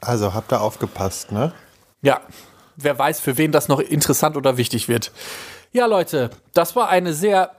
Also 0.00 0.34
habt 0.34 0.52
ihr 0.52 0.60
aufgepasst, 0.60 1.30
ne? 1.30 1.52
Ja, 2.02 2.20
wer 2.76 2.98
weiß, 2.98 3.20
für 3.20 3.38
wen 3.38 3.52
das 3.52 3.68
noch 3.68 3.78
interessant 3.78 4.36
oder 4.36 4.56
wichtig 4.56 4.88
wird. 4.88 5.12
Ja, 5.72 5.86
Leute, 5.86 6.30
das 6.54 6.74
war 6.74 6.88
eine 6.88 7.12
sehr 7.12 7.52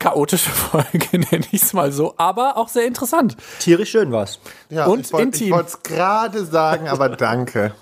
chaotische 0.00 0.50
Folge, 0.50 1.18
nenne 1.18 1.44
ich 1.50 1.62
es 1.62 1.72
mal 1.72 1.90
so, 1.90 2.14
aber 2.18 2.56
auch 2.56 2.68
sehr 2.68 2.86
interessant. 2.86 3.36
tierisch 3.58 3.90
schön 3.90 4.12
war's. 4.12 4.38
Ja, 4.70 4.86
Und 4.86 5.06
ich 5.06 5.12
wollt- 5.12 5.24
intim. 5.24 5.46
Ich 5.48 5.52
wollte 5.52 5.68
es 5.70 5.82
gerade 5.82 6.44
sagen, 6.44 6.86
aber 6.88 7.08
danke. 7.16 7.72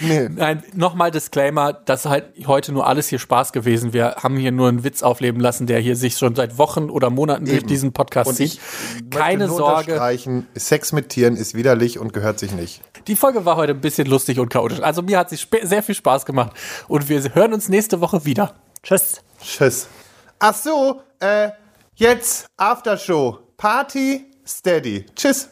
nee. 0.00 0.28
Nein, 0.30 0.62
nochmal 0.74 1.10
Disclaimer, 1.10 1.72
das 1.74 2.04
ist 2.06 2.10
halt 2.10 2.24
heute 2.46 2.72
nur 2.72 2.86
alles 2.86 3.08
hier 3.08 3.18
Spaß 3.18 3.52
gewesen. 3.52 3.92
Wir 3.92 4.16
haben 4.22 4.36
hier 4.38 4.52
nur 4.52 4.68
einen 4.68 4.84
Witz 4.84 5.02
aufleben 5.02 5.40
lassen, 5.40 5.66
der 5.66 5.80
hier 5.80 5.96
sich 5.96 6.16
schon 6.16 6.34
seit 6.34 6.56
Wochen 6.56 6.88
oder 6.88 7.10
Monaten 7.10 7.44
durch 7.44 7.58
Eben. 7.58 7.66
diesen 7.66 7.92
Podcast 7.92 8.30
Und 8.30 8.36
zieht. 8.36 8.54
ich 8.54 9.10
Keine 9.10 9.48
Sorge. 9.48 10.00
Sex 10.54 10.92
mit 10.92 11.10
Tieren 11.10 11.36
ist 11.36 11.54
widerlich 11.54 11.98
und 11.98 12.12
gehört 12.14 12.38
sich 12.38 12.52
nicht. 12.52 12.80
Die 13.06 13.16
Folge 13.16 13.44
war 13.44 13.56
heute 13.56 13.72
ein 13.72 13.80
bisschen 13.80 14.06
lustig 14.06 14.38
und 14.38 14.48
chaotisch. 14.48 14.80
Also 14.80 15.02
mir 15.02 15.18
hat 15.18 15.28
sie 15.28 15.38
sehr 15.62 15.82
viel 15.82 15.94
Spaß 15.94 16.24
gemacht 16.24 16.52
und 16.88 17.08
wir 17.08 17.22
hören 17.34 17.52
uns 17.52 17.68
nächste 17.68 18.00
Woche 18.00 18.24
wieder. 18.24 18.54
Tschüss. 18.82 19.20
Tschüss. 19.42 19.88
Ach 20.44 20.56
so, 20.56 21.02
äh, 21.20 21.50
jetzt 21.94 22.48
Aftershow. 22.56 23.38
Party, 23.56 24.28
steady. 24.44 25.06
Tschüss. 25.14 25.48